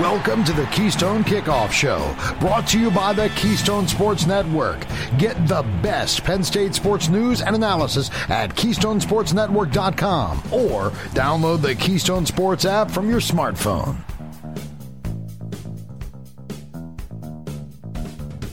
Welcome 0.00 0.44
to 0.44 0.52
the 0.52 0.66
Keystone 0.66 1.24
Kickoff 1.24 1.72
Show, 1.72 2.14
brought 2.38 2.66
to 2.68 2.78
you 2.78 2.90
by 2.90 3.14
the 3.14 3.30
Keystone 3.30 3.88
Sports 3.88 4.26
Network. 4.26 4.84
Get 5.16 5.48
the 5.48 5.62
best 5.82 6.22
Penn 6.22 6.44
State 6.44 6.74
sports 6.74 7.08
news 7.08 7.40
and 7.40 7.56
analysis 7.56 8.10
at 8.28 8.54
KeystonesportsNetwork.com 8.54 10.38
or 10.52 10.90
download 11.14 11.62
the 11.62 11.74
Keystone 11.76 12.26
Sports 12.26 12.66
app 12.66 12.90
from 12.90 13.08
your 13.08 13.20
smartphone. 13.20 13.96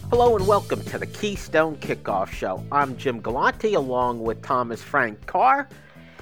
Hello 0.10 0.38
and 0.38 0.48
welcome 0.48 0.82
to 0.86 0.98
the 0.98 1.08
Keystone 1.08 1.76
Kickoff 1.76 2.30
Show. 2.30 2.64
I'm 2.72 2.96
Jim 2.96 3.20
Galante 3.20 3.74
along 3.74 4.22
with 4.22 4.42
Thomas 4.44 4.82
Frank 4.82 5.26
Carr, 5.26 5.68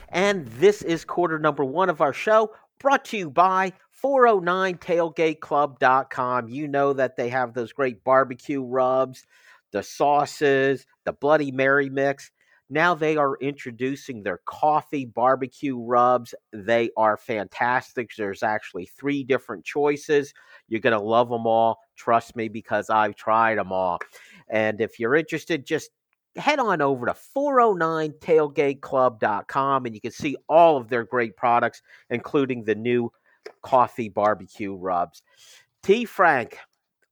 and 0.09 0.47
this 0.53 0.81
is 0.81 1.05
quarter 1.05 1.37
number 1.37 1.63
one 1.63 1.89
of 1.89 2.01
our 2.01 2.11
show 2.11 2.55
brought 2.79 3.05
to 3.05 3.17
you 3.17 3.29
by 3.29 3.71
409tailgateclub.com. 4.03 6.49
You 6.49 6.67
know 6.67 6.93
that 6.93 7.15
they 7.15 7.29
have 7.29 7.53
those 7.53 7.73
great 7.73 8.03
barbecue 8.03 8.63
rubs, 8.63 9.27
the 9.71 9.83
sauces, 9.83 10.87
the 11.05 11.13
Bloody 11.13 11.51
Mary 11.51 11.89
mix. 11.89 12.31
Now 12.69 12.93
they 12.95 13.17
are 13.17 13.35
introducing 13.41 14.23
their 14.23 14.39
coffee 14.45 15.05
barbecue 15.05 15.77
rubs. 15.77 16.33
They 16.53 16.89
are 16.95 17.17
fantastic. 17.17 18.11
There's 18.17 18.43
actually 18.43 18.85
three 18.85 19.25
different 19.25 19.65
choices. 19.65 20.33
You're 20.69 20.79
going 20.79 20.97
to 20.97 21.03
love 21.03 21.27
them 21.29 21.45
all. 21.45 21.79
Trust 21.97 22.37
me, 22.37 22.47
because 22.47 22.89
I've 22.89 23.15
tried 23.15 23.57
them 23.57 23.73
all. 23.73 23.99
And 24.49 24.79
if 24.79 24.99
you're 24.99 25.15
interested, 25.15 25.65
just 25.65 25.89
head 26.37 26.59
on 26.59 26.81
over 26.81 27.07
to 27.07 27.15
409tailgateclub.com 27.35 29.85
and 29.85 29.93
you 29.93 29.99
can 29.99 30.11
see 30.11 30.37
all 30.47 30.77
of 30.77 30.87
their 30.87 31.03
great 31.03 31.35
products, 31.35 31.81
including 32.09 32.63
the 32.63 32.75
new 32.75 33.11
coffee 33.61 34.09
barbecue 34.09 34.73
rubs. 34.75 35.21
T. 35.83 36.05
Frank, 36.05 36.57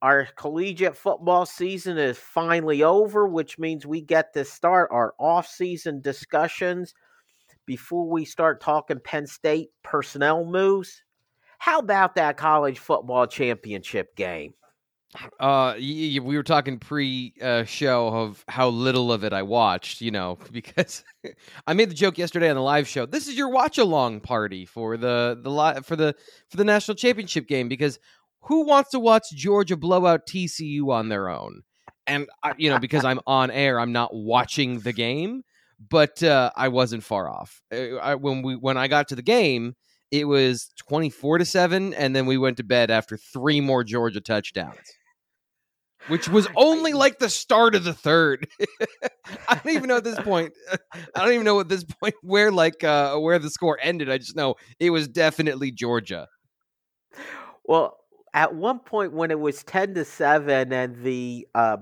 our 0.02 0.28
collegiate 0.36 0.96
football 0.96 1.46
season 1.46 1.98
is 1.98 2.18
finally 2.18 2.84
over, 2.84 3.28
which 3.28 3.60
means 3.60 3.86
we 3.86 4.02
get 4.02 4.34
to 4.34 4.46
start 4.46 4.90
our 4.92 5.14
off-season 5.20 6.02
discussions 6.02 6.94
before 7.66 8.08
we 8.08 8.26
start 8.26 8.62
talking 8.62 9.00
Penn 9.04 9.28
State 9.28 9.70
personnel 9.84 10.46
moves. 10.46 11.04
How 11.58 11.80
about 11.80 12.16
that 12.16 12.38
college 12.38 12.80
football 12.80 13.28
championship 13.28 14.16
game? 14.16 14.54
Uh, 15.40 15.74
we 15.78 16.20
were 16.20 16.44
talking 16.44 16.78
pre-show 16.78 18.08
uh, 18.08 18.12
of 18.12 18.46
how 18.48 18.70
little 18.70 19.12
of 19.12 19.24
it 19.24 19.34
I 19.34 19.42
watched. 19.42 20.02
You 20.02 20.12
know, 20.12 20.38
because 20.52 21.04
I 21.66 21.74
made 21.74 21.90
the 21.90 21.96
joke 21.96 22.18
yesterday 22.18 22.50
on 22.50 22.56
the 22.56 22.62
live 22.62 22.88
show. 22.88 23.06
This 23.06 23.28
is 23.28 23.36
your 23.36 23.50
watch-along 23.50 24.22
party 24.22 24.66
for 24.66 24.98
the 24.98 25.40
the 25.42 25.50
li- 25.50 25.82
for 25.84 25.96
the 25.96 26.16
for 26.50 26.58
the 26.58 26.64
national 26.64 26.96
championship 26.96 27.48
game 27.48 27.68
because 27.68 28.00
who 28.42 28.66
wants 28.66 28.92
to 28.92 29.00
watch 29.00 29.26
Georgia 29.34 29.76
blow 29.76 30.06
out 30.06 30.28
TCU 30.28 30.90
on 30.92 31.10
their 31.10 31.30
own? 31.30 31.64
And 32.08 32.28
I, 32.44 32.54
you 32.58 32.70
know, 32.70 32.80
because 32.80 33.06
I'm 33.06 33.20
on 33.28 33.52
air, 33.52 33.80
I'm 33.80 33.92
not 33.92 34.14
watching 34.14 34.80
the 34.80 34.94
game, 34.94 35.44
but 35.80 36.24
uh, 36.24 36.52
I 36.56 36.70
wasn't 36.70 37.04
far 37.04 37.30
off. 37.30 37.62
Uh, 37.74 37.96
I, 37.96 38.16
when 38.16 38.42
we 38.42 38.56
when 38.56 38.78
I 38.78 38.88
got 38.88 39.08
to 39.10 39.16
the 39.16 39.22
game, 39.22 39.76
it 40.12 40.26
was 40.26 40.70
24 40.78 41.40
to 41.40 41.46
7 41.46 41.94
and 41.94 42.16
then 42.16 42.26
we 42.26 42.38
went 42.38 42.58
to 42.58 42.64
bed 42.64 42.90
after 42.92 43.18
three 43.18 43.62
more 43.62 43.84
Georgia 43.84 44.22
touchdowns 44.22 44.78
which 46.08 46.28
was 46.28 46.48
only 46.56 46.94
like 46.94 47.20
the 47.20 47.30
start 47.30 47.76
of 47.76 47.84
the 47.84 47.94
third. 47.94 48.48
I 49.48 49.56
don't 49.56 49.74
even 49.74 49.88
know 49.88 49.98
at 49.98 50.04
this 50.04 50.20
point. 50.20 50.54
I 50.94 51.24
don't 51.24 51.34
even 51.34 51.46
know 51.46 51.60
at 51.60 51.70
this 51.70 51.84
point 51.84 52.16
where 52.22 52.52
like 52.52 52.84
uh 52.84 53.18
where 53.18 53.40
the 53.40 53.50
score 53.50 53.78
ended. 53.82 54.10
I 54.10 54.18
just 54.18 54.36
know 54.36 54.56
it 54.80 54.90
was 54.90 55.08
definitely 55.08 55.72
Georgia. 55.72 56.28
Well, 57.66 57.98
at 58.34 58.56
one 58.56 58.80
point 58.80 59.14
when 59.14 59.32
it 59.32 59.40
was 59.40 59.64
10 59.64 59.96
to 59.96 60.06
7 60.06 60.72
and 60.74 61.04
the 61.04 61.48
uh, 61.56 61.78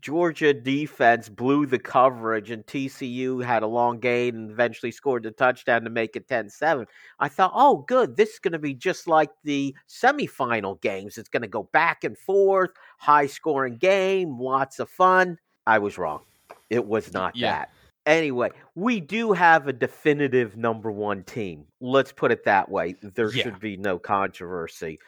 Georgia 0.00 0.52
defense 0.52 1.28
blew 1.28 1.66
the 1.66 1.78
coverage 1.78 2.50
and 2.50 2.66
TCU 2.66 3.44
had 3.44 3.62
a 3.62 3.66
long 3.66 3.98
gain 3.98 4.34
and 4.34 4.50
eventually 4.50 4.90
scored 4.90 5.22
the 5.22 5.30
touchdown 5.30 5.82
to 5.82 5.90
make 5.90 6.16
it 6.16 6.28
10 6.28 6.48
7. 6.48 6.86
I 7.18 7.28
thought, 7.28 7.52
oh, 7.54 7.84
good. 7.86 8.16
This 8.16 8.34
is 8.34 8.38
going 8.38 8.52
to 8.52 8.58
be 8.58 8.74
just 8.74 9.06
like 9.06 9.30
the 9.44 9.74
semifinal 9.88 10.80
games. 10.80 11.18
It's 11.18 11.28
going 11.28 11.42
to 11.42 11.48
go 11.48 11.64
back 11.72 12.04
and 12.04 12.16
forth, 12.18 12.70
high 12.98 13.26
scoring 13.26 13.76
game, 13.76 14.38
lots 14.38 14.78
of 14.78 14.88
fun. 14.88 15.38
I 15.66 15.78
was 15.78 15.98
wrong. 15.98 16.22
It 16.70 16.86
was 16.86 17.12
not 17.12 17.36
yeah. 17.36 17.52
that. 17.52 17.70
Anyway, 18.06 18.50
we 18.74 19.00
do 19.00 19.32
have 19.32 19.66
a 19.66 19.72
definitive 19.72 20.56
number 20.56 20.90
one 20.90 21.22
team. 21.24 21.64
Let's 21.80 22.12
put 22.12 22.32
it 22.32 22.44
that 22.44 22.70
way. 22.70 22.96
There 23.02 23.32
yeah. 23.32 23.44
should 23.44 23.60
be 23.60 23.76
no 23.76 23.98
controversy. 23.98 24.98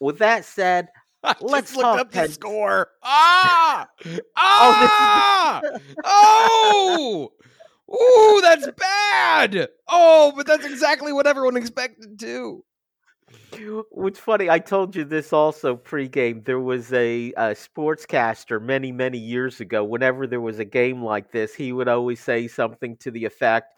With 0.00 0.18
that 0.18 0.44
said, 0.44 0.88
Let's 1.40 1.74
look 1.76 1.98
up 1.98 2.12
Penn- 2.12 2.26
the 2.26 2.32
score. 2.32 2.88
Ah! 3.02 3.88
Ah! 4.36 5.62
Oh! 6.04 7.30
oh! 7.90 8.36
Ooh, 8.36 8.40
that's 8.42 8.68
bad. 8.76 9.68
Oh, 9.88 10.32
but 10.36 10.46
that's 10.46 10.66
exactly 10.66 11.12
what 11.12 11.26
everyone 11.26 11.56
expected 11.56 12.18
too. 12.18 12.64
What's 13.90 14.18
funny, 14.18 14.48
I 14.50 14.58
told 14.58 14.94
you 14.96 15.04
this 15.04 15.32
also 15.32 15.76
pregame. 15.76 16.44
There 16.44 16.60
was 16.60 16.92
a, 16.92 17.32
a 17.32 17.54
sportscaster 17.54 18.60
many, 18.62 18.92
many 18.92 19.18
years 19.18 19.60
ago. 19.60 19.84
Whenever 19.84 20.26
there 20.26 20.40
was 20.40 20.58
a 20.58 20.64
game 20.64 21.02
like 21.02 21.32
this, 21.32 21.54
he 21.54 21.72
would 21.72 21.88
always 21.88 22.20
say 22.20 22.48
something 22.48 22.96
to 22.98 23.10
the 23.10 23.24
effect 23.24 23.74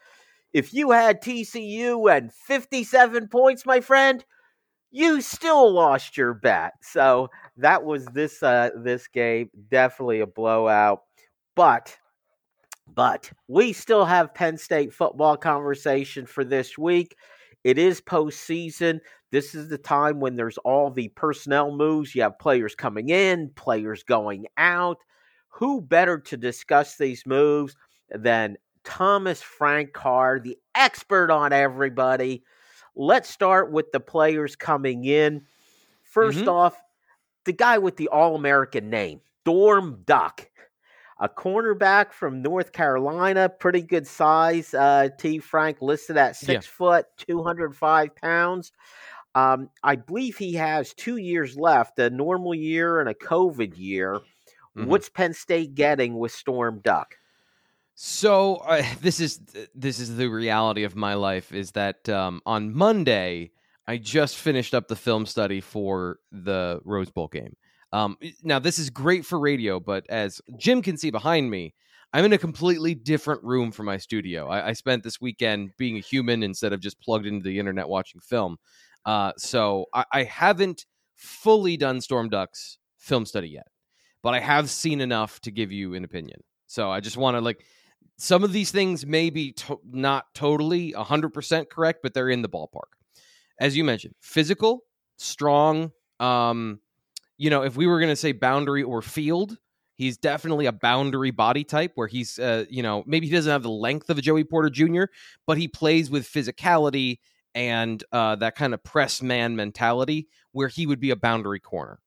If 0.52 0.74
you 0.74 0.90
had 0.92 1.22
TCU 1.22 2.14
and 2.14 2.32
57 2.32 3.28
points, 3.28 3.66
my 3.66 3.80
friend, 3.80 4.24
you 4.90 5.20
still 5.20 5.70
lost 5.72 6.16
your 6.16 6.34
bet. 6.34 6.72
So 6.82 7.28
that 7.56 7.84
was 7.84 8.06
this 8.06 8.42
uh, 8.42 8.70
this 8.76 9.08
game. 9.08 9.50
Definitely 9.70 10.20
a 10.20 10.26
blowout. 10.26 11.02
But 11.54 11.96
but 12.94 13.30
we 13.48 13.72
still 13.72 14.04
have 14.04 14.34
Penn 14.34 14.58
State 14.58 14.92
football 14.92 15.36
conversation 15.36 16.26
for 16.26 16.44
this 16.44 16.76
week. 16.76 17.16
It 17.62 17.78
is 17.78 18.00
postseason. 18.00 19.00
This 19.30 19.54
is 19.54 19.68
the 19.68 19.78
time 19.78 20.18
when 20.18 20.34
there's 20.34 20.58
all 20.58 20.90
the 20.90 21.08
personnel 21.08 21.70
moves. 21.70 22.14
You 22.14 22.22
have 22.22 22.38
players 22.38 22.74
coming 22.74 23.10
in, 23.10 23.50
players 23.54 24.02
going 24.02 24.46
out. 24.56 24.98
Who 25.50 25.80
better 25.80 26.18
to 26.18 26.36
discuss 26.36 26.96
these 26.96 27.24
moves 27.26 27.76
than 28.10 28.56
Thomas 28.82 29.42
Frank 29.42 29.92
Carr, 29.92 30.40
the 30.40 30.56
expert 30.74 31.30
on 31.30 31.52
everybody? 31.52 32.42
Let's 32.96 33.28
start 33.28 33.70
with 33.70 33.92
the 33.92 34.00
players 34.00 34.56
coming 34.56 35.04
in. 35.04 35.42
1st 36.14 36.32
mm-hmm. 36.32 36.48
off, 36.48 36.76
the 37.44 37.52
guy 37.52 37.78
with 37.78 37.96
the 37.96 38.08
All 38.08 38.34
American 38.34 38.90
name, 38.90 39.20
Storm 39.42 40.02
Duck. 40.04 40.46
A 41.22 41.28
cornerback 41.28 42.12
from 42.12 42.40
North 42.40 42.72
Carolina, 42.72 43.50
pretty 43.50 43.82
good 43.82 44.06
size. 44.06 44.72
Uh, 44.72 45.10
T. 45.18 45.38
Frank 45.38 45.82
listed 45.82 46.16
at 46.16 46.34
six 46.34 46.66
yeah. 46.66 46.70
foot, 46.70 47.06
205 47.18 48.16
pounds. 48.16 48.72
Um, 49.34 49.68
I 49.82 49.96
believe 49.96 50.38
he 50.38 50.54
has 50.54 50.94
two 50.94 51.18
years 51.18 51.56
left 51.56 51.98
a 51.98 52.08
normal 52.08 52.54
year 52.54 53.00
and 53.00 53.08
a 53.08 53.14
COVID 53.14 53.76
year. 53.76 54.20
Mm-hmm. 54.76 54.86
What's 54.86 55.10
Penn 55.10 55.34
State 55.34 55.74
getting 55.74 56.18
with 56.18 56.32
Storm 56.32 56.80
Duck? 56.82 57.16
So 58.02 58.56
uh, 58.56 58.82
this 59.02 59.20
is 59.20 59.40
this 59.74 59.98
is 59.98 60.16
the 60.16 60.28
reality 60.28 60.84
of 60.84 60.96
my 60.96 61.12
life 61.12 61.52
is 61.52 61.72
that 61.72 62.08
um, 62.08 62.40
on 62.46 62.74
Monday 62.74 63.50
I 63.86 63.98
just 63.98 64.36
finished 64.36 64.72
up 64.72 64.88
the 64.88 64.96
film 64.96 65.26
study 65.26 65.60
for 65.60 66.18
the 66.32 66.80
Rose 66.86 67.10
Bowl 67.10 67.28
game. 67.28 67.56
Um, 67.92 68.16
now 68.42 68.58
this 68.58 68.78
is 68.78 68.88
great 68.88 69.26
for 69.26 69.38
radio, 69.38 69.80
but 69.80 70.06
as 70.08 70.40
Jim 70.56 70.80
can 70.80 70.96
see 70.96 71.10
behind 71.10 71.50
me, 71.50 71.74
I'm 72.14 72.24
in 72.24 72.32
a 72.32 72.38
completely 72.38 72.94
different 72.94 73.44
room 73.44 73.70
from 73.70 73.84
my 73.84 73.98
studio. 73.98 74.48
I, 74.48 74.68
I 74.68 74.72
spent 74.72 75.02
this 75.02 75.20
weekend 75.20 75.72
being 75.76 75.98
a 75.98 76.00
human 76.00 76.42
instead 76.42 76.72
of 76.72 76.80
just 76.80 76.98
plugged 77.02 77.26
into 77.26 77.44
the 77.44 77.58
internet 77.58 77.86
watching 77.86 78.22
film. 78.22 78.56
Uh, 79.04 79.32
so 79.36 79.84
I, 79.92 80.04
I 80.10 80.22
haven't 80.24 80.86
fully 81.16 81.76
done 81.76 82.00
Storm 82.00 82.30
Duck's 82.30 82.78
film 82.96 83.26
study 83.26 83.50
yet, 83.50 83.66
but 84.22 84.32
I 84.32 84.40
have 84.40 84.70
seen 84.70 85.02
enough 85.02 85.38
to 85.40 85.50
give 85.50 85.70
you 85.70 85.92
an 85.92 86.04
opinion. 86.04 86.40
So 86.66 86.90
I 86.90 87.00
just 87.00 87.18
want 87.18 87.36
to 87.36 87.42
like 87.42 87.62
some 88.20 88.44
of 88.44 88.52
these 88.52 88.70
things 88.70 89.06
may 89.06 89.30
be 89.30 89.52
to- 89.52 89.80
not 89.90 90.26
totally 90.34 90.92
100% 90.92 91.70
correct, 91.70 92.00
but 92.02 92.12
they're 92.12 92.28
in 92.28 92.42
the 92.42 92.48
ballpark. 92.48 92.92
As 93.58 93.76
you 93.76 93.82
mentioned, 93.82 94.14
physical, 94.20 94.84
strong. 95.16 95.92
Um, 96.18 96.80
you 97.38 97.48
know, 97.48 97.62
if 97.62 97.76
we 97.76 97.86
were 97.86 97.98
going 97.98 98.12
to 98.12 98.16
say 98.16 98.32
boundary 98.32 98.82
or 98.82 99.00
field, 99.00 99.56
he's 99.94 100.18
definitely 100.18 100.66
a 100.66 100.72
boundary 100.72 101.30
body 101.30 101.64
type 101.64 101.92
where 101.94 102.06
he's, 102.06 102.38
uh, 102.38 102.66
you 102.68 102.82
know, 102.82 103.02
maybe 103.06 103.26
he 103.26 103.32
doesn't 103.32 103.50
have 103.50 103.62
the 103.62 103.70
length 103.70 104.10
of 104.10 104.18
a 104.18 104.22
Joey 104.22 104.44
Porter 104.44 104.68
Jr., 104.68 105.04
but 105.46 105.56
he 105.56 105.66
plays 105.66 106.10
with 106.10 106.28
physicality 106.28 107.20
and 107.54 108.04
uh, 108.12 108.36
that 108.36 108.54
kind 108.54 108.74
of 108.74 108.82
press 108.84 109.22
man 109.22 109.56
mentality 109.56 110.28
where 110.52 110.68
he 110.68 110.86
would 110.86 111.00
be 111.00 111.10
a 111.10 111.16
boundary 111.16 111.60
corner. 111.60 111.98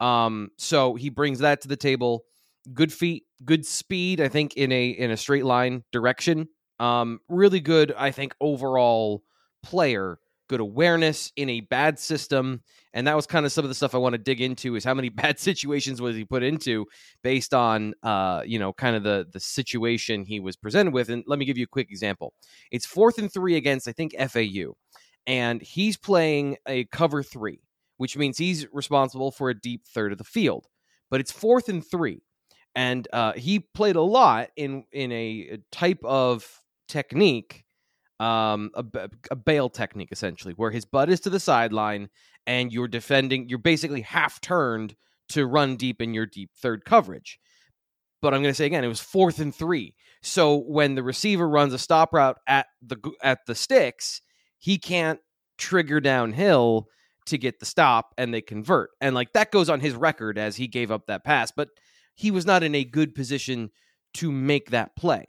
Um, 0.00 0.50
so 0.58 0.96
he 0.96 1.08
brings 1.08 1.38
that 1.38 1.60
to 1.60 1.68
the 1.68 1.76
table 1.76 2.24
good 2.72 2.92
feet, 2.92 3.24
good 3.44 3.66
speed. 3.66 4.20
I 4.20 4.28
think 4.28 4.54
in 4.56 4.72
a 4.72 4.88
in 4.88 5.10
a 5.10 5.16
straight 5.16 5.44
line 5.44 5.84
direction. 5.92 6.48
Um, 6.78 7.20
really 7.28 7.60
good. 7.60 7.92
I 7.96 8.10
think 8.10 8.34
overall 8.40 9.22
player 9.62 10.18
good 10.52 10.60
awareness 10.60 11.32
in 11.36 11.48
a 11.48 11.60
bad 11.60 11.98
system. 11.98 12.62
And 12.92 13.06
that 13.06 13.16
was 13.16 13.26
kind 13.26 13.46
of 13.46 13.52
some 13.52 13.64
of 13.64 13.70
the 13.70 13.74
stuff 13.74 13.94
I 13.94 13.98
want 13.98 14.12
to 14.12 14.18
dig 14.18 14.42
into 14.42 14.76
is 14.76 14.84
how 14.84 14.92
many 14.92 15.08
bad 15.24 15.38
situations 15.38 16.02
was 16.02 16.14
he 16.14 16.26
put 16.26 16.42
into 16.42 16.84
based 17.22 17.54
on 17.54 17.94
uh, 18.02 18.42
you 18.44 18.58
know, 18.58 18.70
kind 18.74 18.94
of 18.94 19.02
the 19.02 19.26
the 19.32 19.40
situation 19.40 20.26
he 20.26 20.40
was 20.40 20.56
presented 20.56 20.92
with. 20.92 21.08
And 21.08 21.24
let 21.26 21.38
me 21.38 21.46
give 21.46 21.56
you 21.56 21.64
a 21.64 21.68
quick 21.68 21.90
example. 21.90 22.34
It's 22.70 22.84
fourth 22.84 23.16
and 23.16 23.32
three 23.32 23.56
against, 23.56 23.88
I 23.88 23.92
think, 23.92 24.14
FAU. 24.14 24.74
And 25.26 25.62
he's 25.62 25.96
playing 25.96 26.58
a 26.68 26.84
cover 26.84 27.22
three, 27.22 27.60
which 27.96 28.18
means 28.18 28.36
he's 28.36 28.66
responsible 28.74 29.30
for 29.30 29.48
a 29.48 29.58
deep 29.58 29.86
third 29.86 30.12
of 30.12 30.18
the 30.18 30.24
field. 30.24 30.66
But 31.10 31.20
it's 31.20 31.32
fourth 31.32 31.70
and 31.70 31.82
three. 31.82 32.20
And 32.74 33.06
uh, 33.12 33.32
he 33.34 33.60
played 33.60 33.96
a 33.96 34.02
lot 34.02 34.48
in 34.56 34.84
in 34.92 35.12
a 35.12 35.58
type 35.70 36.02
of 36.04 36.46
technique 36.88 37.64
um, 38.22 38.70
a, 38.74 38.84
a 39.32 39.36
bail 39.36 39.68
technique 39.68 40.10
essentially, 40.12 40.54
where 40.54 40.70
his 40.70 40.84
butt 40.84 41.10
is 41.10 41.20
to 41.20 41.30
the 41.30 41.40
sideline 41.40 42.08
and 42.46 42.72
you're 42.72 42.88
defending. 42.88 43.48
You're 43.48 43.58
basically 43.58 44.02
half 44.02 44.40
turned 44.40 44.94
to 45.30 45.44
run 45.44 45.76
deep 45.76 46.00
in 46.00 46.14
your 46.14 46.26
deep 46.26 46.50
third 46.56 46.84
coverage. 46.84 47.40
But 48.20 48.32
I'm 48.32 48.42
going 48.42 48.52
to 48.52 48.56
say 48.56 48.66
again, 48.66 48.84
it 48.84 48.88
was 48.88 49.00
fourth 49.00 49.40
and 49.40 49.52
three. 49.52 49.96
So 50.22 50.56
when 50.56 50.94
the 50.94 51.02
receiver 51.02 51.48
runs 51.48 51.72
a 51.72 51.78
stop 51.78 52.12
route 52.14 52.38
at 52.46 52.66
the 52.80 52.96
at 53.24 53.40
the 53.46 53.56
sticks, 53.56 54.22
he 54.58 54.78
can't 54.78 55.18
trigger 55.58 56.00
downhill 56.00 56.86
to 57.26 57.38
get 57.38 57.58
the 57.58 57.66
stop, 57.66 58.14
and 58.16 58.32
they 58.32 58.40
convert. 58.40 58.90
And 59.00 59.16
like 59.16 59.32
that 59.32 59.50
goes 59.50 59.68
on 59.68 59.80
his 59.80 59.94
record 59.94 60.38
as 60.38 60.56
he 60.56 60.68
gave 60.68 60.92
up 60.92 61.06
that 61.06 61.24
pass, 61.24 61.50
but 61.50 61.68
he 62.14 62.30
was 62.30 62.46
not 62.46 62.62
in 62.62 62.74
a 62.74 62.84
good 62.84 63.14
position 63.14 63.70
to 64.14 64.30
make 64.30 64.70
that 64.70 64.94
play. 64.96 65.26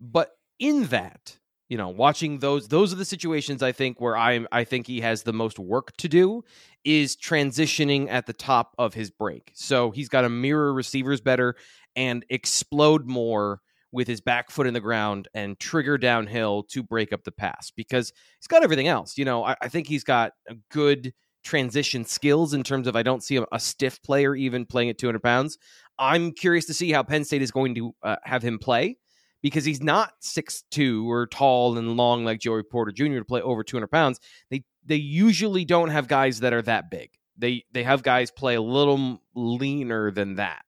But 0.00 0.30
in 0.58 0.84
that, 0.86 1.38
you 1.68 1.78
know, 1.78 1.88
watching 1.88 2.38
those 2.38 2.68
those 2.68 2.92
are 2.92 2.96
the 2.96 3.04
situations 3.04 3.62
I 3.62 3.72
think 3.72 4.00
where 4.00 4.16
I 4.16 4.46
I 4.52 4.64
think 4.64 4.86
he 4.86 5.00
has 5.00 5.22
the 5.22 5.32
most 5.32 5.58
work 5.58 5.96
to 5.98 6.08
do 6.08 6.44
is 6.84 7.16
transitioning 7.16 8.10
at 8.10 8.26
the 8.26 8.32
top 8.32 8.74
of 8.78 8.94
his 8.94 9.10
break. 9.10 9.50
So 9.54 9.90
he's 9.90 10.08
got 10.08 10.22
to 10.22 10.28
mirror 10.28 10.74
receivers 10.74 11.20
better 11.20 11.56
and 11.96 12.24
explode 12.28 13.06
more 13.06 13.60
with 13.92 14.08
his 14.08 14.20
back 14.20 14.50
foot 14.50 14.66
in 14.66 14.74
the 14.74 14.80
ground 14.80 15.28
and 15.34 15.58
trigger 15.58 15.96
downhill 15.96 16.64
to 16.64 16.82
break 16.82 17.12
up 17.12 17.22
the 17.22 17.32
pass 17.32 17.70
because 17.70 18.12
he's 18.40 18.48
got 18.48 18.64
everything 18.64 18.88
else. 18.88 19.16
You 19.16 19.24
know, 19.24 19.44
I, 19.44 19.56
I 19.62 19.68
think 19.68 19.86
he's 19.86 20.04
got 20.04 20.32
a 20.48 20.56
good 20.70 21.14
transition 21.44 22.04
skills 22.04 22.54
in 22.54 22.64
terms 22.64 22.88
of 22.88 22.96
I 22.96 23.02
don't 23.02 23.22
see 23.22 23.36
a, 23.36 23.44
a, 23.52 23.60
stiff 23.60 24.02
player 24.02 24.34
even 24.34 24.66
playing 24.66 24.90
at 24.90 24.98
200 24.98 25.22
pounds. 25.22 25.58
I'm 25.98 26.32
curious 26.32 26.66
to 26.66 26.74
see 26.74 26.90
how 26.92 27.02
Penn 27.02 27.24
State 27.24 27.42
is 27.42 27.50
going 27.50 27.74
to 27.76 27.94
uh, 28.02 28.16
have 28.24 28.42
him 28.42 28.58
play 28.58 28.98
because 29.42 29.64
he's 29.64 29.82
not 29.82 30.12
six 30.20 30.64
two 30.70 31.10
or 31.10 31.26
tall 31.26 31.76
and 31.76 31.96
long 31.96 32.24
like 32.24 32.40
Joey 32.40 32.62
Porter 32.62 32.92
Jr. 32.92 33.18
to 33.18 33.24
play 33.24 33.42
over 33.42 33.62
200 33.62 33.88
pounds. 33.88 34.18
They 34.50 34.64
they 34.84 34.96
usually 34.96 35.64
don't 35.64 35.90
have 35.90 36.08
guys 36.08 36.40
that 36.40 36.52
are 36.52 36.62
that 36.62 36.90
big. 36.90 37.10
They 37.36 37.64
they 37.72 37.82
have 37.82 38.02
guys 38.02 38.30
play 38.30 38.54
a 38.54 38.62
little 38.62 39.20
leaner 39.34 40.10
than 40.10 40.36
that. 40.36 40.62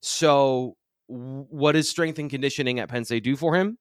So 0.00 0.76
what 1.06 1.72
does 1.72 1.88
strength 1.88 2.18
and 2.18 2.30
conditioning 2.30 2.80
at 2.80 2.88
Penn 2.88 3.04
State 3.04 3.24
do 3.24 3.34
for 3.34 3.54
him? 3.54 3.78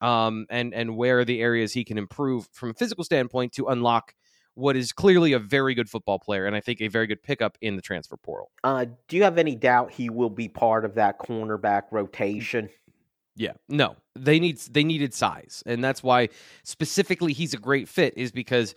Um, 0.00 0.46
and 0.50 0.74
and 0.74 0.96
where 0.96 1.20
are 1.20 1.24
the 1.24 1.40
areas 1.40 1.72
he 1.72 1.84
can 1.84 1.96
improve 1.96 2.48
from 2.52 2.70
a 2.70 2.74
physical 2.74 3.02
standpoint 3.02 3.52
to 3.54 3.68
unlock 3.68 4.14
what 4.56 4.74
is 4.74 4.90
clearly 4.90 5.34
a 5.34 5.38
very 5.38 5.74
good 5.74 5.88
football 5.88 6.18
player 6.18 6.46
and 6.46 6.56
I 6.56 6.60
think 6.60 6.80
a 6.80 6.88
very 6.88 7.06
good 7.06 7.22
pickup 7.22 7.56
in 7.60 7.76
the 7.76 7.82
transfer 7.82 8.16
portal. 8.16 8.50
Uh, 8.64 8.86
do 9.06 9.16
you 9.16 9.22
have 9.22 9.38
any 9.38 9.54
doubt 9.54 9.92
he 9.92 10.10
will 10.10 10.30
be 10.30 10.48
part 10.48 10.84
of 10.84 10.94
that 10.94 11.18
cornerback 11.18 11.82
rotation? 11.92 12.70
Yeah, 13.36 13.52
no, 13.68 13.96
they 14.14 14.40
need 14.40 14.56
they 14.70 14.82
needed 14.82 15.12
size, 15.12 15.62
and 15.66 15.84
that's 15.84 16.02
why 16.02 16.30
specifically 16.64 17.34
he's 17.34 17.52
a 17.52 17.58
great 17.58 17.86
fit 17.86 18.14
is 18.16 18.32
because 18.32 18.74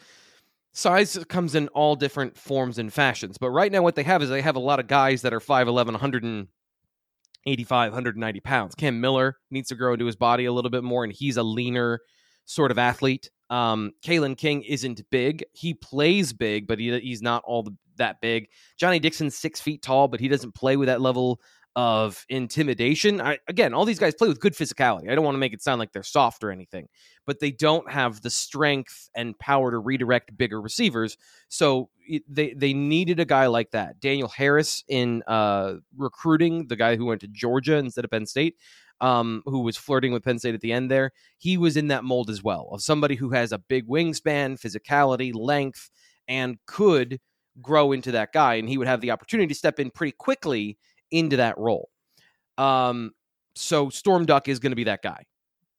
size 0.73 1.17
comes 1.29 1.55
in 1.55 1.69
all 1.69 1.95
different 1.95 2.37
forms 2.37 2.77
and 2.77 2.91
fashions. 2.91 3.37
But 3.37 3.51
right 3.51 3.71
now, 3.71 3.81
what 3.81 3.95
they 3.95 4.03
have 4.03 4.21
is 4.21 4.27
they 4.27 4.41
have 4.41 4.57
a 4.57 4.59
lot 4.59 4.81
of 4.81 4.87
guys 4.87 5.21
that 5.21 5.33
are 5.33 5.39
5'11", 5.39 5.93
185, 5.93 7.91
190 7.93 8.39
pounds. 8.41 8.75
Cam 8.75 8.99
Miller 8.99 9.37
needs 9.49 9.69
to 9.69 9.75
grow 9.75 9.93
into 9.93 10.05
his 10.05 10.17
body 10.17 10.43
a 10.43 10.51
little 10.51 10.71
bit 10.71 10.83
more, 10.83 11.05
and 11.05 11.13
he's 11.13 11.37
a 11.37 11.43
leaner 11.43 12.01
sort 12.43 12.69
of 12.69 12.77
athlete. 12.77 13.29
Um, 13.49 13.91
Kalen 14.05 14.37
King 14.37 14.63
isn't 14.63 15.01
big. 15.09 15.43
He 15.53 15.73
plays 15.73 16.33
big, 16.33 16.67
but 16.67 16.79
he, 16.79 16.97
he's 16.99 17.21
not 17.21 17.43
all 17.45 17.63
the, 17.63 17.75
that 17.97 18.21
big. 18.21 18.49
Johnny 18.77 18.99
Dixon's 18.99 19.35
six 19.35 19.59
feet 19.59 19.81
tall, 19.81 20.07
but 20.07 20.19
he 20.19 20.27
doesn't 20.27 20.55
play 20.55 20.77
with 20.77 20.87
that 20.87 21.01
level 21.01 21.41
of 21.79 22.25
intimidation. 22.27 23.21
I, 23.21 23.37
again, 23.47 23.73
all 23.73 23.85
these 23.85 23.99
guys 23.99 24.13
play 24.13 24.27
with 24.27 24.41
good 24.41 24.53
physicality. 24.53 25.09
I 25.09 25.15
don't 25.15 25.23
want 25.23 25.35
to 25.35 25.39
make 25.39 25.53
it 25.53 25.61
sound 25.61 25.79
like 25.79 25.93
they're 25.93 26.03
soft 26.03 26.43
or 26.43 26.51
anything, 26.51 26.89
but 27.25 27.39
they 27.39 27.51
don't 27.51 27.89
have 27.89 28.21
the 28.21 28.29
strength 28.29 29.09
and 29.15 29.39
power 29.39 29.71
to 29.71 29.79
redirect 29.79 30.37
bigger 30.37 30.59
receivers. 30.59 31.15
So 31.47 31.89
they 32.27 32.53
they 32.53 32.73
needed 32.73 33.21
a 33.21 33.25
guy 33.25 33.47
like 33.47 33.71
that. 33.71 34.01
Daniel 34.01 34.27
Harris 34.27 34.83
in 34.89 35.23
uh, 35.25 35.75
recruiting, 35.95 36.67
the 36.67 36.75
guy 36.75 36.97
who 36.97 37.05
went 37.05 37.21
to 37.21 37.29
Georgia 37.29 37.77
instead 37.77 38.03
of 38.03 38.11
Penn 38.11 38.25
State. 38.25 38.57
Um, 39.01 39.43
who 39.45 39.61
was 39.61 39.77
flirting 39.77 40.11
with 40.11 40.25
Penn 40.25 40.39
State 40.39 40.55
at 40.55 40.59
the 40.59 40.73
end 40.73 40.91
there? 40.91 41.13
He 41.37 41.55
was 41.55 41.77
in 41.77 41.87
that 41.87 42.03
mold 42.03 42.29
as 42.29 42.43
well 42.43 42.67
of 42.73 42.81
somebody 42.81 43.15
who 43.15 43.29
has 43.29 43.53
a 43.53 43.57
big 43.57 43.87
wingspan, 43.87 44.59
physicality, 44.59 45.33
length, 45.33 45.89
and 46.27 46.57
could 46.65 47.21
grow 47.61 47.93
into 47.93 48.11
that 48.11 48.33
guy. 48.33 48.55
And 48.55 48.67
he 48.67 48.77
would 48.77 48.87
have 48.87 48.99
the 48.99 49.11
opportunity 49.11 49.47
to 49.47 49.55
step 49.55 49.79
in 49.79 49.89
pretty 49.89 50.11
quickly 50.17 50.77
into 51.11 51.37
that 51.37 51.57
role. 51.57 51.89
Um, 52.57 53.11
so 53.55 53.89
Storm 53.89 54.25
Duck 54.25 54.47
is 54.47 54.59
going 54.59 54.71
to 54.71 54.75
be 54.75 54.85
that 54.85 55.01
guy. 55.01 55.23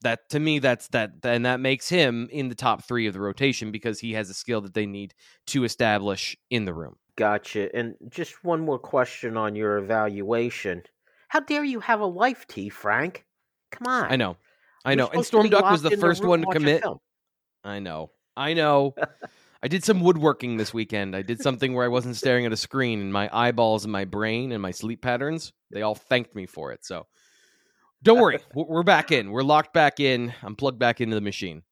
That 0.02 0.30
to 0.30 0.40
me, 0.40 0.60
that's 0.60 0.88
that, 0.88 1.12
and 1.24 1.44
that 1.44 1.60
makes 1.60 1.88
him 1.88 2.28
in 2.32 2.48
the 2.48 2.54
top 2.54 2.84
three 2.84 3.06
of 3.06 3.12
the 3.12 3.20
rotation 3.20 3.70
because 3.70 4.00
he 4.00 4.14
has 4.14 4.30
a 4.30 4.34
skill 4.34 4.62
that 4.62 4.72
they 4.72 4.86
need 4.86 5.14
to 5.48 5.64
establish 5.64 6.36
in 6.48 6.64
the 6.64 6.72
room. 6.72 6.96
Gotcha. 7.16 7.74
And 7.76 7.96
just 8.08 8.42
one 8.42 8.60
more 8.60 8.78
question 8.78 9.36
on 9.36 9.54
your 9.54 9.76
evaluation. 9.76 10.84
How 11.28 11.40
dare 11.40 11.64
you 11.64 11.80
have 11.80 12.00
a 12.00 12.06
life, 12.06 12.46
T. 12.46 12.70
Frank? 12.70 13.26
Come 13.70 13.92
on. 13.92 14.10
I 14.10 14.16
know, 14.16 14.38
I 14.86 14.94
know. 14.94 15.08
And 15.08 15.24
Storm 15.24 15.50
Duck 15.50 15.70
was 15.70 15.82
the 15.82 15.96
first 15.98 16.24
one 16.24 16.40
to 16.40 16.46
commit. 16.46 16.82
I 17.62 17.78
know, 17.78 18.10
I 18.38 18.54
know. 18.54 18.94
I 19.62 19.68
did 19.68 19.84
some 19.84 20.00
woodworking 20.00 20.56
this 20.56 20.72
weekend. 20.72 21.14
I 21.14 21.22
did 21.22 21.42
something 21.42 21.74
where 21.74 21.84
I 21.84 21.88
wasn't 21.88 22.16
staring 22.16 22.46
at 22.46 22.52
a 22.52 22.56
screen, 22.56 23.00
and 23.00 23.12
my 23.12 23.28
eyeballs 23.32 23.84
and 23.84 23.92
my 23.92 24.04
brain 24.04 24.52
and 24.52 24.62
my 24.62 24.70
sleep 24.70 25.02
patterns 25.02 25.52
they 25.70 25.82
all 25.82 25.94
thanked 25.94 26.34
me 26.34 26.46
for 26.46 26.72
it. 26.72 26.84
So 26.84 27.06
don't 28.02 28.20
worry, 28.20 28.38
we're 28.54 28.82
back 28.82 29.12
in. 29.12 29.30
We're 29.30 29.42
locked 29.42 29.72
back 29.72 30.00
in. 30.00 30.34
I'm 30.42 30.56
plugged 30.56 30.78
back 30.78 31.00
into 31.00 31.14
the 31.14 31.20
machine. 31.20 31.62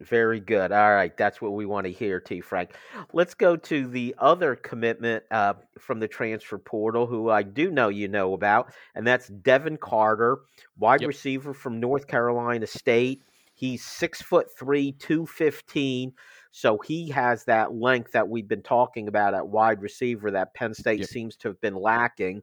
Very 0.00 0.38
good. 0.38 0.70
All 0.70 0.94
right, 0.94 1.16
that's 1.16 1.40
what 1.42 1.54
we 1.54 1.66
want 1.66 1.86
to 1.86 1.92
hear, 1.92 2.20
T. 2.20 2.40
Frank. 2.40 2.70
Let's 3.12 3.34
go 3.34 3.56
to 3.56 3.88
the 3.88 4.14
other 4.18 4.54
commitment 4.54 5.24
uh, 5.32 5.54
from 5.80 5.98
the 5.98 6.06
transfer 6.06 6.56
portal, 6.56 7.06
who 7.06 7.30
I 7.30 7.42
do 7.42 7.72
know 7.72 7.88
you 7.88 8.06
know 8.06 8.34
about, 8.34 8.72
and 8.94 9.04
that's 9.04 9.26
Devin 9.26 9.78
Carter, 9.78 10.38
wide 10.76 11.00
yep. 11.00 11.08
receiver 11.08 11.52
from 11.52 11.80
North 11.80 12.06
Carolina 12.06 12.66
State. 12.66 13.22
He's 13.54 13.84
six 13.84 14.22
foot 14.22 14.56
three, 14.56 14.92
two 14.92 15.26
fifteen. 15.26 16.12
So 16.50 16.78
he 16.78 17.08
has 17.10 17.44
that 17.44 17.74
length 17.74 18.12
that 18.12 18.28
we've 18.28 18.48
been 18.48 18.62
talking 18.62 19.08
about 19.08 19.34
at 19.34 19.48
wide 19.48 19.82
receiver 19.82 20.30
that 20.30 20.54
Penn 20.54 20.74
State 20.74 21.00
yep. 21.00 21.08
seems 21.08 21.36
to 21.36 21.48
have 21.48 21.60
been 21.60 21.76
lacking. 21.76 22.42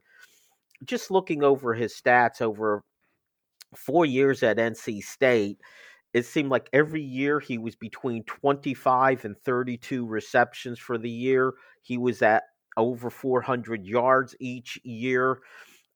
Just 0.84 1.10
looking 1.10 1.42
over 1.42 1.74
his 1.74 1.94
stats 1.94 2.40
over 2.40 2.84
four 3.74 4.06
years 4.06 4.42
at 4.42 4.58
NC 4.58 5.02
State, 5.02 5.58
it 6.14 6.24
seemed 6.24 6.50
like 6.50 6.68
every 6.72 7.02
year 7.02 7.40
he 7.40 7.58
was 7.58 7.76
between 7.76 8.24
25 8.24 9.24
and 9.24 9.36
32 9.44 10.06
receptions 10.06 10.78
for 10.78 10.98
the 10.98 11.10
year. 11.10 11.54
He 11.82 11.98
was 11.98 12.22
at 12.22 12.44
over 12.76 13.10
400 13.10 13.84
yards 13.84 14.34
each 14.40 14.78
year. 14.84 15.40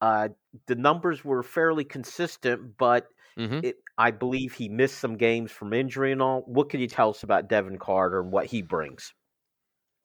Uh, 0.01 0.29
the 0.67 0.75
numbers 0.75 1.25
were 1.25 1.43
fairly 1.43 1.85
consistent, 1.85 2.77
but 2.79 3.07
mm-hmm. 3.39 3.61
it, 3.63 3.77
I 4.01 4.13
believe 4.13 4.55
he 4.55 4.71
missed 4.71 4.99
some 4.99 5.19
games 5.19 5.53
from 5.53 5.75
injury 5.75 6.11
and 6.11 6.23
all. 6.23 6.41
What 6.47 6.71
can 6.71 6.81
you 6.81 6.87
tell 6.87 7.11
us 7.11 7.23
about 7.23 7.51
Devin 7.51 7.77
Carter 7.77 8.21
and 8.21 8.33
what 8.33 8.47
he 8.47 8.63
brings? 8.63 9.13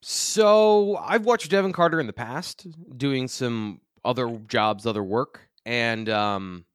So 0.02 0.98
I've 0.98 1.24
watched 1.24 1.50
Devin 1.50 1.72
Carter 1.72 2.02
in 2.02 2.06
the 2.06 2.12
past 2.12 2.68
doing 2.98 3.30
some 3.30 3.80
other 4.04 4.38
jobs, 4.50 4.86
other 4.86 5.02
work, 5.02 5.48
and 5.66 6.10
um, 6.10 6.66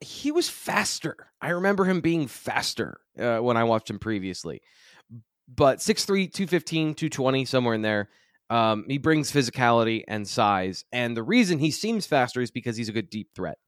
he 0.00 0.30
was 0.30 0.48
faster. 0.48 1.16
I 1.42 1.48
remember 1.48 1.84
him 1.84 2.00
being 2.00 2.28
faster 2.28 3.00
uh, 3.18 3.38
when 3.38 3.56
I 3.56 3.64
watched 3.64 3.90
him 3.90 3.98
previously. 3.98 4.62
But 5.52 5.78
6'3, 5.78 6.32
215, 6.32 6.94
220, 6.94 7.44
somewhere 7.44 7.74
in 7.74 7.82
there. 7.82 8.08
Um, 8.50 8.84
he 8.86 8.98
brings 8.98 9.32
physicality 9.32 10.04
and 10.06 10.28
size. 10.28 10.84
And 10.92 11.16
the 11.16 11.24
reason 11.24 11.58
he 11.58 11.72
seems 11.72 12.06
faster 12.06 12.40
is 12.40 12.52
because 12.52 12.76
he's 12.76 12.88
a 12.88 12.92
good 12.92 13.10
deep 13.10 13.30
threat. 13.34 13.58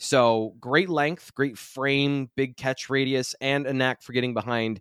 So 0.00 0.54
great 0.58 0.88
length, 0.88 1.34
great 1.34 1.58
frame, 1.58 2.30
big 2.34 2.56
catch 2.56 2.88
radius, 2.88 3.34
and 3.40 3.66
a 3.66 3.74
knack 3.74 4.02
for 4.02 4.14
getting 4.14 4.32
behind 4.32 4.80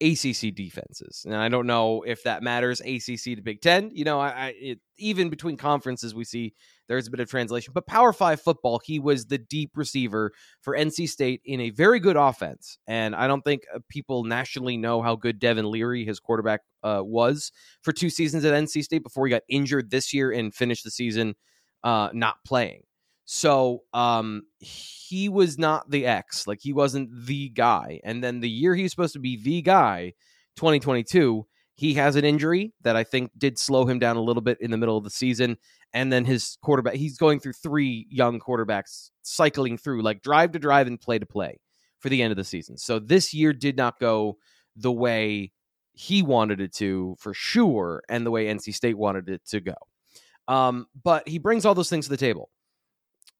ACC 0.00 0.54
defenses. 0.54 1.24
And 1.26 1.36
I 1.36 1.50
don't 1.50 1.66
know 1.66 2.02
if 2.02 2.24
that 2.24 2.42
matters 2.42 2.80
ACC 2.80 3.36
to 3.36 3.42
Big 3.42 3.60
Ten. 3.60 3.90
You 3.92 4.04
know, 4.04 4.18
I, 4.18 4.28
I 4.28 4.54
it, 4.58 4.80
even 4.96 5.28
between 5.28 5.58
conferences, 5.58 6.14
we 6.14 6.24
see 6.24 6.54
there's 6.88 7.06
a 7.06 7.10
bit 7.10 7.20
of 7.20 7.28
translation. 7.28 7.72
But 7.74 7.86
Power 7.86 8.14
Five 8.14 8.40
football, 8.40 8.80
he 8.82 8.98
was 8.98 9.26
the 9.26 9.36
deep 9.36 9.72
receiver 9.74 10.32
for 10.62 10.74
NC 10.74 11.10
State 11.10 11.42
in 11.44 11.60
a 11.60 11.68
very 11.68 12.00
good 12.00 12.16
offense. 12.16 12.78
And 12.86 13.14
I 13.14 13.26
don't 13.26 13.42
think 13.42 13.64
uh, 13.72 13.80
people 13.90 14.24
nationally 14.24 14.78
know 14.78 15.02
how 15.02 15.14
good 15.14 15.38
Devin 15.38 15.70
Leary, 15.70 16.06
his 16.06 16.20
quarterback, 16.20 16.62
uh, 16.82 17.02
was 17.04 17.52
for 17.82 17.92
two 17.92 18.08
seasons 18.08 18.46
at 18.46 18.54
NC 18.54 18.82
State 18.82 19.02
before 19.02 19.26
he 19.26 19.30
got 19.30 19.42
injured 19.48 19.90
this 19.90 20.14
year 20.14 20.32
and 20.32 20.54
finished 20.54 20.84
the 20.84 20.90
season 20.90 21.34
uh, 21.82 22.08
not 22.14 22.36
playing. 22.46 22.82
So 23.24 23.84
um, 23.94 24.42
he 24.58 25.28
was 25.28 25.58
not 25.58 25.90
the 25.90 26.06
X, 26.06 26.46
like 26.46 26.60
he 26.60 26.72
wasn't 26.72 27.10
the 27.26 27.48
guy. 27.48 28.00
And 28.04 28.22
then 28.22 28.40
the 28.40 28.50
year 28.50 28.74
he's 28.74 28.90
supposed 28.90 29.14
to 29.14 29.18
be 29.18 29.42
the 29.42 29.62
guy, 29.62 30.12
2022 30.56 31.46
he 31.76 31.94
has 31.94 32.16
an 32.16 32.24
injury 32.24 32.72
that 32.82 32.96
I 32.96 33.04
think 33.04 33.32
did 33.36 33.58
slow 33.58 33.84
him 33.84 33.98
down 33.98 34.16
a 34.16 34.22
little 34.22 34.42
bit 34.42 34.58
in 34.60 34.70
the 34.70 34.76
middle 34.76 34.96
of 34.96 35.04
the 35.04 35.10
season. 35.10 35.56
And 35.92 36.12
then 36.12 36.24
his 36.24 36.56
quarterback, 36.62 36.94
he's 36.94 37.18
going 37.18 37.40
through 37.40 37.54
three 37.54 38.06
young 38.10 38.38
quarterbacks 38.38 39.10
cycling 39.22 39.76
through 39.76 40.02
like 40.02 40.22
drive 40.22 40.52
to 40.52 40.58
drive 40.58 40.86
and 40.86 41.00
play 41.00 41.18
to 41.18 41.26
play 41.26 41.58
for 41.98 42.08
the 42.08 42.22
end 42.22 42.30
of 42.30 42.36
the 42.36 42.44
season. 42.44 42.78
So 42.78 42.98
this 42.98 43.34
year 43.34 43.52
did 43.52 43.76
not 43.76 43.98
go 43.98 44.38
the 44.76 44.92
way 44.92 45.52
he 45.92 46.22
wanted 46.22 46.60
it 46.60 46.72
to 46.74 47.16
for 47.18 47.32
sure, 47.34 48.02
and 48.08 48.26
the 48.26 48.30
way 48.30 48.46
NC 48.46 48.74
State 48.74 48.98
wanted 48.98 49.28
it 49.28 49.42
to 49.50 49.60
go. 49.60 49.74
Um, 50.48 50.86
but 51.02 51.28
he 51.28 51.38
brings 51.38 51.64
all 51.64 51.74
those 51.74 51.88
things 51.88 52.06
to 52.06 52.10
the 52.10 52.16
table. 52.16 52.50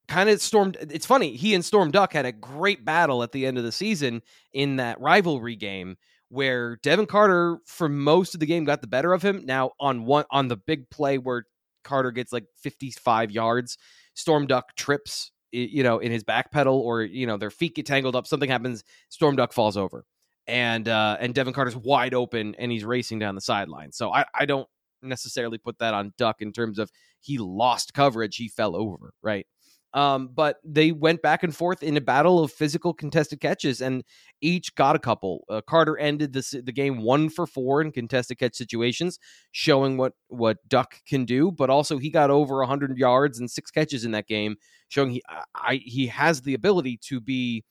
Kind 0.07 0.29
of 0.29 0.41
stormed. 0.43 0.77
It's 0.91 1.07
funny. 1.07 1.35
He 1.35 1.55
and 1.55 1.65
Storm 1.65 1.91
Duck 1.91 2.13
had 2.13 2.27
a 2.27 2.33
great 2.33 2.85
battle 2.85 3.23
at 3.23 3.33
the 3.33 3.47
end 3.47 3.57
of 3.57 3.65
the 3.65 3.73
season 3.73 4.21
in 4.53 4.77
that 4.77 5.01
rivalry 5.01 5.57
game 5.57 5.97
where 6.29 6.77
Devin 6.83 7.07
Carter 7.07 7.59
for 7.65 7.89
most 7.89 8.35
of 8.35 8.41
the 8.41 8.47
game 8.47 8.65
got 8.65 8.81
the 8.83 8.87
better 8.87 9.15
of 9.15 9.23
him. 9.23 9.43
Now 9.47 9.71
on 9.81 10.05
one 10.05 10.25
on 10.31 10.49
the 10.49 10.57
big 10.57 10.91
play 10.91 11.17
where 11.17 11.45
Carter 11.85 12.11
gets 12.11 12.33
like 12.33 12.45
55 12.57 13.31
yards, 13.31 13.79
Storm 14.15 14.47
Duck 14.47 14.77
trips, 14.77 15.31
you 15.53 15.83
know, 15.83 15.99
in 16.01 16.13
his 16.13 16.25
back 16.25 16.51
pedal 16.53 16.79
or 16.81 17.03
you 17.03 17.27
know 17.27 17.39
their 17.39 17.51
feet 17.51 17.75
get 17.75 17.87
tangled 17.87 18.15
up, 18.17 18.27
something 18.27 18.51
happens, 18.51 18.85
Storm 19.09 19.37
Duck 19.37 19.53
falls 19.55 19.77
over. 19.77 20.05
And 20.47 20.87
uh 20.87 21.17
and 21.19 21.35
Devin 21.35 21.55
Carter's 21.55 21.77
wide 21.77 22.13
open 22.13 22.55
and 22.59 22.71
he's 22.71 22.85
racing 22.85 23.21
down 23.21 23.37
the 23.37 23.41
sideline. 23.41 23.93
So 23.93 24.13
I 24.13 24.27
I 24.35 24.45
don't 24.45 24.69
necessarily 25.03 25.57
put 25.59 25.79
that 25.79 25.95
on 25.95 26.13
Duck 26.19 26.43
in 26.43 26.53
terms 26.53 26.79
of 26.79 26.91
he 27.21 27.39
lost 27.39 27.95
coverage, 27.95 28.37
he 28.37 28.49
fell 28.49 28.77
over, 28.77 29.15
right? 29.23 29.47
Um, 29.95 30.31
but 30.35 30.57
they 30.65 30.91
went 30.91 31.23
back 31.23 31.45
and 31.45 31.55
forth 31.55 31.85
in 31.85 31.97
a 31.97 32.01
battle 32.01 32.43
of 32.43 32.51
physical 32.51 32.93
contested 32.93 33.41
catches, 33.41 33.81
and 33.81 34.03
each 34.41 34.75
got 34.75 34.97
a 34.97 34.99
couple. 34.99 35.45
Uh, 35.49 35.61
Carter 35.61 35.97
ended 35.97 36.33
the 36.33 36.63
the 36.65 36.73
game 36.73 37.01
one 37.03 37.31
for 37.31 37.47
four 37.47 37.81
in 37.81 37.93
contested 37.93 38.39
catch 38.39 38.57
situations, 38.57 39.21
showing 39.53 39.97
what 39.97 40.15
what 40.27 40.59
Duck 40.69 40.97
can 41.07 41.25
do. 41.25 41.53
But 41.53 41.71
also, 41.71 41.97
he 41.99 42.11
got 42.11 42.31
over 42.31 42.57
100 42.57 42.99
yards 42.99 43.39
and 43.39 43.49
six 43.49 43.71
catches 43.71 44.05
in 44.05 44.11
that 44.11 44.27
game, 44.27 44.57
showing 44.89 45.13
he 45.13 45.23
I, 45.55 45.77
he 45.77 46.09
has 46.09 46.43
the 46.43 46.55
ability 46.55 46.99
to 47.05 47.21
be 47.21 47.63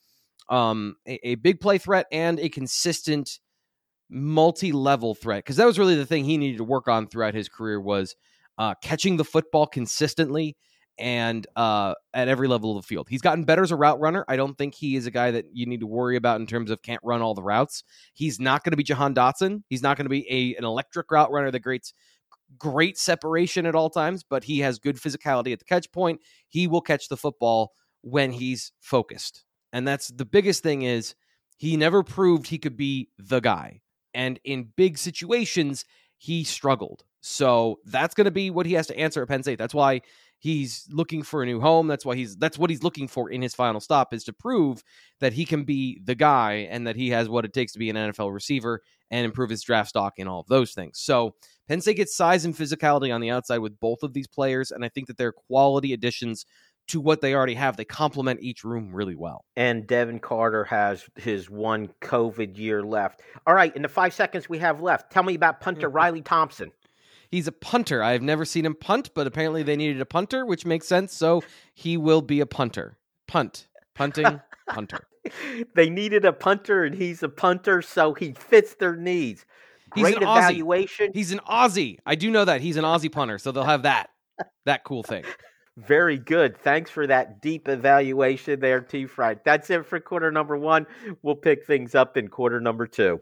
um, 0.48 0.96
a, 1.06 1.20
a 1.28 1.36
big 1.36 1.60
play 1.60 1.78
threat 1.78 2.06
and 2.10 2.40
a 2.40 2.48
consistent 2.48 3.40
multi-level 4.10 5.16
threat. 5.16 5.44
Because 5.44 5.58
that 5.58 5.66
was 5.66 5.78
really 5.78 5.96
the 5.96 6.06
thing 6.06 6.24
he 6.24 6.38
needed 6.38 6.58
to 6.60 6.64
work 6.64 6.88
on 6.88 7.08
throughout 7.08 7.34
his 7.34 7.50
career 7.50 7.82
was 7.82 8.16
uh, 8.58 8.76
catching 8.82 9.18
the 9.18 9.26
football 9.26 9.68
consistently 9.68 10.56
and 10.98 11.48
uh, 11.56 11.94
at 12.14 12.28
every 12.28 12.48
level 12.48 12.78
of 12.78 12.84
the 12.84 12.88
field. 12.88 13.08
He's 13.10 13.22
gotten 13.22 13.44
better 13.44 13.64
as 13.64 13.72
a 13.72 13.76
route 13.76 14.00
runner. 14.00 14.26
I 14.28 14.36
don't 14.36 14.58
think 14.58 14.76
he 14.76 14.96
is 14.96 15.06
a 15.06 15.12
guy 15.12 15.32
that 15.32 15.46
you 15.52 15.66
need 15.66 15.80
to 15.80 15.88
worry 15.88 16.16
about 16.16 16.40
in 16.40 16.48
terms 16.48 16.70
of 16.70 16.82
can't 16.82 17.02
run 17.04 17.22
all 17.22 17.34
the 17.34 17.44
routes. 17.44 17.84
He's 18.14 18.40
not 18.40 18.64
going 18.64 18.72
to 18.72 18.78
be 18.78 18.84
Jahan 18.84 19.16
Dotson. 19.16 19.64
He's 19.70 19.82
not 19.82 19.98
going 19.98 20.06
to 20.06 20.10
be 20.10 20.30
a 20.30 20.56
an 20.58 20.66
electric 20.66 21.10
route 21.12 21.32
runner 21.32 21.52
that 21.52 21.62
creates 21.62 21.94
great 22.58 22.98
separation 22.98 23.66
at 23.66 23.76
all 23.76 23.90
times, 23.90 24.24
but 24.24 24.44
he 24.44 24.60
has 24.60 24.80
good 24.80 24.98
physicality 24.98 25.52
at 25.52 25.60
the 25.60 25.66
catch 25.66 25.92
point. 25.92 26.22
He 26.50 26.68
will 26.68 26.82
catch 26.82 27.08
the 27.08 27.18
football 27.18 27.72
when 28.02 28.32
he's 28.32 28.72
focused. 28.80 29.46
And 29.72 29.88
that's 29.88 30.10
the 30.10 30.26
biggest 30.26 30.62
thing 30.62 30.84
is 30.84 31.16
he 31.58 31.78
never 31.78 32.04
proved 32.04 32.48
he 32.48 32.60
could 32.60 32.78
be 32.78 33.10
the 33.18 33.40
guy. 33.40 33.82
And 34.14 34.40
in 34.44 34.70
big 34.76 34.98
situations, 34.98 35.86
he 36.18 36.44
struggled. 36.44 37.04
So 37.22 37.80
that's 37.86 38.14
going 38.14 38.26
to 38.26 38.32
be 38.32 38.52
what 38.52 38.66
he 38.66 38.74
has 38.74 38.88
to 38.88 38.98
answer 38.98 39.22
at 39.22 39.30
Penn 39.30 39.44
State. 39.44 39.58
That's 39.58 39.74
why 39.74 40.02
he's 40.44 40.86
looking 40.92 41.24
for 41.24 41.42
a 41.42 41.46
new 41.46 41.62
home. 41.62 41.88
That's 41.88 42.06
why 42.06 42.18
he's 42.18 42.36
that's 42.36 42.58
what 42.58 42.70
he's 42.70 42.84
looking 42.84 43.08
for 43.08 43.30
in 43.30 43.42
his 43.42 43.56
final 43.56 43.80
stop 43.80 44.14
is 44.14 44.26
to 44.26 44.34
prove 44.34 44.84
that 45.22 45.32
he 45.32 45.46
can 45.46 45.64
be 45.64 46.02
the 46.04 46.16
guy 46.16 46.68
and 46.70 46.86
that 46.86 46.98
he 46.98 47.10
has 47.12 47.30
what 47.30 47.46
it 47.46 47.54
takes 47.54 47.72
to 47.72 47.80
be 47.80 47.90
an 47.90 47.96
NFL 47.96 48.34
receiver 48.34 48.82
and 49.10 49.24
improve 49.24 49.50
his 49.50 49.64
draft 49.64 49.88
stock 49.88 50.20
and 50.20 50.28
all 50.28 50.42
of 50.42 50.48
those 50.48 50.74
things. 50.74 51.00
So 51.00 51.36
Penn 51.70 51.80
State 51.80 51.96
gets 51.96 52.16
size 52.16 52.44
and 52.44 52.54
physicality 52.54 53.14
on 53.16 53.22
the 53.22 53.30
outside 53.30 53.60
with 53.60 53.80
both 53.80 54.04
of 54.04 54.12
these 54.12 54.28
players, 54.28 54.72
and 54.72 54.84
I 54.84 54.90
think 54.90 55.08
that 55.08 55.18
they're 55.18 55.32
quality 55.32 55.94
additions 55.94 56.46
to 56.90 57.00
what 57.00 57.22
they 57.22 57.34
already 57.34 57.54
have. 57.54 57.78
They 57.78 57.86
complement 57.86 58.42
each 58.44 58.66
room 58.66 58.94
really 58.94 59.16
well. 59.16 59.46
And 59.56 59.88
Devin 59.88 60.20
Carter 60.20 60.66
has 60.66 61.06
his 61.16 61.50
one 61.50 61.90
COVID 62.02 62.58
year 62.58 62.84
left. 62.84 63.22
All 63.48 63.54
right, 63.54 63.74
in 63.74 63.82
the 63.82 63.88
five 63.88 64.14
seconds 64.14 64.50
we 64.50 64.58
have 64.58 64.82
left, 64.82 65.10
tell 65.10 65.24
me 65.24 65.36
about 65.36 65.62
punter 65.62 65.88
Riley 65.90 66.22
Thompson. 66.22 66.74
He's 67.34 67.48
a 67.48 67.52
punter. 67.52 68.04
I've 68.04 68.22
never 68.22 68.46
seen 68.46 68.64
him 68.64 68.76
punt, 68.76 69.10
but 69.16 69.26
apparently 69.26 69.64
they 69.64 69.76
needed 69.76 70.00
a 70.00 70.06
punter, 70.06 70.46
which 70.46 70.68
makes 70.68 70.86
sense. 70.86 71.16
So 71.16 71.42
he 71.74 71.98
will 71.98 72.22
be 72.22 72.42
a 72.42 72.46
punter. 72.46 73.00
Punt. 73.28 73.66
Punting, 73.96 74.40
punter. 74.70 75.08
They 75.74 75.90
needed 75.90 76.26
a 76.26 76.32
punter, 76.34 76.84
and 76.84 76.94
he's 76.94 77.24
a 77.24 77.30
punter, 77.30 77.82
so 77.82 78.14
he 78.14 78.34
fits 78.34 78.76
their 78.76 78.96
needs. 78.96 79.48
Great 79.90 80.10
he's 80.10 80.18
an 80.18 80.22
evaluation. 80.22 81.08
Aussie. 81.08 81.16
He's 81.16 81.32
an 81.32 81.40
Aussie. 81.40 81.98
I 82.06 82.14
do 82.14 82.30
know 82.30 82.46
that. 82.46 82.62
He's 82.62 82.78
an 82.78 82.84
Aussie 82.84 83.12
punter, 83.12 83.40
so 83.40 83.52
they'll 83.52 83.64
have 83.64 83.82
that. 83.82 84.12
That 84.68 84.84
cool 84.84 85.02
thing. 85.02 85.24
Very 85.78 86.20
good. 86.20 86.56
Thanks 86.60 86.92
for 86.92 87.08
that 87.08 87.42
deep 87.42 87.68
evaluation 87.68 88.60
there, 88.60 88.82
T. 88.82 89.08
Frank. 89.08 89.40
That's 89.44 89.72
it 89.72 89.88
for 89.88 90.00
quarter 90.00 90.32
number 90.32 90.56
one. 90.56 90.86
We'll 91.24 91.34
pick 91.34 91.66
things 91.66 91.96
up 91.96 92.16
in 92.16 92.28
quarter 92.28 92.62
number 92.62 92.86
two. 92.86 93.22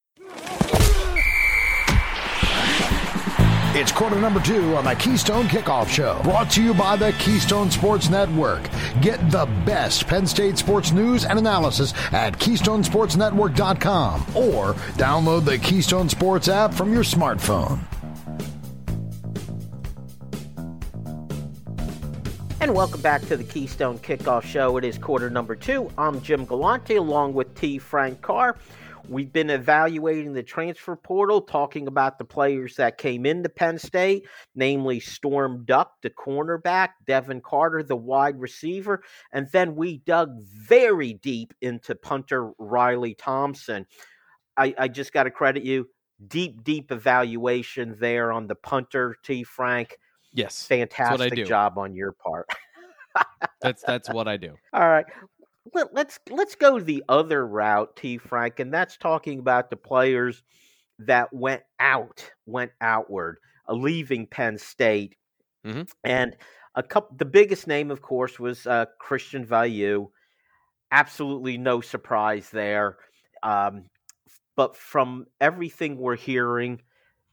It's 3.73 3.89
quarter 3.89 4.19
number 4.19 4.41
two 4.41 4.75
on 4.75 4.83
the 4.83 4.93
Keystone 4.95 5.45
Kickoff 5.45 5.87
Show, 5.87 6.19
brought 6.23 6.51
to 6.51 6.61
you 6.61 6.73
by 6.73 6.97
the 6.97 7.13
Keystone 7.13 7.71
Sports 7.71 8.09
Network. 8.09 8.69
Get 8.99 9.31
the 9.31 9.45
best 9.65 10.07
Penn 10.07 10.27
State 10.27 10.57
sports 10.57 10.91
news 10.91 11.23
and 11.23 11.39
analysis 11.39 11.93
at 12.11 12.37
KeystonesportsNetwork.com 12.37 14.25
or 14.35 14.73
download 14.97 15.45
the 15.45 15.57
Keystone 15.57 16.09
Sports 16.09 16.49
app 16.49 16.73
from 16.73 16.91
your 16.91 17.03
smartphone. 17.03 17.79
And 22.59 22.75
welcome 22.75 22.99
back 22.99 23.21
to 23.27 23.37
the 23.37 23.43
Keystone 23.45 23.99
Kickoff 23.99 24.43
Show. 24.43 24.75
It 24.75 24.83
is 24.83 24.97
quarter 24.97 25.29
number 25.29 25.55
two. 25.55 25.89
I'm 25.97 26.19
Jim 26.19 26.43
Galante 26.43 26.97
along 26.97 27.35
with 27.35 27.55
T. 27.55 27.77
Frank 27.77 28.21
Carr. 28.21 28.57
We've 29.07 29.31
been 29.31 29.49
evaluating 29.49 30.33
the 30.33 30.43
transfer 30.43 30.95
portal, 30.95 31.41
talking 31.41 31.87
about 31.87 32.17
the 32.17 32.25
players 32.25 32.75
that 32.75 32.97
came 32.97 33.25
into 33.25 33.49
Penn 33.49 33.77
State, 33.77 34.27
namely 34.55 34.99
Storm 34.99 35.63
Duck, 35.65 35.93
the 36.01 36.09
cornerback, 36.09 36.89
Devin 37.05 37.41
Carter, 37.41 37.83
the 37.83 37.95
wide 37.95 38.39
receiver, 38.39 39.03
and 39.31 39.47
then 39.51 39.75
we 39.75 39.97
dug 39.99 40.41
very 40.41 41.13
deep 41.13 41.53
into 41.61 41.95
punter 41.95 42.51
Riley 42.57 43.13
Thompson. 43.15 43.85
I, 44.57 44.73
I 44.77 44.87
just 44.87 45.13
got 45.13 45.23
to 45.23 45.31
credit 45.31 45.63
you. 45.63 45.87
Deep, 46.27 46.63
deep 46.63 46.91
evaluation 46.91 47.95
there 47.99 48.31
on 48.31 48.47
the 48.47 48.55
punter, 48.55 49.15
T. 49.23 49.43
Frank. 49.43 49.97
Yes, 50.33 50.65
fantastic 50.65 51.45
job 51.45 51.77
on 51.77 51.95
your 51.95 52.11
part. 52.11 52.47
that's 53.61 53.83
that's 53.83 54.09
what 54.09 54.27
I 54.27 54.37
do. 54.37 54.55
All 54.73 54.87
right. 54.87 55.05
Let, 55.73 55.87
us 55.87 55.91
let's, 55.93 56.19
let's 56.29 56.55
go 56.55 56.79
the 56.79 57.03
other 57.07 57.45
route, 57.45 57.95
T. 57.95 58.17
Frank, 58.17 58.59
and 58.59 58.73
that's 58.73 58.97
talking 58.97 59.39
about 59.39 59.69
the 59.69 59.77
players 59.77 60.43
that 60.99 61.31
went 61.33 61.63
out, 61.79 62.31
went 62.45 62.71
outward, 62.81 63.37
uh, 63.67 63.73
leaving 63.73 64.27
Penn 64.27 64.57
State, 64.57 65.15
mm-hmm. 65.65 65.83
and 66.03 66.35
a 66.75 66.83
couple. 66.83 67.15
The 67.17 67.25
biggest 67.25 67.67
name, 67.67 67.91
of 67.91 68.01
course, 68.01 68.39
was 68.39 68.65
uh, 68.65 68.85
Christian 68.99 69.45
Veilleux. 69.45 70.07
Absolutely 70.91 71.57
no 71.57 71.81
surprise 71.81 72.49
there. 72.49 72.97
Um, 73.43 73.85
but 74.55 74.75
from 74.75 75.25
everything 75.39 75.97
we're 75.97 76.15
hearing, 76.15 76.81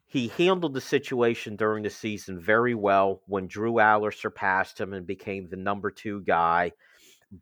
he 0.06 0.28
handled 0.28 0.74
the 0.74 0.80
situation 0.80 1.56
during 1.56 1.82
the 1.82 1.90
season 1.90 2.40
very 2.40 2.74
well 2.74 3.20
when 3.26 3.46
Drew 3.46 3.74
Allar 3.74 4.14
surpassed 4.14 4.80
him 4.80 4.94
and 4.94 5.06
became 5.06 5.48
the 5.48 5.56
number 5.56 5.90
two 5.90 6.22
guy. 6.22 6.72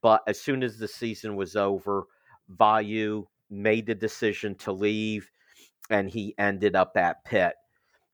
But 0.03 0.23
as 0.27 0.41
soon 0.41 0.63
as 0.63 0.79
the 0.79 0.89
season 0.89 1.37
was 1.37 1.57
over, 1.57 2.07
Veilleux 2.51 3.27
made 3.51 3.87
the 3.87 3.95
decision 3.95 4.55
to 4.57 4.73
leave 4.73 5.31
and 5.91 6.11
he 6.11 6.35
ended 6.39 6.75
up 6.75 6.97
at 6.97 7.25
Pitt. 7.25 7.55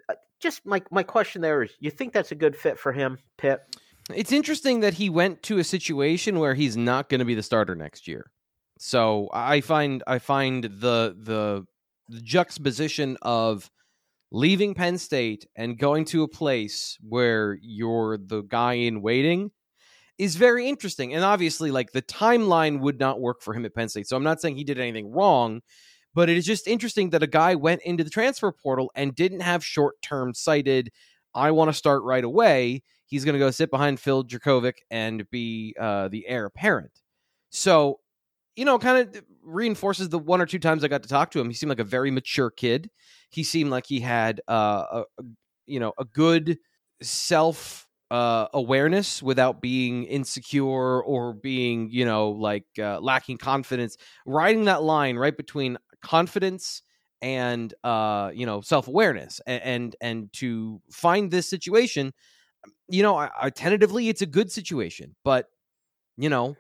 Uh, 0.09 0.15
just 0.41 0.65
my, 0.67 0.83
my 0.91 1.03
question 1.03 1.41
there 1.43 1.63
is 1.63 1.71
you 1.81 1.91
think 1.91 2.13
that's 2.13 2.33
a 2.33 2.37
good 2.37 2.57
fit 2.57 2.79
for 2.79 2.93
him, 2.93 3.19
Pitt? 3.39 3.61
It's 4.15 4.33
interesting 4.33 4.81
that 4.81 4.95
he 4.95 5.09
went 5.09 5.43
to 5.45 5.59
a 5.59 5.65
situation 5.65 6.39
where 6.39 6.55
he's 6.55 6.77
not 6.77 7.09
going 7.09 7.21
to 7.21 7.25
be 7.25 7.35
the 7.35 7.43
starter 7.43 7.75
next 7.75 8.09
year. 8.09 8.31
So 8.79 9.29
I 9.33 9.61
find 9.61 10.03
I 10.07 10.19
find 10.19 10.65
the, 10.65 11.17
the 11.17 11.65
juxtaposition 12.23 13.17
of 13.23 13.71
leaving 14.33 14.75
Penn 14.75 14.99
State 14.99 15.47
and 15.55 15.79
going 15.79 16.05
to 16.07 16.25
a 16.25 16.29
place 16.29 16.99
where 17.01 17.57
you're 17.63 18.19
the 18.19 18.43
guy 18.43 18.75
in 18.75 19.01
waiting 19.01 19.53
is 20.19 20.37
very 20.37 20.69
interesting. 20.69 21.15
And 21.15 21.25
obviously, 21.25 21.71
like 21.71 21.93
the 21.93 22.03
timeline 22.03 22.81
would 22.81 22.99
not 22.99 23.21
work 23.21 23.43
for 23.43 23.55
him 23.55 23.65
at 23.65 23.75
Penn 23.75 23.89
State. 23.89 24.09
So 24.09 24.17
I'm 24.17 24.23
not 24.23 24.41
saying 24.41 24.57
he 24.57 24.65
did 24.65 24.79
anything 24.79 25.11
wrong, 25.11 25.61
but 26.15 26.29
it 26.29 26.37
is 26.37 26.47
just 26.47 26.67
interesting 26.67 27.11
that 27.11 27.23
a 27.23 27.27
guy 27.27 27.55
went 27.55 27.83
into 27.83 28.05
the 28.05 28.11
transfer 28.11 28.53
portal 28.53 28.91
and 28.95 29.15
didn't 29.15 29.41
have 29.41 29.65
short 29.65 30.01
term 30.03 30.35
sighted, 30.35 30.91
I 31.35 31.51
want 31.51 31.71
to 31.71 31.75
start 31.75 32.03
right 32.03 32.25
away. 32.25 32.83
He's 33.07 33.25
going 33.25 33.35
to 33.35 33.39
go 33.39 33.51
sit 33.51 33.71
behind 33.71 34.01
Phil 34.01 34.25
Jurkovec 34.25 34.75
and 34.91 35.29
be 35.31 35.75
uh, 35.79 36.09
the 36.09 36.27
heir 36.27 36.47
apparent. 36.47 37.01
So, 37.51 38.01
you 38.57 38.65
know, 38.65 38.79
kind 38.79 38.99
of 38.99 39.23
reinforces 39.43 40.09
the 40.09 40.19
one 40.19 40.41
or 40.41 40.47
two 40.47 40.59
times 40.59 40.85
I 40.85 40.89
got 40.89 41.03
to 41.03 41.09
talk 41.09 41.31
to 41.33 41.41
him. 41.41 41.49
He 41.49 41.55
seemed 41.55 41.71
like 41.71 41.79
a 41.79 41.85
very 41.85 42.11
mature 42.11 42.51
kid 42.51 42.91
he 43.33 43.43
seemed 43.43 43.71
like 43.71 43.87
he 43.87 43.99
had 43.99 44.41
uh, 44.47 45.03
a, 45.19 45.23
you 45.67 45.81
know 45.81 45.93
a 45.99 46.05
good 46.05 46.59
self 47.01 47.89
uh, 48.13 48.47
awareness 48.53 49.23
without 49.23 49.63
being 49.63 50.05
insecure 50.05 51.03
or 51.03 51.33
being 51.33 51.89
you 51.91 52.05
know 52.05 52.29
like 52.29 52.67
uh, 52.79 53.01
lacking 53.01 53.39
confidence 53.39 53.97
riding 54.27 54.67
that 54.67 54.83
line 54.83 55.17
right 55.17 55.35
between 55.35 55.79
confidence 56.03 56.83
and 57.23 57.73
uh, 57.85 58.31
you 58.35 58.45
know 58.45 58.61
self-awareness 58.61 59.41
and, 59.47 59.63
and, 59.63 59.97
and 60.03 60.33
to 60.35 60.79
find 60.91 61.31
this 61.31 61.49
situation 61.49 62.13
you 62.87 63.03
know 63.03 63.17
I, 63.17 63.31
I 63.41 63.49
tentatively 63.49 64.11
it's 64.11 64.21
a 64.21 64.27
good 64.27 64.53
situation 64.53 65.17
but 65.25 65.47
you 66.19 66.29
know 66.29 66.55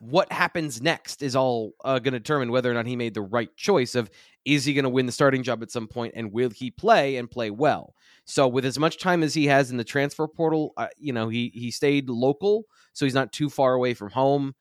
what 0.00 0.30
happens 0.30 0.82
next 0.82 1.22
is 1.22 1.34
all 1.34 1.72
uh, 1.86 1.98
going 2.00 2.12
to 2.12 2.20
determine 2.20 2.52
whether 2.52 2.70
or 2.70 2.74
not 2.74 2.86
he 2.86 2.96
made 2.96 3.14
the 3.14 3.22
right 3.22 3.48
choice 3.56 3.94
of 3.94 4.10
is 4.44 4.66
he 4.66 4.74
going 4.74 4.84
to 4.84 4.90
win 4.90 5.06
the 5.06 5.12
starting 5.12 5.42
job 5.42 5.62
at 5.62 5.70
some 5.70 5.88
point 5.88 6.12
and 6.14 6.32
will 6.32 6.50
he 6.50 6.70
play 6.70 7.16
and 7.16 7.30
play 7.30 7.50
well 7.50 7.94
so 8.28 8.46
with 8.46 8.64
as 8.64 8.78
much 8.78 8.98
time 8.98 9.22
as 9.22 9.34
he 9.34 9.46
has 9.46 9.70
in 9.70 9.78
the 9.78 9.84
transfer 9.84 10.28
portal 10.28 10.72
uh, 10.76 10.86
you 10.96 11.12
know 11.12 11.28
he 11.28 11.50
he 11.54 11.70
stayed 11.70 12.08
local 12.08 12.64
so 12.92 13.04
he's 13.04 13.14
not 13.14 13.32
too 13.32 13.48
far 13.48 13.74
away 13.74 13.94
from 13.94 14.10
home 14.10 14.54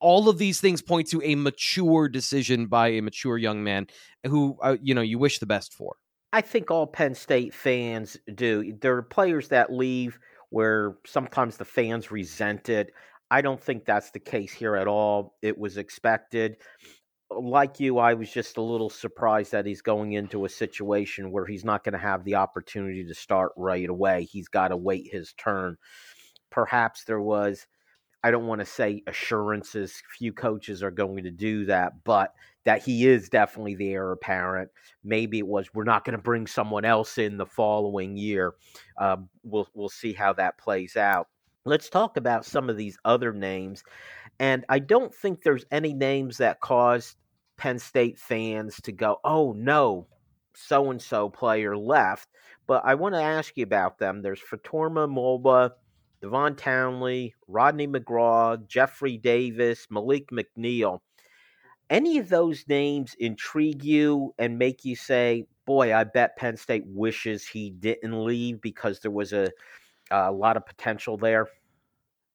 all 0.00 0.28
of 0.28 0.38
these 0.38 0.60
things 0.60 0.82
point 0.82 1.08
to 1.08 1.22
a 1.22 1.34
mature 1.34 2.08
decision 2.08 2.66
by 2.66 2.88
a 2.88 3.00
mature 3.00 3.38
young 3.38 3.62
man 3.62 3.86
who 4.26 4.56
uh, 4.62 4.76
you 4.82 4.94
know 4.94 5.02
you 5.02 5.18
wish 5.18 5.38
the 5.38 5.46
best 5.46 5.72
for 5.72 5.96
i 6.32 6.40
think 6.40 6.70
all 6.70 6.86
penn 6.86 7.14
state 7.14 7.54
fans 7.54 8.16
do 8.34 8.74
there 8.80 8.96
are 8.96 9.02
players 9.02 9.48
that 9.48 9.72
leave 9.72 10.18
where 10.50 10.96
sometimes 11.06 11.56
the 11.56 11.64
fans 11.64 12.10
resent 12.10 12.68
it 12.68 12.90
I 13.30 13.42
don't 13.42 13.60
think 13.60 13.84
that's 13.84 14.10
the 14.10 14.20
case 14.20 14.52
here 14.52 14.76
at 14.76 14.86
all. 14.86 15.36
It 15.42 15.58
was 15.58 15.76
expected. 15.76 16.56
Like 17.30 17.78
you, 17.78 17.98
I 17.98 18.14
was 18.14 18.30
just 18.30 18.56
a 18.56 18.62
little 18.62 18.88
surprised 18.88 19.52
that 19.52 19.66
he's 19.66 19.82
going 19.82 20.12
into 20.12 20.44
a 20.44 20.48
situation 20.48 21.30
where 21.30 21.44
he's 21.44 21.64
not 21.64 21.84
going 21.84 21.92
to 21.92 21.98
have 21.98 22.24
the 22.24 22.36
opportunity 22.36 23.04
to 23.04 23.14
start 23.14 23.52
right 23.56 23.88
away. 23.88 24.24
He's 24.24 24.48
got 24.48 24.68
to 24.68 24.76
wait 24.76 25.08
his 25.12 25.34
turn. 25.34 25.76
Perhaps 26.50 27.04
there 27.04 27.20
was, 27.20 27.66
I 28.24 28.30
don't 28.30 28.46
want 28.46 28.60
to 28.60 28.66
say 28.66 29.02
assurances, 29.06 30.02
few 30.16 30.32
coaches 30.32 30.82
are 30.82 30.90
going 30.90 31.24
to 31.24 31.30
do 31.30 31.66
that, 31.66 32.02
but 32.02 32.32
that 32.64 32.82
he 32.82 33.06
is 33.06 33.28
definitely 33.28 33.74
the 33.74 33.92
heir 33.92 34.12
apparent. 34.12 34.70
Maybe 35.04 35.38
it 35.38 35.46
was 35.46 35.68
we're 35.74 35.84
not 35.84 36.04
going 36.04 36.16
to 36.16 36.22
bring 36.22 36.46
someone 36.46 36.84
else 36.84 37.18
in 37.18 37.36
the 37.36 37.46
following 37.46 38.16
year. 38.16 38.54
Uh, 38.96 39.18
we'll 39.42 39.68
we'll 39.74 39.88
see 39.88 40.14
how 40.14 40.32
that 40.34 40.58
plays 40.58 40.96
out. 40.96 41.28
Let's 41.64 41.90
talk 41.90 42.16
about 42.16 42.46
some 42.46 42.70
of 42.70 42.76
these 42.76 42.96
other 43.04 43.32
names. 43.32 43.84
And 44.40 44.64
I 44.68 44.78
don't 44.78 45.14
think 45.14 45.42
there's 45.42 45.64
any 45.70 45.94
names 45.94 46.38
that 46.38 46.60
caused 46.60 47.16
Penn 47.56 47.78
State 47.78 48.18
fans 48.18 48.76
to 48.82 48.92
go, 48.92 49.18
oh 49.24 49.52
no, 49.52 50.06
so 50.54 50.90
and 50.90 51.02
so 51.02 51.28
player 51.28 51.76
left. 51.76 52.28
But 52.66 52.82
I 52.84 52.94
want 52.94 53.14
to 53.14 53.22
ask 53.22 53.56
you 53.56 53.64
about 53.64 53.98
them. 53.98 54.22
There's 54.22 54.40
Fatorma 54.40 55.08
Mulba, 55.08 55.70
Devon 56.20 56.56
Townley, 56.56 57.34
Rodney 57.46 57.88
McGraw, 57.88 58.64
Jeffrey 58.66 59.16
Davis, 59.16 59.86
Malik 59.90 60.30
McNeil. 60.30 61.00
Any 61.90 62.18
of 62.18 62.28
those 62.28 62.64
names 62.68 63.16
intrigue 63.18 63.82
you 63.82 64.34
and 64.38 64.58
make 64.58 64.84
you 64.84 64.94
say, 64.94 65.46
boy, 65.64 65.94
I 65.94 66.04
bet 66.04 66.36
Penn 66.36 66.56
State 66.56 66.84
wishes 66.86 67.46
he 67.46 67.70
didn't 67.70 68.24
leave 68.24 68.60
because 68.60 69.00
there 69.00 69.10
was 69.10 69.32
a, 69.32 69.50
a 70.10 70.30
lot 70.30 70.56
of 70.56 70.66
potential 70.66 71.16
there? 71.16 71.48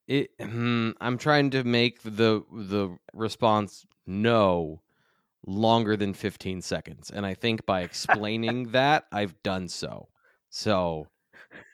It, 0.06 0.30
hmm, 0.40 0.90
I'm 1.00 1.16
trying 1.16 1.50
to 1.50 1.64
make 1.64 2.02
the 2.02 2.42
the 2.52 2.96
response 3.14 3.86
no 4.06 4.82
longer 5.46 5.96
than 5.96 6.14
15 6.14 6.62
seconds, 6.62 7.10
and 7.10 7.24
I 7.24 7.34
think 7.34 7.64
by 7.66 7.82
explaining 7.82 8.64
that 8.72 9.06
I've 9.12 9.42
done 9.42 9.68
so. 9.68 10.08
So, 10.50 11.06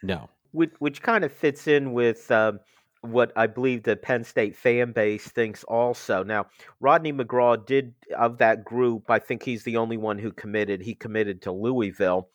no. 0.03 0.29
Which 0.53 0.73
which 0.79 1.03
kind 1.03 1.25
of 1.25 1.33
fits 1.33 1.66
in 1.66 1.93
with 1.93 2.31
um, 2.31 2.61
what 3.03 3.33
I 3.37 3.47
believe 3.47 3.83
the 3.83 3.97
Penn 3.97 4.25
State 4.25 4.57
fan 4.57 4.93
base 4.93 5.29
thinks 5.29 5.64
also. 5.64 6.23
Now, 6.23 6.47
Rodney 6.81 7.12
McGraw 7.12 7.64
did 7.64 7.95
of 8.16 8.38
that 8.38 8.64
group. 8.64 9.11
I 9.11 9.19
think 9.19 9.43
he's 9.43 9.64
the 9.64 9.77
only 9.77 9.97
one 9.97 10.19
who 10.19 10.33
committed. 10.33 10.83
He 10.83 10.95
committed 10.95 11.43
to 11.43 11.53
Louisville, 11.53 12.29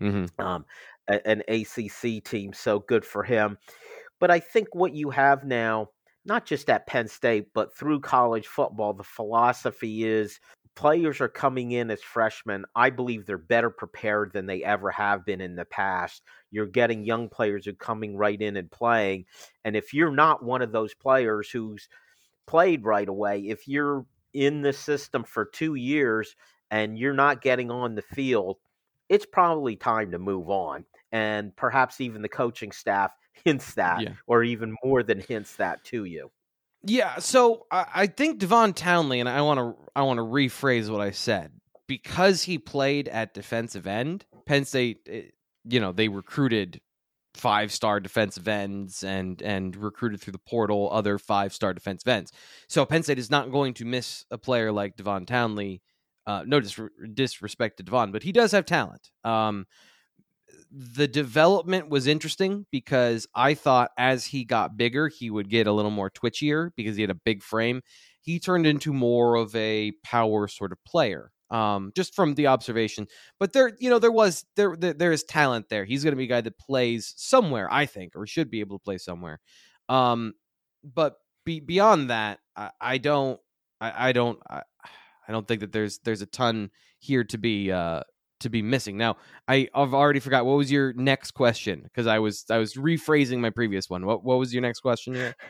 mm-hmm. 0.00 0.26
um, 0.44 0.64
an 1.08 1.42
ACC 1.48 2.24
team. 2.24 2.52
So 2.52 2.80
good 2.80 3.04
for 3.04 3.22
him. 3.22 3.58
But 4.20 4.30
I 4.30 4.38
think 4.38 4.74
what 4.74 4.94
you 4.94 5.10
have 5.10 5.44
now, 5.44 5.88
not 6.24 6.46
just 6.46 6.70
at 6.70 6.86
Penn 6.86 7.08
State, 7.08 7.46
but 7.54 7.76
through 7.76 8.00
college 8.00 8.46
football, 8.46 8.92
the 8.92 9.02
philosophy 9.02 10.04
is 10.04 10.38
players 10.76 11.20
are 11.20 11.28
coming 11.28 11.72
in 11.72 11.90
as 11.90 12.02
freshmen. 12.02 12.64
I 12.74 12.90
believe 12.90 13.26
they're 13.26 13.38
better 13.38 13.70
prepared 13.70 14.32
than 14.32 14.46
they 14.46 14.62
ever 14.62 14.90
have 14.90 15.24
been 15.24 15.40
in 15.40 15.56
the 15.56 15.64
past. 15.64 16.22
You're 16.50 16.66
getting 16.66 17.04
young 17.04 17.28
players 17.28 17.64
who 17.64 17.72
are 17.72 17.74
coming 17.74 18.16
right 18.16 18.40
in 18.40 18.56
and 18.56 18.70
playing. 18.70 19.24
And 19.64 19.76
if 19.76 19.92
you're 19.92 20.14
not 20.14 20.44
one 20.44 20.62
of 20.62 20.72
those 20.72 20.94
players 20.94 21.50
who's 21.50 21.88
played 22.46 22.84
right 22.84 23.08
away, 23.08 23.40
if 23.40 23.66
you're 23.66 24.06
in 24.32 24.62
the 24.62 24.72
system 24.72 25.24
for 25.24 25.44
two 25.46 25.74
years 25.74 26.36
and 26.70 26.98
you're 26.98 27.14
not 27.14 27.42
getting 27.42 27.70
on 27.70 27.94
the 27.94 28.02
field, 28.02 28.58
it's 29.08 29.26
probably 29.26 29.76
time 29.76 30.12
to 30.12 30.18
move 30.18 30.48
on. 30.48 30.84
And 31.10 31.54
perhaps 31.56 32.00
even 32.00 32.22
the 32.22 32.28
coaching 32.28 32.70
staff 32.70 33.10
hints 33.44 33.74
that, 33.74 34.02
yeah. 34.02 34.12
or 34.26 34.42
even 34.42 34.76
more 34.84 35.02
than 35.02 35.20
hints 35.20 35.56
that 35.56 35.84
to 35.84 36.04
you. 36.04 36.30
Yeah, 36.82 37.18
so 37.18 37.66
I, 37.70 37.86
I 37.94 38.06
think 38.06 38.38
Devon 38.38 38.72
Townley, 38.72 39.20
and 39.20 39.28
I 39.28 39.42
want 39.42 39.58
to 39.58 39.74
I 39.94 40.02
want 40.02 40.18
to 40.18 40.24
rephrase 40.24 40.90
what 40.90 41.00
I 41.00 41.10
said 41.10 41.52
because 41.86 42.44
he 42.44 42.58
played 42.58 43.08
at 43.08 43.34
defensive 43.34 43.86
end. 43.86 44.24
Penn 44.46 44.64
State, 44.64 45.00
eh, 45.10 45.22
you 45.64 45.80
know, 45.80 45.92
they 45.92 46.08
recruited 46.08 46.80
five 47.34 47.70
star 47.70 48.00
defensive 48.00 48.48
ends 48.48 49.04
and 49.04 49.40
and 49.42 49.76
recruited 49.76 50.20
through 50.20 50.32
the 50.32 50.38
portal 50.38 50.88
other 50.90 51.18
five 51.18 51.52
star 51.52 51.74
defensive 51.74 52.08
ends. 52.08 52.32
So 52.68 52.84
Penn 52.86 53.02
State 53.02 53.18
is 53.18 53.30
not 53.30 53.52
going 53.52 53.74
to 53.74 53.84
miss 53.84 54.24
a 54.30 54.38
player 54.38 54.72
like 54.72 54.96
Devon 54.96 55.26
Townley. 55.26 55.82
Uh, 56.26 56.44
no 56.46 56.60
dis- 56.60 56.78
disrespect 57.12 57.78
to 57.78 57.82
Devon, 57.82 58.12
but 58.12 58.22
he 58.22 58.32
does 58.32 58.52
have 58.52 58.64
talent. 58.64 59.10
Um, 59.24 59.66
the 60.70 61.08
development 61.08 61.88
was 61.88 62.06
interesting 62.06 62.66
because 62.70 63.26
I 63.34 63.54
thought 63.54 63.90
as 63.98 64.26
he 64.26 64.44
got 64.44 64.76
bigger, 64.76 65.08
he 65.08 65.30
would 65.30 65.48
get 65.48 65.66
a 65.66 65.72
little 65.72 65.90
more 65.90 66.10
twitchier 66.10 66.70
because 66.76 66.96
he 66.96 67.02
had 67.02 67.10
a 67.10 67.14
big 67.14 67.42
frame. 67.42 67.82
He 68.20 68.38
turned 68.38 68.66
into 68.66 68.92
more 68.92 69.34
of 69.34 69.54
a 69.56 69.92
power 70.04 70.46
sort 70.46 70.72
of 70.72 70.78
player 70.84 71.32
um, 71.50 71.92
just 71.94 72.14
from 72.14 72.34
the 72.34 72.46
observation. 72.46 73.08
But 73.38 73.52
there, 73.52 73.72
you 73.78 73.90
know, 73.90 73.98
there 73.98 74.12
was 74.12 74.44
there 74.56 74.76
there, 74.76 74.92
there 74.92 75.12
is 75.12 75.24
talent 75.24 75.68
there. 75.68 75.84
He's 75.84 76.04
going 76.04 76.12
to 76.12 76.16
be 76.16 76.24
a 76.24 76.28
guy 76.28 76.40
that 76.40 76.58
plays 76.58 77.12
somewhere, 77.16 77.68
I 77.70 77.86
think, 77.86 78.12
or 78.14 78.26
should 78.26 78.50
be 78.50 78.60
able 78.60 78.78
to 78.78 78.82
play 78.82 78.98
somewhere. 78.98 79.40
Um, 79.88 80.34
but 80.84 81.16
be, 81.44 81.60
beyond 81.60 82.10
that, 82.10 82.38
I, 82.56 82.70
I 82.80 82.98
don't, 82.98 83.40
I, 83.80 84.08
I 84.08 84.12
don't, 84.12 84.38
I, 84.48 84.62
I, 85.28 85.32
don't 85.32 85.46
think 85.46 85.60
that 85.60 85.72
there's 85.72 85.98
there's 85.98 86.22
a 86.22 86.26
ton 86.26 86.70
here 86.98 87.24
to 87.24 87.38
be 87.38 87.70
uh, 87.72 88.02
to 88.40 88.48
be 88.48 88.62
missing. 88.62 88.96
Now, 88.96 89.16
I, 89.48 89.68
I've 89.74 89.94
already 89.94 90.20
forgot 90.20 90.46
what 90.46 90.56
was 90.56 90.70
your 90.70 90.92
next 90.94 91.32
question 91.32 91.82
because 91.82 92.06
I 92.06 92.18
was 92.18 92.44
I 92.50 92.58
was 92.58 92.74
rephrasing 92.74 93.38
my 93.38 93.50
previous 93.50 93.88
one. 93.88 94.04
What 94.06 94.24
what 94.24 94.38
was 94.38 94.52
your 94.52 94.62
next 94.62 94.80
question 94.80 95.14
here? 95.14 95.36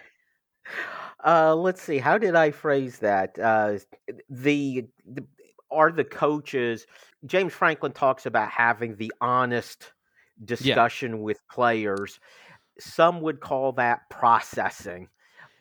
Uh, 1.22 1.54
let's 1.54 1.82
see. 1.82 1.98
How 1.98 2.16
did 2.16 2.34
I 2.34 2.50
phrase 2.50 2.98
that? 3.00 3.38
Uh, 3.38 3.74
the, 4.30 4.86
the 5.04 5.22
are 5.70 5.92
the 5.92 6.02
coaches 6.02 6.86
James 7.26 7.52
Franklin 7.52 7.92
talks 7.92 8.26
about 8.26 8.50
having 8.50 8.96
the 8.96 9.12
honest 9.20 9.92
discussion 10.44 11.12
yeah. 11.12 11.18
with 11.18 11.46
players. 11.48 12.18
Some 12.78 13.20
would 13.20 13.40
call 13.40 13.72
that 13.72 14.08
processing. 14.08 15.08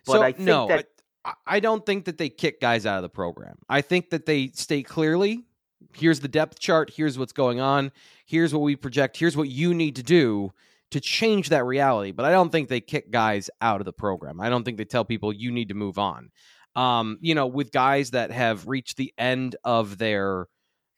But 0.05 0.13
so, 0.13 0.21
I 0.21 0.31
think 0.31 0.45
no, 0.45 0.67
that 0.67 0.87
I, 1.25 1.33
I 1.45 1.59
don't 1.59 1.85
think 1.85 2.05
that 2.05 2.17
they 2.17 2.29
kick 2.29 2.61
guys 2.61 2.85
out 2.85 2.97
of 2.97 3.03
the 3.03 3.09
program. 3.09 3.57
I 3.67 3.81
think 3.81 4.11
that 4.11 4.25
they 4.25 4.47
state 4.49 4.85
clearly 4.85 5.45
here's 5.93 6.19
the 6.19 6.27
depth 6.27 6.59
chart, 6.59 6.91
here's 6.95 7.17
what's 7.17 7.33
going 7.33 7.59
on, 7.59 7.91
here's 8.25 8.53
what 8.53 8.61
we 8.61 8.75
project, 8.75 9.17
here's 9.17 9.37
what 9.37 9.49
you 9.49 9.73
need 9.73 9.95
to 9.95 10.03
do 10.03 10.51
to 10.91 10.99
change 10.99 11.49
that 11.49 11.65
reality. 11.65 12.11
But 12.11 12.25
I 12.25 12.31
don't 12.31 12.51
think 12.51 12.67
they 12.67 12.81
kick 12.81 13.11
guys 13.11 13.49
out 13.61 13.81
of 13.81 13.85
the 13.85 13.93
program. 13.93 14.41
I 14.41 14.49
don't 14.49 14.63
think 14.63 14.77
they 14.77 14.85
tell 14.85 15.05
people 15.05 15.31
you 15.31 15.51
need 15.51 15.69
to 15.69 15.75
move 15.75 15.99
on 15.99 16.31
um, 16.75 17.17
you 17.21 17.35
know, 17.35 17.47
with 17.47 17.71
guys 17.71 18.11
that 18.11 18.31
have 18.31 18.67
reached 18.67 18.97
the 18.97 19.13
end 19.17 19.55
of 19.63 19.97
their 19.97 20.47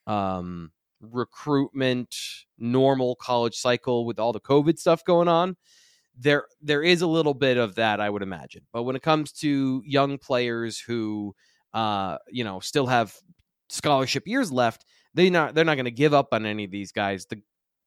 um, 0.07 0.71
recruitment 1.01 2.15
normal 2.57 3.15
college 3.15 3.55
cycle 3.55 4.05
with 4.05 4.19
all 4.19 4.33
the 4.33 4.39
COVID 4.39 4.77
stuff 4.77 5.03
going 5.05 5.27
on, 5.27 5.55
there 6.17 6.45
there 6.61 6.83
is 6.83 7.01
a 7.01 7.07
little 7.07 7.33
bit 7.33 7.57
of 7.57 7.75
that, 7.75 7.99
I 7.99 8.09
would 8.09 8.21
imagine. 8.21 8.63
But 8.73 8.83
when 8.83 8.95
it 8.95 9.01
comes 9.01 9.31
to 9.33 9.81
young 9.85 10.17
players 10.17 10.79
who 10.79 11.33
uh, 11.73 12.17
you 12.29 12.43
know, 12.43 12.59
still 12.59 12.87
have 12.87 13.15
scholarship 13.71 14.27
years 14.27 14.51
left, 14.51 14.85
they 15.13 15.29
not 15.29 15.55
they're 15.55 15.65
not 15.65 15.75
going 15.75 15.85
to 15.85 15.91
give 15.91 16.13
up 16.13 16.29
on 16.31 16.45
any 16.45 16.65
of 16.65 16.71
these 16.71 16.91
guys. 16.91 17.25
The 17.25 17.41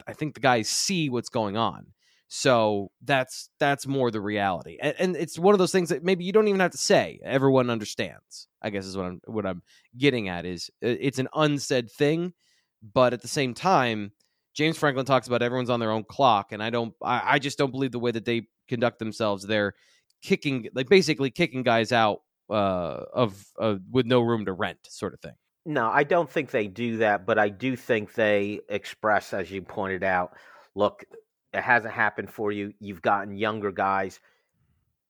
I 0.07 0.13
think 0.13 0.35
the 0.35 0.41
guys 0.41 0.69
see 0.69 1.09
what's 1.09 1.29
going 1.29 1.57
on. 1.57 1.87
So 2.29 2.91
that's 3.03 3.51
that's 3.61 3.87
more 3.87 4.11
the 4.11 4.21
reality, 4.21 4.79
and, 4.81 4.95
and, 4.99 5.17
it's 5.17 5.39
one 5.39 5.55
of 5.55 5.59
those 5.59 5.71
things 5.71 5.91
that 5.91 6.03
maybe 6.03 6.25
you 6.25 6.33
don't 6.33 6.49
even 6.49 6.61
have 6.61 6.73
to 6.73 6.79
say. 6.79 7.21
Everyone 7.23 7.71
understands. 7.71 8.49
I 8.63 8.71
guess 8.71 8.87
is 8.87 8.97
what 8.97 9.07
I'm 9.07 9.21
what 9.27 9.47
I'm 9.47 9.63
getting 9.97 10.29
at 10.29 10.47
is 10.47 10.71
it's 10.81 11.19
an 11.19 11.29
unsaid 11.35 11.93
thing, 11.93 12.33
but 12.83 13.13
at 13.13 13.21
the 13.21 13.29
same 13.29 13.55
time, 13.55 14.13
James 14.55 14.79
Franklin 14.79 15.05
talks 15.05 15.27
about 15.27 15.43
everyone's 15.43 15.71
on 15.71 15.81
their 15.81 15.93
own 15.93 16.03
clock, 16.03 16.51
and 16.53 16.63
I 16.63 16.71
don't. 16.71 16.95
I, 17.03 17.35
I 17.35 17.39
just 17.39 17.59
don't 17.59 17.71
believe 17.71 17.93
the 17.93 18.01
way 18.01 18.11
that 18.11 18.25
they 18.25 18.49
conduct 18.69 18.99
themselves. 18.99 19.47
They're 19.47 19.75
kicking, 20.23 20.69
like 20.75 20.89
basically 20.89 21.31
kicking 21.31 21.63
guys 21.63 21.93
out 21.93 22.23
uh, 22.51 23.05
of 23.13 23.45
uh, 23.61 23.77
with 23.91 24.07
no 24.07 24.23
room 24.23 24.47
to 24.47 24.53
rent, 24.53 24.79
sort 24.89 25.13
of 25.13 25.21
thing. 25.21 25.35
No, 25.67 25.89
I 25.89 26.05
don't 26.05 26.31
think 26.31 26.51
they 26.51 26.67
do 26.67 26.99
that, 26.99 27.25
but 27.25 27.39
I 27.39 27.49
do 27.49 27.75
think 27.77 28.15
they 28.15 28.61
express, 28.69 29.33
as 29.33 29.51
you 29.51 29.63
pointed 29.63 30.05
out, 30.05 30.37
look, 30.75 31.05
it 31.55 31.63
hasn't 31.63 31.95
happened 31.95 32.31
for 32.31 32.53
you. 32.53 32.75
You've 32.81 33.01
gotten 33.01 33.37
younger 33.37 33.73
guys. 33.73 34.21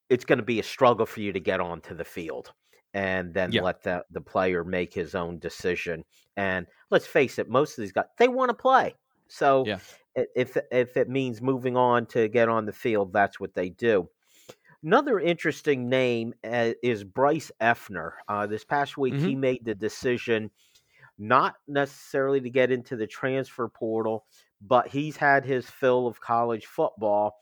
It's 0.08 0.24
going 0.24 0.38
to 0.38 0.44
be 0.44 0.60
a 0.60 0.62
struggle 0.62 1.06
for 1.06 1.20
you 1.20 1.32
to 1.32 1.40
get 1.40 1.60
onto 1.60 1.94
the 1.94 2.04
field 2.04 2.52
and 2.92 3.34
then 3.34 3.50
yeah. 3.50 3.62
let 3.62 3.82
the, 3.82 4.04
the 4.12 4.20
player 4.20 4.62
make 4.62 4.94
his 4.94 5.16
own 5.16 5.38
decision. 5.40 6.04
And 6.36 6.66
let's 6.90 7.06
face 7.06 7.38
it, 7.38 7.48
most 7.48 7.76
of 7.76 7.82
these 7.82 7.92
guys, 7.92 8.04
they 8.18 8.28
want 8.28 8.50
to 8.50 8.54
play. 8.54 8.94
So 9.26 9.64
yeah. 9.66 9.78
if, 10.14 10.56
if 10.70 10.96
it 10.96 11.08
means 11.08 11.42
moving 11.42 11.76
on 11.76 12.06
to 12.06 12.28
get 12.28 12.48
on 12.48 12.66
the 12.66 12.72
field, 12.72 13.12
that's 13.12 13.40
what 13.40 13.54
they 13.54 13.70
do. 13.70 14.08
Another 14.84 15.18
interesting 15.18 15.88
name 15.88 16.34
uh, 16.44 16.72
is 16.82 17.04
Bryce 17.04 17.50
Effner. 17.58 18.12
Uh, 18.28 18.46
this 18.46 18.64
past 18.64 18.98
week, 18.98 19.14
mm-hmm. 19.14 19.26
he 19.26 19.34
made 19.34 19.64
the 19.64 19.74
decision 19.74 20.50
not 21.18 21.54
necessarily 21.66 22.40
to 22.42 22.50
get 22.50 22.70
into 22.70 22.94
the 22.94 23.06
transfer 23.06 23.66
portal, 23.66 24.26
but 24.60 24.88
he's 24.88 25.16
had 25.16 25.46
his 25.46 25.64
fill 25.70 26.06
of 26.06 26.20
college 26.20 26.66
football. 26.66 27.36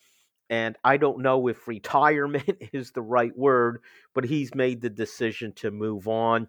And 0.50 0.76
I 0.84 0.98
don't 0.98 1.18
know 1.20 1.48
if 1.48 1.66
retirement 1.66 2.44
is 2.72 2.92
the 2.92 3.02
right 3.02 3.36
word, 3.36 3.80
but 4.14 4.24
he's 4.24 4.54
made 4.54 4.80
the 4.80 4.90
decision 4.90 5.52
to 5.54 5.72
move 5.72 6.06
on. 6.06 6.46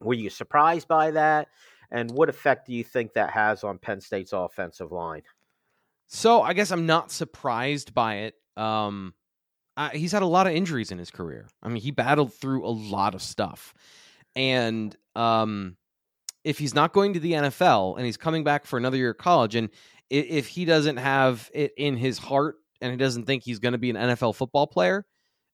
Were 0.00 0.14
you 0.14 0.30
surprised 0.30 0.86
by 0.86 1.10
that? 1.12 1.48
And 1.90 2.12
what 2.12 2.28
effect 2.28 2.68
do 2.68 2.74
you 2.74 2.84
think 2.84 3.14
that 3.14 3.30
has 3.30 3.64
on 3.64 3.78
Penn 3.78 4.00
State's 4.00 4.32
offensive 4.32 4.92
line? 4.92 5.22
So 6.06 6.42
I 6.42 6.52
guess 6.52 6.70
I'm 6.70 6.86
not 6.86 7.10
surprised 7.10 7.92
by 7.92 8.16
it. 8.18 8.34
Um, 8.56 9.14
uh, 9.76 9.90
he's 9.90 10.12
had 10.12 10.22
a 10.22 10.26
lot 10.26 10.46
of 10.46 10.52
injuries 10.52 10.90
in 10.90 10.98
his 10.98 11.10
career. 11.10 11.48
I 11.62 11.68
mean, 11.68 11.82
he 11.82 11.90
battled 11.90 12.34
through 12.34 12.66
a 12.66 12.70
lot 12.70 13.14
of 13.14 13.22
stuff, 13.22 13.74
and 14.36 14.96
um, 15.14 15.76
if 16.44 16.58
he's 16.58 16.74
not 16.74 16.92
going 16.92 17.14
to 17.14 17.20
the 17.20 17.32
NFL 17.32 17.96
and 17.96 18.04
he's 18.06 18.16
coming 18.16 18.44
back 18.44 18.66
for 18.66 18.76
another 18.76 18.96
year 18.96 19.10
of 19.10 19.18
college, 19.18 19.54
and 19.54 19.70
if 20.10 20.48
he 20.48 20.64
doesn't 20.64 20.96
have 20.96 21.50
it 21.54 21.72
in 21.76 21.96
his 21.96 22.18
heart 22.18 22.56
and 22.80 22.90
he 22.90 22.96
doesn't 22.96 23.24
think 23.24 23.44
he's 23.44 23.60
going 23.60 23.72
to 23.72 23.78
be 23.78 23.90
an 23.90 23.96
NFL 23.96 24.34
football 24.34 24.66
player, 24.66 25.06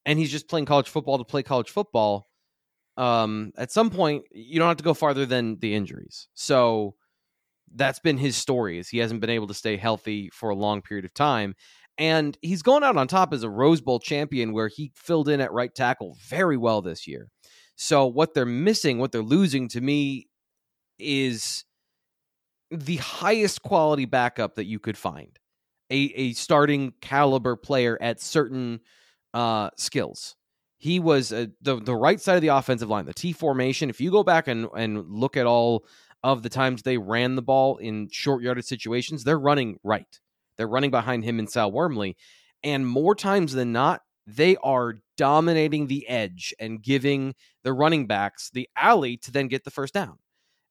and 0.07 0.19
he's 0.19 0.31
just 0.31 0.49
playing 0.49 0.65
college 0.65 0.89
football 0.89 1.19
to 1.19 1.25
play 1.25 1.43
college 1.43 1.71
football, 1.71 2.27
um, 2.97 3.53
at 3.57 3.71
some 3.71 3.91
point 3.91 4.25
you 4.33 4.59
don't 4.59 4.69
have 4.69 4.77
to 4.79 4.85
go 4.85 4.95
farther 4.95 5.27
than 5.27 5.59
the 5.61 5.75
injuries. 5.75 6.29
So 6.35 6.95
that's 7.75 7.99
been 7.99 8.19
his 8.19 8.37
story 8.37 8.79
is 8.79 8.89
he 8.89 8.99
hasn't 8.99 9.21
been 9.21 9.31
able 9.31 9.47
to 9.47 9.55
stay 9.55 9.77
healthy 9.77 10.31
for 10.33 10.51
a 10.51 10.57
long 10.57 10.81
period 10.83 11.05
of 11.05 11.13
time. 11.13 11.55
And 11.99 12.39
he's 12.43 12.63
going 12.63 12.85
out 12.85 12.97
on 12.97 13.09
top 13.09 13.33
as 13.33 13.43
a 13.43 13.51
Rose 13.51 13.81
Bowl 13.81 13.99
champion 13.99 14.53
where 14.53 14.69
he 14.69 14.93
filled 14.95 15.29
in 15.29 15.41
at 15.41 15.53
right 15.53 15.75
tackle 15.75 16.17
very 16.29 16.57
well 16.57 16.81
this 16.81 17.09
year. 17.09 17.29
So 17.75 18.07
what 18.07 18.35
they're 18.35 18.47
missing, 18.47 18.99
what 18.99 19.13
they're 19.13 19.23
losing 19.23 19.69
to 19.71 19.81
me 19.81 20.29
is 20.99 21.65
the 22.71 22.97
highest 22.97 23.63
quality 23.63 24.05
backup 24.05 24.57
that 24.57 24.67
you 24.67 24.79
could 24.79 24.97
find. 24.97 25.39
A, 25.91 26.13
a 26.15 26.33
starting 26.35 26.93
caliber 27.01 27.57
player 27.57 27.97
at 28.01 28.21
certain 28.21 28.81
uh, 29.33 29.71
skills. 29.77 30.37
He 30.77 31.01
was 31.01 31.33
uh, 31.33 31.47
the 31.63 31.77
the 31.77 31.97
right 31.97 32.21
side 32.21 32.37
of 32.37 32.43
the 32.43 32.49
offensive 32.49 32.91
line, 32.91 33.07
the 33.07 33.15
T 33.15 33.33
formation. 33.33 33.89
If 33.89 34.01
you 34.01 34.11
go 34.11 34.23
back 34.23 34.49
and 34.49 34.69
and 34.77 35.09
look 35.09 35.37
at 35.37 35.47
all 35.47 35.87
of 36.23 36.43
the 36.43 36.51
times 36.51 36.83
they 36.83 36.99
ran 36.99 37.37
the 37.37 37.43
ball 37.43 37.79
in 37.79 38.09
short 38.13 38.43
yardage 38.43 38.67
situations, 38.67 39.25
they're 39.25 39.39
running 39.39 39.79
right. 39.83 40.21
They're 40.59 40.69
running 40.69 40.91
behind 40.91 41.25
him 41.25 41.39
and 41.39 41.49
Sal 41.49 41.73
Wormley, 41.73 42.17
and 42.63 42.87
more 42.87 43.15
times 43.15 43.55
than 43.55 43.73
not, 43.73 44.03
they 44.27 44.57
are 44.57 44.97
dominating 45.17 45.87
the 45.87 46.07
edge 46.09 46.55
and 46.61 46.83
giving 46.83 47.35
the 47.65 47.73
running 47.73 48.07
backs 48.07 48.51
the 48.53 48.69
alley 48.77 49.17
to 49.17 49.33
then 49.33 49.49
get 49.49 49.65
the 49.65 49.71
first 49.71 49.95
down 49.95 50.19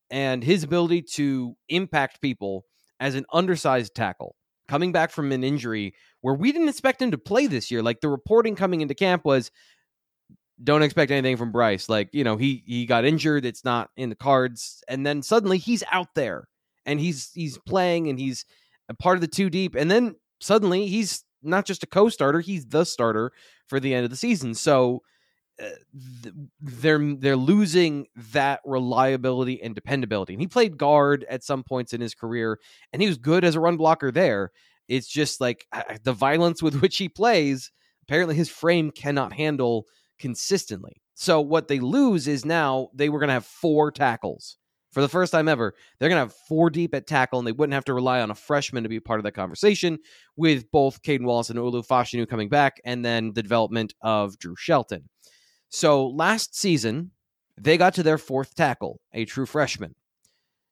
and 0.10 0.43
his 0.43 0.63
ability 0.63 1.02
to 1.02 1.56
impact 1.69 2.21
people 2.21 2.63
as 3.00 3.15
an 3.15 3.26
undersized 3.34 3.95
tackle 3.95 4.36
coming 4.67 4.91
back 4.91 5.12
from 5.12 5.32
an 5.32 5.43
injury 5.43 5.93
where 6.21 6.34
we 6.34 6.52
didn't 6.52 6.69
expect 6.69 7.02
him 7.02 7.12
to 7.12 7.17
play 7.17 7.47
this 7.47 7.71
year. 7.71 7.82
Like 7.82 8.02
the 8.02 8.10
reporting 8.10 8.56
coming 8.56 8.82
into 8.82 8.95
camp 8.95 9.26
was 9.26 9.52
don't 10.63 10.82
expect 10.82 11.12
anything 11.12 11.38
from 11.38 11.52
Bryce. 11.52 11.88
Like, 11.88 12.10
you 12.13 12.23
know, 12.23 12.38
he 12.38 12.63
he 12.65 12.86
got 12.86 13.06
injured, 13.06 13.45
it's 13.45 13.63
not 13.63 13.89
in 13.95 14.10
the 14.10 14.15
cards, 14.15 14.84
and 14.88 15.06
then 15.06 15.21
suddenly 15.21 15.58
he's 15.58 15.84
out 15.91 16.15
there 16.15 16.47
and 16.86 17.00
he's 17.00 17.32
he's 17.34 17.58
playing 17.60 18.10
and 18.10 18.19
he's 18.19 18.45
part 18.95 19.17
of 19.17 19.21
the 19.21 19.28
two 19.28 19.50
deep 19.50 19.76
and 19.76 19.89
then 19.89 20.15
suddenly 20.39 20.88
he's 20.88 21.23
not 21.43 21.65
just 21.65 21.84
a 21.84 21.88
co-starter, 21.88 22.39
he's 22.39 22.65
the 22.65 22.84
starter 22.84 23.32
for 23.67 23.80
the 23.80 23.93
end 23.93 24.04
of 24.04 24.10
the 24.10 24.17
season. 24.17 24.54
So 24.54 25.02
uh, 25.62 25.69
they're 26.62 27.15
they're 27.15 27.36
losing 27.36 28.08
that 28.15 28.62
reliability 28.63 29.62
and 29.62 29.73
dependability. 29.73 30.34
And 30.34 30.41
he 30.41 30.47
played 30.47 30.78
guard 30.78 31.26
at 31.30 31.43
some 31.43 31.63
points 31.63 31.93
in 31.93 32.02
his 32.02 32.13
career, 32.13 32.60
and 32.93 33.02
he 33.02 33.08
was 33.08 33.17
good 33.17 33.43
as 33.43 33.56
a 33.56 33.60
run 33.60 33.78
blocker 33.78 34.12
there. 34.12 34.52
It's 34.88 35.08
just 35.08 35.41
like 35.41 35.65
the 36.04 36.13
violence 36.13 36.62
with 36.62 36.76
which 36.82 36.97
he 36.97 37.10
plays. 37.10 37.71
Apparently, 38.04 38.36
his 38.36 38.50
frame 38.50 38.91
cannot 38.91 39.34
handle 39.34 39.86
consistently. 40.19 41.02
So 41.15 41.41
what 41.41 41.67
they 41.67 41.80
lose 41.80 42.28
is 42.28 42.45
now 42.45 42.89
they 42.93 43.10
were 43.10 43.19
going 43.19 43.30
to 43.30 43.34
have 43.34 43.45
four 43.45 43.91
tackles 43.91 44.58
For 44.97 45.01
the 45.01 45.10
first 45.10 45.31
time 45.31 45.47
ever, 45.47 45.75
they're 45.99 46.10
going 46.10 46.17
to 46.17 46.25
have 46.25 46.33
four 46.47 46.71
deep 46.71 46.95
at 46.95 47.05
tackle, 47.05 47.38
and 47.38 47.47
they 47.47 47.51
wouldn't 47.51 47.75
have 47.75 47.86
to 47.86 47.93
rely 47.93 48.19
on 48.19 48.31
a 48.31 48.33
freshman 48.33 48.81
to 48.81 48.89
be 48.89 48.99
part 48.99 49.19
of 49.19 49.23
that 49.25 49.33
conversation 49.33 49.99
with 50.36 50.71
both 50.71 51.03
Caden 51.03 51.21
Wallace 51.21 51.51
and 51.51 51.60
Olu 51.60 51.86
Fashanu 51.86 52.27
coming 52.27 52.49
back, 52.49 52.81
and 52.83 53.05
then 53.05 53.31
the 53.33 53.43
development 53.43 53.93
of 54.01 54.39
Drew 54.39 54.55
Shelton. 54.55 55.07
So 55.69 56.07
last 56.07 56.55
season, 56.55 57.12
they 57.62 57.77
got 57.77 57.93
to 57.93 58.01
their 58.01 58.17
fourth 58.17 58.55
tackle, 58.55 58.99
a 59.13 59.25
true 59.25 59.45
freshman. 59.45 59.93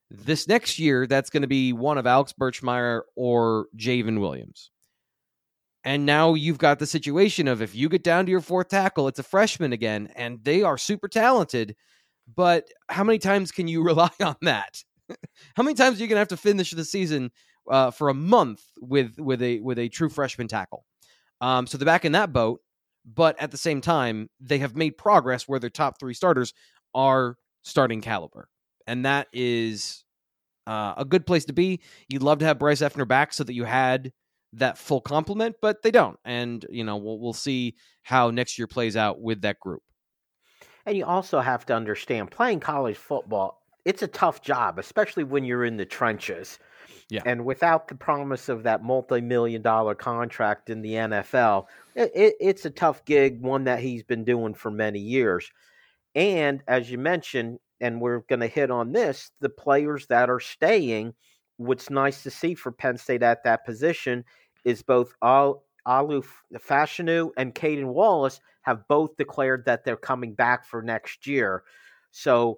This 0.09 0.47
next 0.47 0.79
year, 0.79 1.05
that's 1.05 1.29
going 1.29 1.43
to 1.43 1.47
be 1.47 1.71
one 1.71 1.99
of 1.99 2.07
Alex 2.07 2.33
Birchmeier 2.33 3.01
or 3.15 3.67
J'ven 3.77 4.19
Williams. 4.19 4.71
And 5.83 6.03
now 6.03 6.33
you've 6.33 6.57
got 6.57 6.79
the 6.79 6.87
situation 6.87 7.47
of 7.47 7.61
if 7.61 7.75
you 7.75 7.89
get 7.89 8.03
down 8.03 8.25
to 8.25 8.31
your 8.31 8.41
fourth 8.41 8.69
tackle, 8.69 9.07
it's 9.07 9.19
a 9.19 9.23
freshman 9.23 9.71
again, 9.71 10.09
and 10.15 10.43
they 10.43 10.63
are 10.63 10.79
super 10.79 11.07
talented. 11.07 11.75
But 12.33 12.69
how 12.89 13.03
many 13.03 13.19
times 13.19 13.51
can 13.51 13.67
you 13.67 13.83
rely 13.85 14.11
on 14.21 14.35
that? 14.41 14.83
how 15.55 15.63
many 15.63 15.75
times 15.75 15.99
are 15.99 16.01
you 16.01 16.07
going 16.07 16.15
to 16.15 16.19
have 16.19 16.27
to 16.29 16.37
finish 16.37 16.71
the 16.71 16.85
season 16.85 17.31
uh, 17.69 17.91
for 17.91 18.09
a 18.09 18.13
month 18.13 18.63
with 18.79 19.19
with 19.19 19.41
a 19.41 19.59
with 19.59 19.79
a 19.79 19.89
true 19.89 20.09
freshman 20.09 20.47
tackle? 20.47 20.85
Um, 21.41 21.67
so 21.67 21.77
they're 21.77 21.85
back 21.85 22.05
in 22.05 22.13
that 22.13 22.33
boat, 22.33 22.61
but 23.05 23.39
at 23.39 23.51
the 23.51 23.57
same 23.57 23.81
time, 23.81 24.29
they 24.39 24.59
have 24.59 24.75
made 24.75 24.97
progress 24.97 25.47
where 25.47 25.59
their 25.59 25.69
top 25.69 25.99
three 25.99 26.13
starters 26.13 26.53
are 26.93 27.37
starting 27.63 28.01
caliber, 28.01 28.49
and 28.87 29.05
that 29.05 29.27
is 29.33 30.05
uh, 30.65 30.93
a 30.97 31.05
good 31.05 31.25
place 31.25 31.45
to 31.45 31.53
be. 31.53 31.81
You'd 32.07 32.23
love 32.23 32.39
to 32.39 32.45
have 32.45 32.59
Bryce 32.59 32.81
Effner 32.81 33.07
back 33.07 33.33
so 33.33 33.43
that 33.43 33.53
you 33.53 33.65
had 33.65 34.11
that 34.53 34.77
full 34.77 35.01
complement, 35.01 35.57
but 35.61 35.81
they 35.81 35.91
don't. 35.91 36.17
And 36.25 36.65
you 36.69 36.83
know, 36.83 36.97
we'll 36.97 37.19
we'll 37.19 37.33
see 37.33 37.75
how 38.03 38.31
next 38.31 38.57
year 38.57 38.67
plays 38.67 38.95
out 38.95 39.21
with 39.21 39.41
that 39.41 39.59
group. 39.59 39.83
And 40.85 40.97
you 40.97 41.05
also 41.05 41.39
have 41.39 41.65
to 41.67 41.73
understand 41.73 42.31
playing 42.31 42.59
college 42.59 42.97
football, 42.97 43.61
it's 43.85 44.01
a 44.01 44.07
tough 44.07 44.41
job, 44.41 44.79
especially 44.79 45.23
when 45.23 45.43
you're 45.43 45.65
in 45.65 45.77
the 45.77 45.85
trenches. 45.85 46.59
Yeah. 47.09 47.21
And 47.25 47.45
without 47.45 47.87
the 47.87 47.95
promise 47.95 48.49
of 48.49 48.63
that 48.63 48.83
multi-million 48.83 49.61
dollar 49.61 49.93
contract 49.93 50.69
in 50.69 50.81
the 50.81 50.93
NFL, 50.93 51.65
it, 51.95 52.11
it, 52.15 52.35
it's 52.39 52.65
a 52.65 52.71
tough 52.71 53.05
gig, 53.05 53.41
one 53.41 53.65
that 53.65 53.79
he's 53.79 54.03
been 54.03 54.23
doing 54.23 54.55
for 54.55 54.71
many 54.71 54.99
years. 54.99 55.51
And 56.15 56.63
as 56.67 56.89
you 56.89 56.97
mentioned, 56.97 57.59
and 57.79 58.01
we're 58.01 58.21
going 58.21 58.39
to 58.39 58.47
hit 58.47 58.71
on 58.71 58.91
this, 58.91 59.31
the 59.41 59.49
players 59.49 60.07
that 60.07 60.29
are 60.29 60.39
staying, 60.39 61.13
what's 61.57 61.89
nice 61.89 62.23
to 62.23 62.31
see 62.31 62.55
for 62.55 62.71
Penn 62.71 62.97
State 62.97 63.21
at 63.21 63.43
that 63.43 63.65
position 63.65 64.23
is 64.63 64.81
both 64.81 65.13
Al, 65.21 65.63
Olu 65.87 66.23
Fashanu 66.55 67.31
and 67.37 67.53
Caden 67.53 67.93
Wallace 67.93 68.41
have 68.61 68.87
both 68.87 69.17
declared 69.17 69.65
that 69.65 69.83
they're 69.83 69.95
coming 69.95 70.33
back 70.33 70.65
for 70.65 70.81
next 70.81 71.27
year. 71.27 71.63
So 72.11 72.57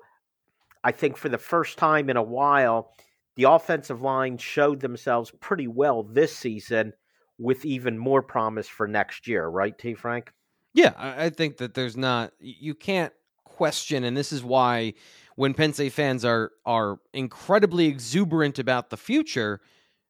I 0.84 0.92
think 0.92 1.18
for 1.18 1.30
the 1.30 1.38
first 1.38 1.78
time 1.78 2.10
in 2.10 2.18
a 2.18 2.24
while, 2.24 2.92
the 3.36 3.44
offensive 3.44 4.02
line 4.02 4.38
showed 4.38 4.80
themselves 4.80 5.32
pretty 5.40 5.68
well 5.68 6.04
this 6.04 6.36
season 6.36 6.94
with 7.38 7.66
even 7.66 7.98
more 7.98 8.22
promise 8.22 8.68
for 8.68 8.88
next 8.88 9.28
year, 9.28 9.48
right, 9.48 9.78
T. 9.78 9.94
Frank? 9.94 10.32
Yeah, 10.74 10.94
I 10.98 11.30
think 11.30 11.58
that 11.58 11.74
there's 11.74 11.98
not, 11.98 12.34
you 12.40 12.74
can't 12.74 13.14
question, 13.44 14.04
and 14.04 14.16
this 14.16 14.32
is 14.32 14.44
why 14.44 14.94
when 15.36 15.54
Penn 15.54 15.74
State 15.74 15.94
fans 15.94 16.24
are 16.24 16.52
are 16.66 17.00
incredibly 17.14 17.88
exuberant 17.88 18.60
about 18.60 18.90
the 18.90 18.98
future, 18.98 19.62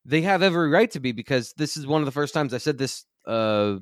they 0.08 0.22
have 0.22 0.41
every 0.41 0.70
right 0.70 0.89
to 0.91 1.00
be 1.00 1.12
because 1.12 1.54
this 1.58 1.78
is 1.78 1.86
one 1.86 2.02
of 2.02 2.06
the 2.06 2.12
first 2.12 2.34
times 2.34 2.54
I 2.54 2.58
said 2.58 2.78
this 2.78 3.06
a 3.28 3.32
uh, 3.32 3.80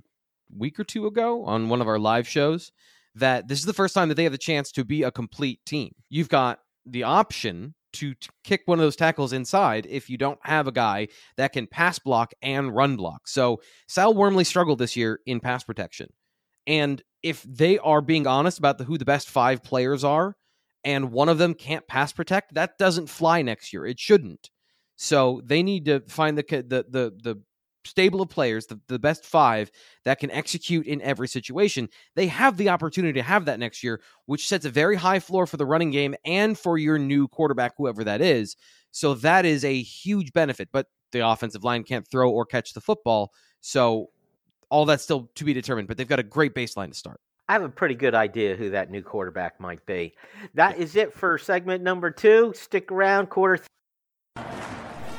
week 0.57 0.79
or 0.79 0.83
two 0.83 1.05
ago 1.05 1.45
on 1.45 1.69
one 1.69 1.81
of 1.81 1.87
our 1.87 1.99
live 1.99 2.27
shows 2.27 2.71
that 3.13 3.47
this 3.47 3.59
is 3.59 3.65
the 3.65 3.73
first 3.73 3.93
time 3.93 4.09
that 4.09 4.15
they 4.15 4.23
have 4.23 4.31
the 4.31 4.37
chance 4.37 4.71
to 4.73 4.83
be 4.83 5.03
a 5.03 5.11
complete 5.11 5.59
team. 5.65 5.93
You've 6.09 6.27
got 6.27 6.59
the 6.85 7.03
option 7.03 7.75
to 7.93 8.13
t- 8.15 8.29
kick 8.43 8.63
one 8.65 8.79
of 8.79 8.83
those 8.83 8.95
tackles 8.95 9.33
inside 9.33 9.87
if 9.89 10.09
you 10.09 10.17
don't 10.17 10.39
have 10.43 10.67
a 10.67 10.71
guy 10.71 11.07
that 11.37 11.53
can 11.53 11.67
pass 11.67 11.99
block 11.99 12.33
and 12.41 12.75
run 12.75 12.97
block. 12.97 13.27
So 13.27 13.61
Sal 13.87 14.13
Wormley 14.13 14.43
struggled 14.43 14.79
this 14.79 14.95
year 14.95 15.19
in 15.25 15.39
pass 15.39 15.63
protection. 15.63 16.09
And 16.67 17.01
if 17.23 17.43
they 17.43 17.77
are 17.79 18.01
being 18.01 18.27
honest 18.27 18.57
about 18.57 18.79
the, 18.79 18.83
who 18.83 18.97
the 18.97 19.05
best 19.05 19.29
five 19.29 19.63
players 19.63 20.03
are, 20.03 20.35
and 20.83 21.11
one 21.11 21.29
of 21.29 21.37
them 21.37 21.53
can't 21.53 21.87
pass 21.87 22.11
protect, 22.11 22.55
that 22.55 22.77
doesn't 22.77 23.07
fly 23.07 23.41
next 23.41 23.71
year. 23.71 23.85
It 23.85 23.99
shouldn't. 23.99 24.49
So 24.95 25.41
they 25.43 25.63
need 25.63 25.85
to 25.85 26.01
find 26.01 26.37
the 26.37 26.43
the 26.43 26.85
the, 26.89 27.13
the 27.21 27.41
stable 27.85 28.21
of 28.21 28.29
players, 28.29 28.65
the, 28.65 28.79
the 28.87 28.99
best 28.99 29.25
five 29.25 29.71
that 30.03 30.19
can 30.19 30.31
execute 30.31 30.87
in 30.87 31.01
every 31.01 31.27
situation. 31.27 31.87
They 32.15 32.27
have 32.27 32.57
the 32.57 32.69
opportunity 32.69 33.13
to 33.13 33.23
have 33.23 33.45
that 33.45 33.59
next 33.59 33.83
year, 33.83 34.01
which 34.25 34.47
sets 34.47 34.65
a 34.65 34.69
very 34.69 34.95
high 34.95 35.19
floor 35.19 35.45
for 35.45 35.57
the 35.57 35.65
running 35.65 35.91
game 35.91 36.15
and 36.25 36.57
for 36.57 36.77
your 36.77 36.97
new 36.97 37.27
quarterback, 37.27 37.73
whoever 37.77 38.03
that 38.03 38.21
is. 38.21 38.55
So 38.91 39.13
that 39.15 39.45
is 39.45 39.63
a 39.63 39.81
huge 39.81 40.33
benefit. 40.33 40.69
But 40.71 40.87
the 41.11 41.27
offensive 41.27 41.63
line 41.63 41.83
can't 41.83 42.07
throw 42.07 42.31
or 42.31 42.45
catch 42.45 42.73
the 42.73 42.81
football. 42.81 43.31
So 43.61 44.09
all 44.69 44.85
that's 44.85 45.03
still 45.03 45.29
to 45.35 45.45
be 45.45 45.53
determined, 45.53 45.87
but 45.87 45.97
they've 45.97 46.07
got 46.07 46.19
a 46.19 46.23
great 46.23 46.55
baseline 46.55 46.89
to 46.89 46.95
start. 46.95 47.19
I 47.47 47.53
have 47.53 47.63
a 47.63 47.69
pretty 47.69 47.93
good 47.93 48.15
idea 48.15 48.55
who 48.55 48.71
that 48.71 48.89
new 48.89 49.03
quarterback 49.03 49.59
might 49.59 49.85
be. 49.85 50.15
That 50.55 50.77
is 50.77 50.95
it 50.95 51.13
for 51.13 51.37
segment 51.37 51.83
number 51.83 52.09
two. 52.09 52.53
Stick 52.55 52.91
around, 52.91 53.29
quarter. 53.29 53.57
Th- 53.57 54.45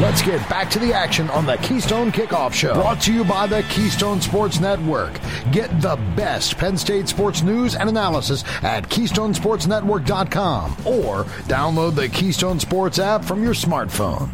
Let's 0.00 0.22
get 0.22 0.48
back 0.48 0.70
to 0.70 0.78
the 0.78 0.92
action 0.92 1.28
on 1.30 1.44
the 1.44 1.56
Keystone 1.56 2.12
Kickoff 2.12 2.52
Show. 2.52 2.72
Brought 2.74 3.00
to 3.00 3.12
you 3.12 3.24
by 3.24 3.48
the 3.48 3.64
Keystone 3.64 4.20
Sports 4.20 4.60
Network. 4.60 5.18
Get 5.50 5.80
the 5.80 5.96
best 6.14 6.56
Penn 6.56 6.76
State 6.76 7.08
sports 7.08 7.42
news 7.42 7.74
and 7.74 7.88
analysis 7.88 8.44
at 8.62 8.88
KeystonesportsNetwork.com 8.88 10.70
or 10.86 11.24
download 11.48 11.96
the 11.96 12.08
Keystone 12.10 12.60
Sports 12.60 13.00
app 13.00 13.24
from 13.24 13.42
your 13.42 13.54
smartphone. 13.54 14.30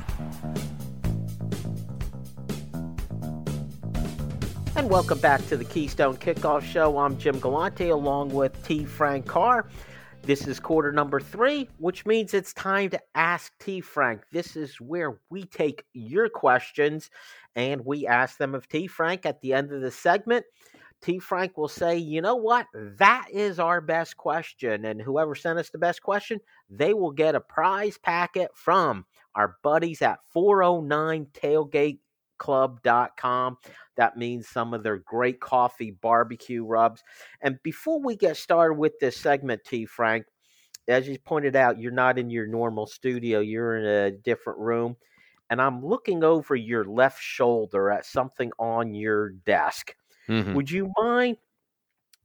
And 4.77 4.91
welcome 4.91 5.19
back 5.21 5.47
to 5.47 5.57
the 5.57 5.65
Keystone 5.65 6.19
Kickoff 6.19 6.63
Show. 6.63 6.99
I'm 6.99 7.17
Jim 7.17 7.41
Galante 7.41 7.89
along 7.89 8.35
with 8.35 8.63
T. 8.67 8.85
Frank 8.85 9.27
Carr. 9.27 9.65
This 10.27 10.47
is 10.49 10.59
quarter 10.59 10.91
number 10.91 11.21
three, 11.21 11.69
which 11.77 12.07
means 12.07 12.33
it's 12.33 12.55
time 12.55 12.89
to 12.91 13.01
ask 13.15 13.53
T. 13.59 13.83
Frank. 13.83 14.23
This 14.33 14.57
is 14.57 14.81
where 14.81 15.21
we 15.29 15.45
take 15.45 15.85
your 15.93 16.31
questions 16.31 17.11
and 17.57 17.85
we 17.85 18.07
ask 18.07 18.39
them 18.39 18.55
of 18.55 18.67
T. 18.67 18.87
Frank 18.87 19.27
at 19.27 19.43
the 19.43 19.53
end 19.53 19.71
of 19.71 19.83
the 19.83 19.91
segment. 19.91 20.47
T 21.03 21.19
Frank 21.19 21.59
will 21.59 21.69
say, 21.69 21.99
you 21.99 22.23
know 22.23 22.37
what? 22.37 22.67
That 22.73 23.27
is 23.31 23.59
our 23.59 23.83
best 23.83 24.17
question. 24.17 24.87
And 24.87 24.99
whoever 24.99 25.35
sent 25.35 25.59
us 25.59 25.69
the 25.69 25.77
best 25.77 26.03
question, 26.03 26.41
they 26.71 26.95
will 26.95 27.11
get 27.11 27.35
a 27.35 27.41
prize 27.41 27.99
packet 27.99 28.51
from 28.55 29.05
our 29.35 29.59
buddies 29.63 30.01
at 30.01 30.21
409 30.33 31.27
Tailgate 31.35 31.99
club.com. 32.39 33.59
That 33.97 34.17
means 34.17 34.49
some 34.49 34.75
of 34.75 34.83
their 34.83 34.99
great 34.99 35.41
coffee 35.41 35.93
barbecue 35.93 36.65
rubs. 36.65 37.03
And 37.41 37.59
before 37.63 38.01
we 38.01 38.17
get 38.17 38.37
started 38.37 38.75
with 38.75 38.99
this 39.01 39.17
segment, 39.17 39.63
T. 39.65 39.87
Frank, 39.87 40.27
as 40.89 41.09
you 41.09 41.19
pointed 41.19 41.57
out, 41.57 41.79
you're 41.79 41.93
not 41.93 42.19
in 42.19 42.31
your 42.31 42.47
normal 42.47 42.87
studio, 42.87 43.41
you're 43.41 43.77
in 43.77 43.87
a 43.87 44.11
different 44.11 44.59
room. 44.59 44.97
And 45.51 45.61
I'm 45.61 45.85
looking 45.85 46.25
over 46.25 46.57
your 46.57 46.85
left 46.85 47.23
shoulder 47.23 47.91
at 47.91 48.07
something 48.07 48.51
on 48.59 48.95
your 48.95 49.31
desk. 49.31 49.95
Mm-hmm. 50.29 50.55
Would 50.55 50.71
you 50.71 50.91
mind 50.99 51.37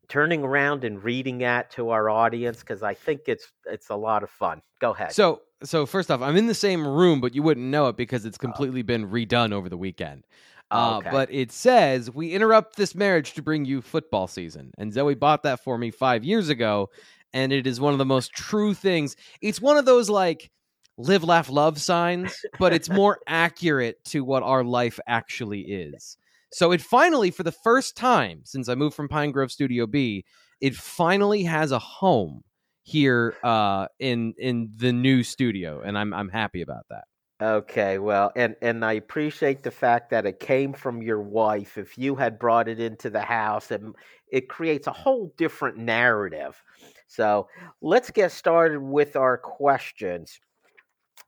turning 0.09 0.43
around 0.43 0.83
and 0.83 1.01
reading 1.03 1.37
that 1.37 1.69
to 1.71 1.91
our 1.91 2.09
audience 2.09 2.59
because 2.59 2.83
I 2.83 2.95
think 2.95 3.21
it's 3.27 3.51
it's 3.65 3.89
a 3.89 3.95
lot 3.95 4.23
of 4.23 4.29
fun. 4.29 4.61
Go 4.79 4.91
ahead. 4.91 5.13
So 5.13 5.41
so 5.63 5.85
first 5.85 6.09
off, 6.09 6.21
I'm 6.21 6.37
in 6.37 6.47
the 6.47 6.53
same 6.53 6.87
room, 6.87 7.21
but 7.21 7.35
you 7.35 7.43
wouldn't 7.43 7.67
know 7.67 7.87
it 7.87 7.97
because 7.97 8.25
it's 8.25 8.37
oh. 8.39 8.41
completely 8.41 8.81
been 8.81 9.09
redone 9.09 9.53
over 9.53 9.69
the 9.69 9.77
weekend. 9.77 10.25
Uh, 10.71 10.97
okay. 10.97 11.09
But 11.11 11.33
it 11.33 11.51
says 11.51 12.11
we 12.11 12.33
interrupt 12.33 12.75
this 12.75 12.93
marriage 12.93 13.33
to 13.33 13.41
bring 13.41 13.65
you 13.65 13.81
football 13.81 14.27
season, 14.27 14.71
and 14.77 14.93
Zoe 14.93 15.15
bought 15.15 15.43
that 15.43 15.63
for 15.63 15.77
me 15.77 15.89
five 15.91 16.23
years 16.23 16.49
ago, 16.49 16.89
and 17.33 17.51
it 17.51 17.65
is 17.65 17.79
one 17.79 17.93
of 17.93 17.99
the 17.99 18.05
most 18.05 18.33
true 18.33 18.73
things. 18.73 19.15
It's 19.41 19.61
one 19.61 19.77
of 19.77 19.85
those 19.85 20.09
like 20.09 20.51
live, 20.97 21.23
laugh, 21.23 21.49
love 21.49 21.79
signs, 21.81 22.35
but 22.59 22.73
it's 22.73 22.89
more 22.89 23.19
accurate 23.27 24.03
to 24.05 24.23
what 24.23 24.43
our 24.43 24.63
life 24.63 24.99
actually 25.07 25.61
is. 25.61 26.17
So 26.51 26.71
it 26.71 26.81
finally, 26.81 27.31
for 27.31 27.43
the 27.43 27.51
first 27.51 27.95
time 27.95 28.41
since 28.43 28.69
I 28.69 28.75
moved 28.75 28.95
from 28.95 29.07
Pine 29.07 29.31
Grove 29.31 29.51
Studio 29.51 29.87
B, 29.87 30.25
it 30.61 30.75
finally 30.75 31.43
has 31.43 31.71
a 31.71 31.79
home 31.79 32.43
here 32.83 33.35
uh, 33.43 33.87
in 33.99 34.33
in 34.37 34.71
the 34.75 34.91
new 34.91 35.23
studio, 35.23 35.81
and 35.81 35.97
I'm 35.97 36.13
I'm 36.13 36.29
happy 36.29 36.61
about 36.61 36.85
that. 36.89 37.05
Okay, 37.41 37.99
well, 37.99 38.31
and 38.35 38.55
and 38.61 38.83
I 38.83 38.93
appreciate 38.93 39.63
the 39.63 39.71
fact 39.71 40.09
that 40.09 40.25
it 40.25 40.39
came 40.39 40.73
from 40.73 41.01
your 41.01 41.21
wife. 41.21 41.77
If 41.77 41.97
you 41.97 42.15
had 42.15 42.37
brought 42.37 42.67
it 42.67 42.79
into 42.79 43.09
the 43.09 43.21
house, 43.21 43.71
and 43.71 43.95
it 44.29 44.49
creates 44.49 44.87
a 44.87 44.91
whole 44.91 45.33
different 45.37 45.77
narrative. 45.77 46.61
So 47.07 47.47
let's 47.81 48.11
get 48.11 48.31
started 48.33 48.81
with 48.81 49.15
our 49.15 49.37
questions, 49.37 50.39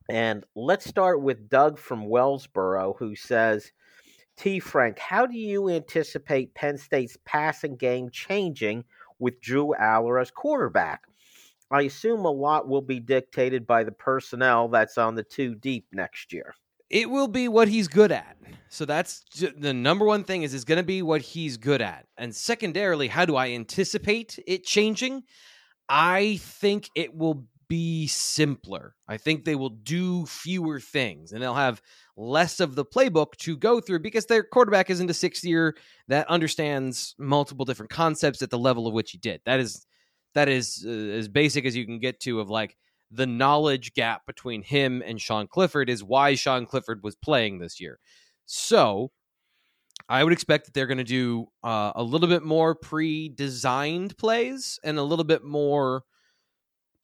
and 0.09 0.43
let's 0.53 0.85
start 0.85 1.21
with 1.21 1.49
Doug 1.49 1.79
from 1.79 2.09
Wellsboro, 2.09 2.97
who 2.97 3.15
says, 3.15 3.71
T. 4.35 4.59
Frank, 4.59 4.99
how 4.99 5.25
do 5.25 5.37
you 5.37 5.69
anticipate 5.69 6.53
Penn 6.55 6.77
State's 6.77 7.17
passing 7.23 7.77
game 7.77 8.09
changing 8.11 8.83
with 9.19 9.39
Drew 9.39 9.73
Allar 9.79 10.19
as 10.21 10.31
quarterback? 10.31 11.03
I 11.71 11.83
assume 11.83 12.25
a 12.25 12.31
lot 12.31 12.67
will 12.67 12.81
be 12.81 12.99
dictated 12.99 13.65
by 13.65 13.83
the 13.83 13.91
personnel 13.91 14.67
that's 14.67 14.97
on 14.97 15.15
the 15.15 15.23
two 15.23 15.55
deep 15.55 15.85
next 15.93 16.33
year. 16.33 16.53
It 16.89 17.09
will 17.09 17.29
be 17.29 17.47
what 17.47 17.69
he's 17.69 17.87
good 17.87 18.11
at. 18.11 18.35
So 18.67 18.83
that's 18.83 19.23
the 19.57 19.73
number 19.73 20.05
one 20.05 20.25
thing 20.25 20.43
is 20.43 20.53
is 20.53 20.65
going 20.65 20.77
to 20.77 20.83
be 20.83 21.01
what 21.01 21.21
he's 21.21 21.55
good 21.55 21.81
at. 21.81 22.05
And 22.17 22.35
secondarily, 22.35 23.07
how 23.07 23.25
do 23.25 23.37
I 23.37 23.51
anticipate 23.51 24.37
it 24.45 24.65
changing? 24.65 25.23
I 25.87 26.37
think 26.41 26.89
it 26.93 27.15
will 27.15 27.45
be 27.69 28.05
simpler. 28.07 28.95
I 29.07 29.15
think 29.15 29.45
they 29.45 29.55
will 29.55 29.69
do 29.69 30.25
fewer 30.25 30.81
things 30.81 31.31
and 31.31 31.41
they'll 31.41 31.53
have 31.53 31.81
less 32.17 32.59
of 32.59 32.75
the 32.75 32.83
playbook 32.83 33.37
to 33.37 33.55
go 33.55 33.79
through 33.79 33.99
because 33.99 34.25
their 34.25 34.43
quarterback 34.43 34.89
isn't 34.89 35.09
a 35.09 35.13
sixth 35.13 35.45
year 35.45 35.77
that 36.09 36.27
understands 36.29 37.15
multiple 37.17 37.63
different 37.63 37.89
concepts 37.89 38.41
at 38.41 38.49
the 38.49 38.59
level 38.59 38.87
of 38.87 38.93
which 38.93 39.11
he 39.11 39.17
did. 39.17 39.39
That 39.45 39.61
is 39.61 39.87
that 40.33 40.49
is 40.49 40.85
uh, 40.87 40.89
as 40.89 41.27
basic 41.27 41.65
as 41.65 41.75
you 41.75 41.85
can 41.85 41.99
get 41.99 42.19
to 42.21 42.39
of 42.39 42.49
like 42.49 42.77
the 43.11 43.27
knowledge 43.27 43.93
gap 43.93 44.25
between 44.25 44.63
him 44.63 45.03
and 45.05 45.19
Sean 45.21 45.47
Clifford 45.47 45.89
is 45.89 46.03
why 46.03 46.35
Sean 46.35 46.65
Clifford 46.65 47.03
was 47.03 47.15
playing 47.15 47.59
this 47.59 47.79
year. 47.79 47.99
So 48.45 49.11
I 50.07 50.23
would 50.23 50.33
expect 50.33 50.65
that 50.65 50.73
they're 50.73 50.87
going 50.87 50.97
to 50.97 51.03
do 51.03 51.47
uh, 51.63 51.91
a 51.95 52.03
little 52.03 52.27
bit 52.27 52.43
more 52.43 52.75
pre-designed 52.75 54.17
plays 54.17 54.79
and 54.83 54.97
a 54.97 55.03
little 55.03 55.25
bit 55.25 55.43
more 55.43 56.03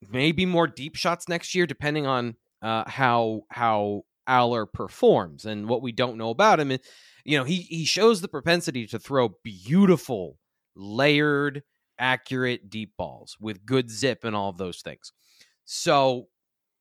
maybe 0.09 0.45
more 0.45 0.67
deep 0.67 0.95
shots 0.95 1.27
next 1.27 1.55
year, 1.55 1.65
depending 1.65 2.05
on 2.05 2.35
uh, 2.61 2.83
how 2.87 3.41
how 3.49 4.03
Allar 4.27 4.71
performs. 4.71 5.45
And 5.45 5.67
what 5.67 5.81
we 5.81 5.91
don't 5.91 6.17
know 6.17 6.29
about 6.29 6.59
him, 6.59 6.71
you 7.23 7.37
know, 7.37 7.43
he 7.43 7.61
he 7.61 7.85
shows 7.85 8.21
the 8.21 8.27
propensity 8.27 8.87
to 8.87 8.99
throw 8.99 9.35
beautiful, 9.43 10.37
layered, 10.75 11.63
accurate 11.99 12.69
deep 12.69 12.93
balls 12.97 13.37
with 13.39 13.65
good 13.65 13.89
zip 13.89 14.23
and 14.23 14.35
all 14.35 14.49
of 14.49 14.57
those 14.57 14.81
things. 14.81 15.13
So 15.65 16.27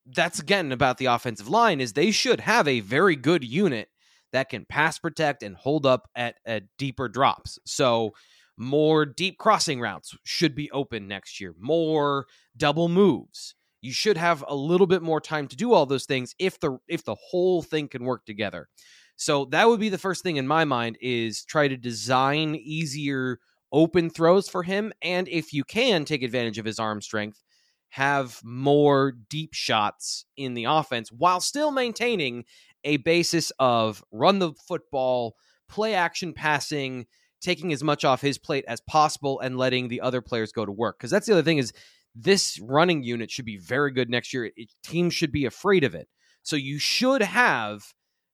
that's 0.07 0.39
again 0.39 0.73
about 0.73 0.99
the 0.99 1.07
offensive 1.07 1.49
line 1.49 1.81
is 1.81 1.93
they 1.93 2.11
should 2.11 2.41
have 2.41 2.69
a 2.69 2.81
very 2.81 3.17
good 3.17 3.45
unit 3.45 3.89
that 4.33 4.49
can 4.49 4.65
pass 4.65 4.99
protect 4.99 5.43
and 5.43 5.57
hold 5.57 5.87
up 5.87 6.09
at, 6.15 6.37
at 6.45 6.65
deeper 6.79 7.09
drops. 7.09 7.59
So 7.65 8.13
more 8.57 9.05
deep 9.05 9.39
crossing 9.39 9.81
routes 9.81 10.17
should 10.25 10.55
be 10.55 10.71
open 10.71 11.09
next 11.09 11.41
year. 11.41 11.55
More 11.59 12.27
double 12.57 12.89
moves. 12.89 13.55
You 13.83 13.93
should 13.93 14.17
have 14.17 14.45
a 14.49 14.55
little 14.55 14.87
bit 14.87 15.03
more 15.03 15.21
time 15.21 15.49
to 15.49 15.57
do 15.57 15.73
all 15.73 15.87
those 15.87 16.07
things 16.07 16.35
if 16.39 16.59
the 16.61 16.79
if 16.89 17.05
the 17.05 17.15
whole 17.15 17.63
thing 17.63 17.89
can 17.89 18.05
work 18.05 18.25
together. 18.25 18.69
So 19.17 19.47
that 19.47 19.69
would 19.69 19.81
be 19.81 19.89
the 19.89 19.99
first 19.99 20.23
thing 20.23 20.37
in 20.37 20.47
my 20.47 20.65
mind 20.65 20.99
is 21.01 21.45
try 21.45 21.69
to 21.69 21.77
design 21.77 22.55
easier 22.55 23.39
open 23.73 24.11
throws 24.11 24.49
for 24.49 24.63
him 24.63 24.93
and 25.03 25.29
if 25.29 25.53
you 25.53 25.65
can 25.65 26.05
take 26.05 26.23
advantage 26.23 26.59
of 26.59 26.65
his 26.65 26.79
arm 26.79 27.01
strength, 27.01 27.43
have 27.91 28.41
more 28.45 29.13
deep 29.31 29.55
shots 29.55 30.27
in 30.37 30.55
the 30.55 30.65
offense 30.65 31.11
while 31.11 31.41
still 31.41 31.71
maintaining 31.71 32.45
a 32.85 32.99
basis 32.99 33.53
of 33.59 34.03
run 34.13 34.39
the 34.39 34.53
football, 34.69 35.35
play 35.69 35.95
action 35.95 36.33
passing, 36.33 37.07
taking 37.41 37.73
as 37.73 37.83
much 37.83 38.05
off 38.05 38.21
his 38.21 38.39
plate 38.39 38.65
as 38.69 38.81
possible 38.83 39.41
and 39.41 39.57
letting 39.57 39.89
the 39.89 40.01
other 40.01 40.21
players 40.21 40.53
go 40.53 40.65
to 40.65 40.73
work. 40.73 40.99
Because 40.99 41.11
that's 41.11 41.27
the 41.27 41.33
other 41.33 41.43
thing 41.43 41.59
is 41.59 41.73
this 42.15 42.59
running 42.61 43.03
unit 43.03 43.31
should 43.31 43.45
be 43.45 43.59
very 43.59 43.91
good 43.93 44.09
next 44.09 44.33
year. 44.33 44.51
It, 44.57 44.73
teams 44.83 45.15
should 45.15 45.33
be 45.33 45.45
afraid 45.45 45.85
of 45.85 45.95
it. 45.95 46.09
So 46.43 46.57
you 46.57 46.79
should 46.79 47.23
have 47.23 47.83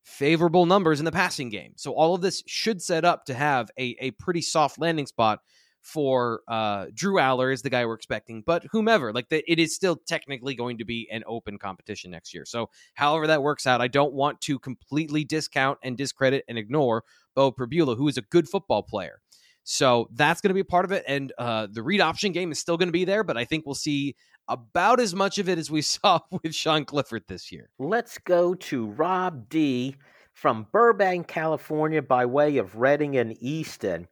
favorable 0.02 0.66
numbers 0.66 0.98
in 0.98 1.04
the 1.04 1.12
passing 1.12 1.48
game. 1.48 1.72
So 1.76 1.92
all 1.92 2.14
of 2.14 2.20
this 2.20 2.42
should 2.46 2.82
set 2.82 3.04
up 3.04 3.24
to 3.26 3.34
have 3.34 3.70
a, 3.78 3.96
a 4.00 4.10
pretty 4.12 4.42
soft 4.42 4.78
landing 4.78 5.06
spot 5.06 5.40
for 5.80 6.42
uh, 6.46 6.86
Drew 6.94 7.14
Allar 7.14 7.52
is 7.52 7.62
the 7.62 7.70
guy 7.70 7.84
we're 7.84 7.94
expecting, 7.94 8.42
but 8.46 8.64
whomever, 8.70 9.12
like 9.12 9.28
the, 9.28 9.42
it 9.50 9.58
is 9.58 9.74
still 9.74 9.96
technically 9.96 10.54
going 10.54 10.78
to 10.78 10.84
be 10.84 11.08
an 11.10 11.24
open 11.26 11.58
competition 11.58 12.10
next 12.12 12.32
year. 12.32 12.44
So 12.44 12.70
however 12.94 13.26
that 13.26 13.42
works 13.42 13.66
out, 13.66 13.80
I 13.80 13.88
don't 13.88 14.12
want 14.12 14.40
to 14.42 14.58
completely 14.58 15.24
discount 15.24 15.78
and 15.82 15.96
discredit 15.96 16.44
and 16.48 16.56
ignore 16.56 17.02
Beau 17.34 17.50
Pribula, 17.50 17.96
who 17.96 18.06
is 18.06 18.16
a 18.16 18.22
good 18.22 18.48
football 18.48 18.84
player. 18.84 19.20
So 19.64 20.08
that's 20.12 20.40
going 20.40 20.50
to 20.50 20.54
be 20.54 20.64
part 20.64 20.84
of 20.84 20.92
it. 20.92 21.04
And 21.06 21.32
uh, 21.38 21.68
the 21.70 21.82
read 21.82 22.00
option 22.00 22.32
game 22.32 22.50
is 22.52 22.58
still 22.58 22.76
going 22.76 22.88
to 22.88 22.92
be 22.92 23.04
there, 23.04 23.24
but 23.24 23.36
I 23.36 23.44
think 23.44 23.64
we'll 23.64 23.74
see 23.74 24.16
about 24.48 25.00
as 25.00 25.14
much 25.14 25.38
of 25.38 25.48
it 25.48 25.58
as 25.58 25.70
we 25.70 25.82
saw 25.82 26.20
with 26.30 26.54
Sean 26.54 26.84
Clifford 26.84 27.24
this 27.28 27.52
year. 27.52 27.70
Let's 27.78 28.18
go 28.18 28.54
to 28.54 28.86
Rob 28.86 29.48
D 29.48 29.96
from 30.32 30.66
Burbank, 30.72 31.28
California, 31.28 32.02
by 32.02 32.26
way 32.26 32.56
of 32.56 32.76
Reading 32.76 33.16
and 33.16 33.36
Easton. 33.40 34.08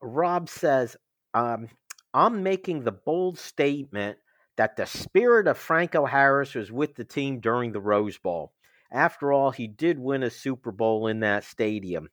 Rob 0.00 0.48
says, 0.48 0.96
um, 1.34 1.68
I'm 2.14 2.42
making 2.42 2.82
the 2.82 2.92
bold 2.92 3.38
statement 3.38 4.18
that 4.56 4.76
the 4.76 4.86
spirit 4.86 5.46
of 5.46 5.58
Franco 5.58 6.06
Harris 6.06 6.54
was 6.54 6.72
with 6.72 6.94
the 6.94 7.04
team 7.04 7.40
during 7.40 7.72
the 7.72 7.80
Rose 7.80 8.16
Bowl. 8.16 8.52
After 8.90 9.32
all, 9.32 9.50
he 9.50 9.66
did 9.66 9.98
win 9.98 10.22
a 10.22 10.30
Super 10.30 10.72
Bowl 10.72 11.08
in 11.08 11.20
that 11.20 11.44
stadium. 11.44 12.08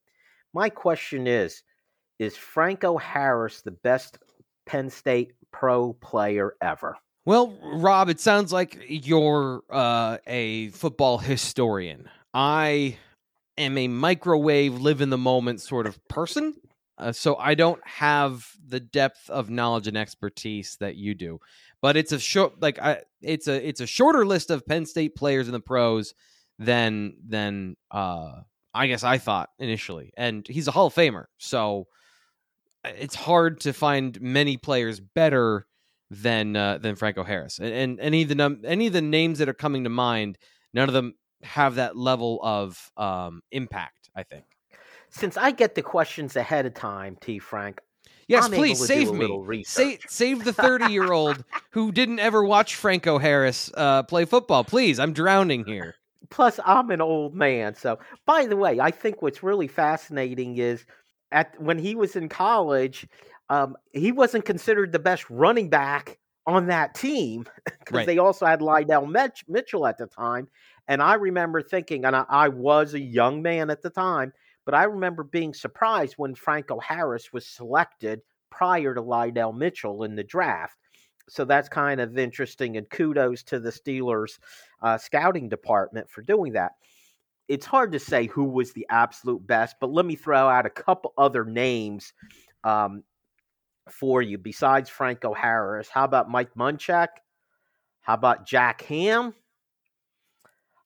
My 0.54 0.69
question 0.69 1.28
is 1.28 1.63
Is 2.19 2.36
Franco 2.36 2.97
Harris 2.97 3.62
the 3.62 3.71
best 3.71 4.17
Penn 4.65 4.89
State 4.89 5.34
pro 5.52 5.93
player 5.93 6.56
ever? 6.62 6.97
Well, 7.25 7.57
Rob, 7.63 8.09
it 8.09 8.19
sounds 8.19 8.51
like 8.51 8.83
you're 8.88 9.63
uh, 9.69 10.17
a 10.27 10.69
football 10.69 11.17
historian. 11.17 12.09
I 12.33 12.97
am 13.57 13.77
a 13.77 13.88
microwave, 13.88 14.81
live 14.81 14.99
in 14.99 15.09
the 15.09 15.17
moment 15.17 15.62
sort 15.62 15.88
of 15.88 16.05
person. 16.09 16.53
Uh, 16.97 17.12
so 17.12 17.38
I 17.38 17.55
don't 17.55 17.82
have 17.88 18.45
the 18.67 18.80
depth 18.80 19.30
of 19.30 19.49
knowledge 19.49 19.88
and 19.88 19.97
expertise 19.97 20.76
that 20.80 20.95
you 20.95 21.15
do. 21.15 21.39
But 21.82 21.95
it's 21.95 22.11
a 22.11 22.19
short, 22.19 22.61
like 22.61 22.78
I, 22.80 23.01
it's 23.21 23.47
a 23.47 23.67
it's 23.67 23.82
a 23.82 23.88
shorter 23.88 24.26
list 24.26 24.51
of 24.51 24.65
Penn 24.65 24.86
State 24.86 25.15
players 25.15 25.47
in 25.47 25.53
the 25.53 25.59
pros 25.59 26.13
than 26.59 27.15
than 27.26 27.78
uh, 27.89 28.41
I 28.74 28.88
guess 28.88 29.03
I 29.03 29.17
thought 29.17 29.49
initially. 29.59 30.11
And 30.17 30.45
he's 30.47 30.67
a 30.67 30.71
Hall 30.71 30.88
of 30.88 30.93
Famer. 30.93 31.26
So 31.38 31.88
uh, 32.86 32.91
it's 32.97 33.15
hard 33.15 33.61
to 33.61 33.74
find 33.74 34.19
many 34.21 34.57
players 34.57 34.99
better 34.99 35.67
than 36.22 36.55
uh, 36.55 36.78
than 36.78 36.95
Franco 36.95 37.24
Harris. 37.24 37.59
And, 37.59 37.74
and 37.74 37.99
any 37.99 38.24
of 38.24 38.30
the 38.30 38.36
num- 38.36 38.61
any 38.66 38.88
of 38.88 38.93
the 38.93 39.01
names 39.01 39.39
that 39.39 39.49
are 39.49 39.53
coming 39.53 39.84
to 39.84 39.89
mind, 39.89 40.38
none 40.74 40.89
of 40.89 40.93
them 40.93 41.16
have 41.43 41.76
that 41.76 41.97
level 41.97 42.39
of 42.43 42.91
um, 42.97 43.41
impact, 43.51 44.09
I 44.16 44.24
think. 44.24 44.45
Since 45.09 45.38
I 45.38 45.51
get 45.51 45.76
the 45.76 45.82
questions 45.82 46.36
ahead 46.36 46.66
of 46.66 46.74
time, 46.74 47.18
T. 47.22 47.38
Frank, 47.38 47.82
Yes, 48.28 48.45
I'm 48.45 48.51
please 48.51 48.89
able 48.89 49.14
to 49.14 49.20
do 49.20 49.28
save 49.28 49.47
me. 49.47 49.64
Save, 49.64 49.99
save 50.07 50.43
the 50.43 50.53
30 50.53 50.91
year 50.91 51.11
old 51.11 51.43
who 51.72 51.91
didn't 51.91 52.20
ever 52.20 52.43
watch 52.43 52.76
Franco 52.76 53.18
Harris 53.18 53.70
uh, 53.76 54.03
play 54.03 54.26
football. 54.26 54.64
Please, 54.64 54.99
I'm 54.99 55.14
drowning 55.14 55.66
here. 55.66 55.95
Plus, 56.30 56.59
I'm 56.66 56.89
an 56.89 57.01
old 57.01 57.36
man. 57.36 57.76
So, 57.76 57.99
by 58.26 58.45
the 58.45 58.55
way, 58.55 58.80
I 58.80 58.91
think 58.91 59.22
what's 59.22 59.43
really 59.43 59.68
fascinating 59.68 60.57
is 60.57 60.86
at 61.32 61.59
when 61.61 61.78
he 61.78 61.95
was 61.95 62.16
in 62.16 62.30
college, 62.30 63.07
um, 63.54 63.76
he 63.91 64.12
wasn't 64.12 64.45
considered 64.45 64.91
the 64.91 64.97
best 64.99 65.30
running 65.30 65.70
back 65.70 66.18
on 66.47 66.66
that 66.68 66.95
team 66.95 67.45
because 67.66 67.97
Right. 67.97 68.08
they 68.08 68.18
also 68.18 68.45
had 68.47 68.62
Lydell 68.62 69.08
Mitch- 69.10 69.45
Mitchell 69.47 69.86
at 69.86 69.97
the 69.99 70.08
time. 70.08 70.47
And 70.88 71.01
I 71.04 71.14
remember 71.14 71.62
thinking, 71.62 72.04
and 72.06 72.16
I, 72.16 72.26
I 72.30 72.47
was 72.49 72.93
a 72.95 72.99
young 72.99 73.43
man 73.43 73.70
at 73.70 73.84
the 73.84 73.91
time, 73.91 74.34
but 74.66 74.74
I 74.74 74.86
remember 74.86 75.24
being 75.24 75.54
surprised 75.54 76.16
when 76.18 76.34
Franco 76.34 76.80
Harris 76.80 77.32
was 77.32 77.45
selected 77.45 78.22
prior 78.49 78.95
to 78.95 79.01
Lydell 79.01 79.56
Mitchell 79.56 80.04
in 80.04 80.16
the 80.16 80.24
draft. 80.24 80.78
So 81.30 81.45
that's 81.45 81.70
kind 81.70 82.01
of 82.01 82.18
interesting, 82.18 82.76
and 82.78 82.89
kudos 82.89 83.43
to 83.43 83.60
the 83.60 83.70
Steelers 83.70 84.39
uh, 84.82 84.97
scouting 84.97 85.47
department 85.47 86.10
for 86.10 86.22
doing 86.24 86.54
that. 86.54 86.72
It's 87.47 87.66
hard 87.66 87.91
to 87.91 87.99
say 87.99 88.26
who 88.28 88.45
was 88.45 88.74
the 88.74 88.86
absolute 88.89 89.45
best, 89.45 89.76
but 89.80 89.91
let 89.91 90.06
me 90.06 90.16
throw 90.16 90.49
out 90.49 90.66
a 90.66 90.70
couple 90.72 91.14
other 91.18 91.45
names 91.45 92.14
um, 92.64 93.04
for 93.89 94.21
you 94.21 94.38
besides 94.38 94.89
Franco 94.89 95.34
Harris. 95.34 95.89
How 95.89 96.05
about 96.05 96.29
Mike 96.29 96.53
Munchak? 96.55 97.07
How 98.01 98.13
about 98.15 98.45
Jack 98.45 98.81
Ham? 98.84 99.34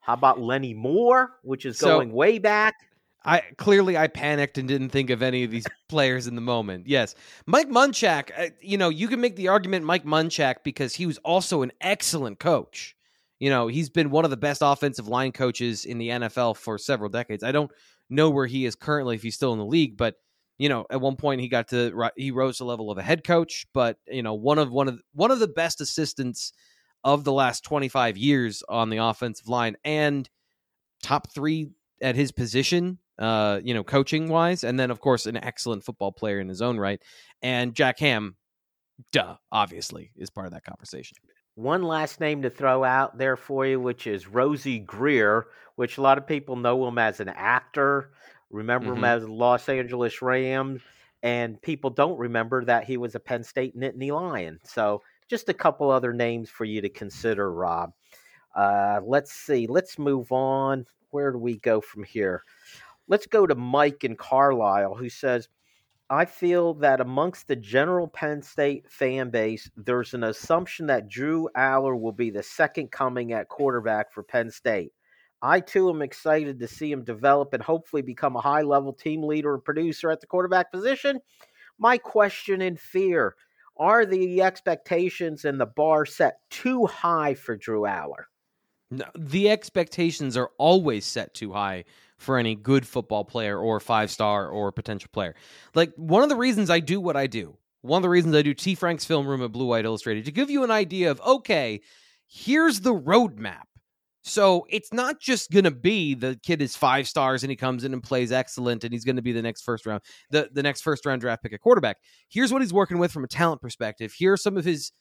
How 0.02 0.14
about 0.14 0.40
Lenny 0.40 0.74
Moore, 0.74 1.32
which 1.44 1.66
is 1.66 1.78
So- 1.78 1.88
going 1.98 2.12
way 2.12 2.40
back? 2.40 2.76
I 3.26 3.42
clearly 3.58 3.98
I 3.98 4.08
panicked 4.08 4.58
and 4.58 4.68
didn't 4.70 4.90
think 4.90 5.10
of 5.10 5.22
any 5.22 5.44
of 5.44 5.52
these 5.52 5.66
players 5.90 6.28
in 6.28 6.36
the 6.36 6.42
moment. 6.42 6.88
Yes, 6.88 7.14
Mike 7.46 7.68
Munchak. 7.68 8.32
uh, 8.38 8.52
You 8.62 8.78
know, 8.78 8.88
you 8.88 9.10
can 9.10 9.20
make 9.20 9.36
the 9.36 9.50
argument 9.50 9.84
Mike 9.86 10.06
Munchak 10.06 10.58
because 10.64 10.96
he 10.96 11.06
was 11.06 11.18
also 11.20 11.62
an 11.62 11.74
excellent 11.82 12.40
coach. 12.40 12.96
You 13.40 13.50
know, 13.50 13.68
he's 13.68 13.90
been 13.90 14.12
one 14.12 14.24
of 14.24 14.32
the 14.32 14.38
best 14.38 14.62
offensive 14.64 15.10
line 15.10 15.34
coaches 15.34 15.84
in 15.84 15.98
the 15.98 16.10
NFL 16.10 16.54
for 16.54 16.78
several 16.78 17.10
decades. 17.10 17.44
I 17.44 17.52
don't 17.52 17.70
know 18.10 18.30
where 18.30 18.46
he 18.48 18.66
is 18.66 18.76
currently 18.76 19.16
if 19.16 19.24
he's 19.24 19.36
still 19.36 19.52
in 19.52 19.60
the 19.60 19.66
league, 19.66 19.98
but 19.98 20.16
you 20.58 20.70
know, 20.70 20.86
at 20.90 21.02
one 21.02 21.16
point 21.16 21.42
he 21.42 21.48
got 21.48 21.70
to 21.70 22.12
he 22.16 22.32
rose 22.32 22.58
to 22.58 22.64
the 22.64 22.68
level 22.68 22.92
of 22.92 22.98
a 22.98 23.04
head 23.04 23.24
coach. 23.24 23.66
But 23.74 23.98
you 24.08 24.24
know, 24.24 24.34
one 24.34 24.58
of 24.58 24.72
one 24.72 24.88
of 24.88 25.02
one 25.14 25.32
of 25.32 25.40
the 25.40 25.48
best 25.48 25.82
assistants 25.82 26.54
of 27.04 27.24
the 27.24 27.34
last 27.34 27.64
twenty 27.64 27.90
five 27.90 28.18
years 28.18 28.64
on 28.68 28.90
the 28.90 28.98
offensive 28.98 29.48
line 29.48 29.78
and 29.84 30.30
top 31.04 31.32
three 31.34 31.70
at 32.02 32.16
his 32.16 32.32
position, 32.32 32.98
uh, 33.20 33.60
you 33.64 33.74
know, 33.74 33.84
coaching 33.84 34.30
wise, 34.30 34.64
and 34.64 34.80
then 34.80 34.92
of 34.92 35.00
course 35.00 35.26
an 35.26 35.38
excellent 35.38 35.84
football 35.84 36.12
player 36.12 36.40
in 36.40 36.48
his 36.48 36.62
own 36.62 36.78
right. 36.78 37.02
And 37.42 37.76
Jack 37.76 38.00
Ham, 38.00 38.36
duh, 39.12 39.36
obviously 39.52 40.12
is 40.16 40.30
part 40.30 40.48
of 40.48 40.54
that 40.54 40.64
conversation. 40.64 41.18
One 41.56 41.82
last 41.82 42.20
name 42.20 42.44
to 42.44 42.52
throw 42.52 42.84
out 42.84 43.18
there 43.18 43.36
for 43.36 43.66
you, 43.66 43.80
which 43.80 44.06
is 44.06 44.28
Rosey 44.28 44.86
Grier, 44.86 45.48
which 45.76 45.98
a 45.98 46.02
lot 46.02 46.20
of 46.20 46.28
people 46.28 46.56
know 46.56 46.88
him 46.88 47.00
as 47.00 47.20
an 47.20 47.30
actor. 47.30 48.12
Remember 48.50 48.94
him 48.94 49.02
Mhm. 49.02 49.08
as 49.08 49.28
Los 49.28 49.70
Angeles 49.70 50.22
Rams, 50.22 50.82
and 51.24 51.62
people 51.62 51.90
don't 51.90 52.18
remember 52.18 52.64
that 52.66 52.86
he 52.86 52.98
was 52.98 53.16
a 53.16 53.20
Penn 53.20 53.44
State 53.44 53.76
Nittany 53.78 54.12
Lion. 54.12 54.60
So, 54.64 55.02
just 55.28 55.50
a 55.50 55.54
couple 55.54 55.90
other 55.92 56.14
names 56.14 56.50
for 56.50 56.64
you 56.64 56.82
to 56.82 56.90
consider, 56.90 57.52
Rob. 57.52 57.94
Uh, 58.56 59.02
let's 59.04 59.34
see. 59.34 59.68
Let's 59.68 60.00
move 60.00 60.32
on. 60.32 60.86
Where 61.10 61.32
do 61.32 61.38
we 61.38 61.58
go 61.60 61.82
from 61.82 62.04
here? 62.04 62.44
Let's 63.08 63.28
go 63.28 63.46
to 63.46 63.56
Mike 63.56 64.04
in 64.04 64.16
Carlisle, 64.16 64.96
who 64.96 65.10
says, 65.10 65.50
I 66.10 66.24
feel 66.26 66.74
that 66.76 67.02
amongst 67.02 67.48
the 67.48 67.56
general 67.58 68.08
Penn 68.08 68.42
State 68.42 68.90
fan 68.90 69.30
base, 69.30 69.70
there's 69.76 70.14
an 70.14 70.24
assumption 70.24 70.88
that 70.88 71.10
Drew 71.10 71.50
Allar 71.56 72.00
will 72.00 72.14
be 72.14 72.30
the 72.30 72.44
second 72.44 72.92
coming 72.92 73.34
at 73.34 73.50
quarterback 73.50 74.14
for 74.14 74.24
Penn 74.24 74.50
State. 74.50 74.94
I 75.42 75.60
too 75.60 75.90
am 75.90 76.02
excited 76.02 76.60
to 76.60 76.68
see 76.68 76.92
him 76.92 77.04
develop 77.04 77.54
and 77.54 77.62
hopefully 77.62 78.02
become 78.02 78.36
a 78.36 78.42
high 78.42 78.64
level 78.64 78.94
team 78.94 79.24
leader 79.24 79.54
and 79.54 79.64
producer 79.64 80.10
at 80.10 80.22
the 80.22 80.28
quarterback 80.28 80.72
position. 80.72 81.20
My 81.78 81.98
question 81.98 82.62
and 82.62 82.80
fear 82.80 83.36
are 83.78 84.06
the 84.06 84.42
expectations 84.42 85.46
and 85.46 85.60
the 85.60 85.66
bar 85.66 86.06
set 86.06 86.40
too 86.50 86.88
high 86.88 87.36
for 87.36 87.56
Drew 87.56 87.82
Allar? 87.82 88.26
No, 88.90 89.06
the 89.16 89.50
expectations 89.50 90.38
are 90.38 90.50
always 90.58 91.06
set 91.06 91.34
too 91.34 91.52
high 91.54 91.84
for 92.18 92.38
any 92.38 92.56
good 92.56 92.88
football 92.88 93.26
player 93.26 93.60
or 93.60 93.80
five 93.80 94.10
star 94.10 94.48
or 94.48 94.72
potential 94.72 95.10
player. 95.12 95.36
Like 95.76 95.94
one 95.96 96.24
of 96.24 96.30
the 96.30 96.36
reasons 96.36 96.70
I 96.70 96.80
do 96.80 97.00
what 97.00 97.16
I 97.16 97.28
do, 97.28 97.58
one 97.82 98.00
of 98.00 98.04
the 98.04 98.10
reasons 98.10 98.36
I 98.36 98.42
do 98.42 98.54
T. 98.54 98.76
Frank's 98.76 99.06
film 99.06 99.28
room 99.28 99.44
at 99.44 99.52
Blue 99.52 99.68
White 99.68 99.86
Illustrated 99.86 100.26
to 100.26 100.32
give 100.32 100.50
you 100.50 100.64
an 100.64 100.72
idea 100.72 101.12
of 101.12 101.22
okay, 101.22 101.82
here's 102.26 102.82
the 102.82 102.94
roadmap. 102.94 103.66
So 104.28 104.68
it's 104.70 104.92
not 104.92 105.22
just 105.22 105.52
gonna 105.52 105.72
be 105.72 106.14
the 106.14 106.38
kid 106.44 106.62
is 106.62 106.76
five 106.76 107.08
stars 107.08 107.44
and 107.44 107.50
he 107.50 107.56
comes 107.56 107.86
in 107.86 107.94
and 107.94 108.04
plays 108.04 108.32
excellent 108.32 108.84
and 108.84 108.92
he's 108.92 109.06
gonna 109.06 109.22
be 109.22 109.32
the 109.32 109.42
next 109.42 109.62
first 109.62 109.86
round, 109.86 110.02
the, 110.32 110.50
the 110.52 110.62
next 110.62 110.82
first 110.82 111.06
round 111.06 111.22
draft 111.22 111.44
pick 111.44 111.54
at 111.54 111.62
quarterback. 111.62 111.98
Here's 112.28 112.52
what 112.52 112.62
he's 112.62 112.74
working 112.74 112.98
with 113.00 113.12
from 113.12 113.24
a 113.24 113.28
talent 113.28 113.62
perspective. 113.62 114.12
Here 114.12 114.34
are 114.34 114.38
some 114.38 114.58
of 114.58 114.66
his 114.66 114.92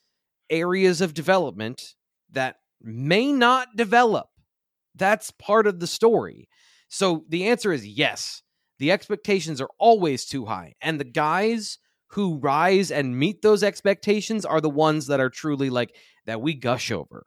areas 0.49 1.01
of 1.01 1.13
development 1.13 1.95
that 2.31 2.57
may 2.81 3.33
not 3.33 3.69
develop. 3.75 4.29
That's 4.95 5.33
part 5.33 5.67
of 5.67 5.81
the 5.81 5.89
story. 5.89 6.49
So 6.89 7.25
the 7.29 7.49
answer 7.49 7.73
is 7.73 7.85
yes. 7.85 8.43
The 8.79 8.93
expectations 8.93 9.61
are 9.61 9.71
always 9.79 10.25
too 10.25 10.45
high. 10.45 10.75
And 10.81 11.01
the 11.01 11.05
guys 11.05 11.79
who 12.11 12.39
rise 12.39 12.93
and 12.93 13.19
meet 13.19 13.43
those 13.43 13.65
expectations 13.65 14.45
are 14.45 14.61
the 14.61 14.71
ones 14.71 15.09
that 15.09 15.19
are 15.19 15.31
truly 15.31 15.69
like 15.69 15.97
that 16.27 16.41
we 16.41 16.55
gush 16.55 16.93
over. 16.93 17.27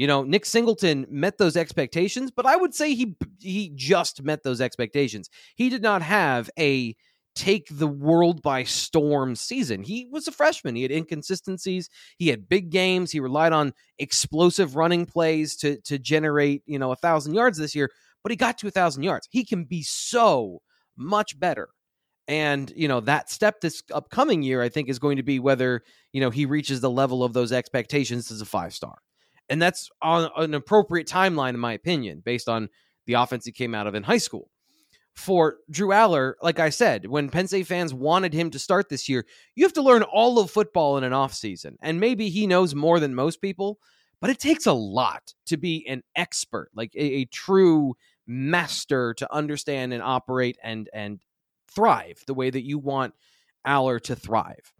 You 0.00 0.06
know, 0.06 0.22
Nick 0.22 0.46
Singleton 0.46 1.04
met 1.10 1.36
those 1.36 1.58
expectations, 1.58 2.30
but 2.34 2.46
I 2.46 2.56
would 2.56 2.74
say 2.74 2.94
he 2.94 3.18
he 3.38 3.70
just 3.74 4.22
met 4.22 4.42
those 4.42 4.58
expectations. 4.58 5.28
He 5.56 5.68
did 5.68 5.82
not 5.82 6.00
have 6.00 6.48
a 6.58 6.96
take 7.34 7.66
the 7.70 7.86
world 7.86 8.40
by 8.40 8.64
storm 8.64 9.36
season. 9.36 9.82
He 9.82 10.08
was 10.10 10.26
a 10.26 10.32
freshman. 10.32 10.74
He 10.74 10.84
had 10.84 10.90
inconsistencies. 10.90 11.90
He 12.16 12.28
had 12.28 12.48
big 12.48 12.70
games. 12.70 13.12
He 13.12 13.20
relied 13.20 13.52
on 13.52 13.74
explosive 13.98 14.74
running 14.74 15.04
plays 15.04 15.54
to 15.56 15.78
to 15.82 15.98
generate, 15.98 16.62
you 16.64 16.78
know, 16.78 16.92
a 16.92 16.96
thousand 16.96 17.34
yards 17.34 17.58
this 17.58 17.74
year, 17.74 17.90
but 18.22 18.32
he 18.32 18.36
got 18.36 18.56
to 18.60 18.68
a 18.68 18.70
thousand 18.70 19.02
yards. 19.02 19.28
He 19.30 19.44
can 19.44 19.64
be 19.64 19.82
so 19.82 20.62
much 20.96 21.38
better. 21.38 21.68
And, 22.26 22.72
you 22.74 22.88
know, 22.88 23.00
that 23.00 23.28
step 23.28 23.60
this 23.60 23.82
upcoming 23.92 24.42
year, 24.42 24.62
I 24.62 24.70
think, 24.70 24.88
is 24.88 24.98
going 24.98 25.18
to 25.18 25.22
be 25.22 25.40
whether, 25.40 25.82
you 26.14 26.22
know, 26.22 26.30
he 26.30 26.46
reaches 26.46 26.80
the 26.80 26.88
level 26.88 27.22
of 27.22 27.34
those 27.34 27.52
expectations 27.52 28.30
as 28.30 28.40
a 28.40 28.46
five 28.46 28.72
star. 28.72 28.96
And 29.50 29.60
that's 29.60 29.90
on 30.00 30.30
an 30.36 30.54
appropriate 30.54 31.08
timeline, 31.08 31.50
in 31.50 31.60
my 31.60 31.72
opinion, 31.72 32.22
based 32.24 32.48
on 32.48 32.68
the 33.06 33.14
offense 33.14 33.44
he 33.44 33.52
came 33.52 33.74
out 33.74 33.86
of 33.86 33.94
in 33.94 34.04
high 34.04 34.18
school. 34.18 34.48
For 35.16 35.56
Drew 35.68 35.88
Allar, 35.88 36.34
like 36.40 36.60
I 36.60 36.70
said, 36.70 37.06
when 37.06 37.28
Penn 37.28 37.48
State 37.48 37.66
fans 37.66 37.92
wanted 37.92 38.32
him 38.32 38.50
to 38.50 38.58
start 38.60 38.88
this 38.88 39.08
year, 39.08 39.26
you 39.56 39.64
have 39.64 39.72
to 39.74 39.82
learn 39.82 40.04
all 40.04 40.38
of 40.38 40.50
football 40.50 40.96
in 40.96 41.04
an 41.04 41.12
offseason. 41.12 41.74
And 41.82 41.98
maybe 41.98 42.30
he 42.30 42.46
knows 42.46 42.74
more 42.76 43.00
than 43.00 43.14
most 43.14 43.42
people, 43.42 43.80
but 44.20 44.30
it 44.30 44.38
takes 44.38 44.66
a 44.66 44.72
lot 44.72 45.34
to 45.46 45.56
be 45.56 45.84
an 45.88 46.04
expert, 46.14 46.70
like 46.74 46.94
a, 46.94 47.02
a 47.02 47.24
true 47.26 47.94
master 48.26 49.12
to 49.14 49.34
understand 49.34 49.92
and 49.92 50.02
operate 50.02 50.56
and 50.62 50.88
and 50.94 51.20
thrive 51.68 52.22
the 52.26 52.34
way 52.34 52.48
that 52.48 52.64
you 52.64 52.78
want 52.78 53.14
Allar 53.66 54.00
to 54.02 54.14
thrive. 54.14 54.72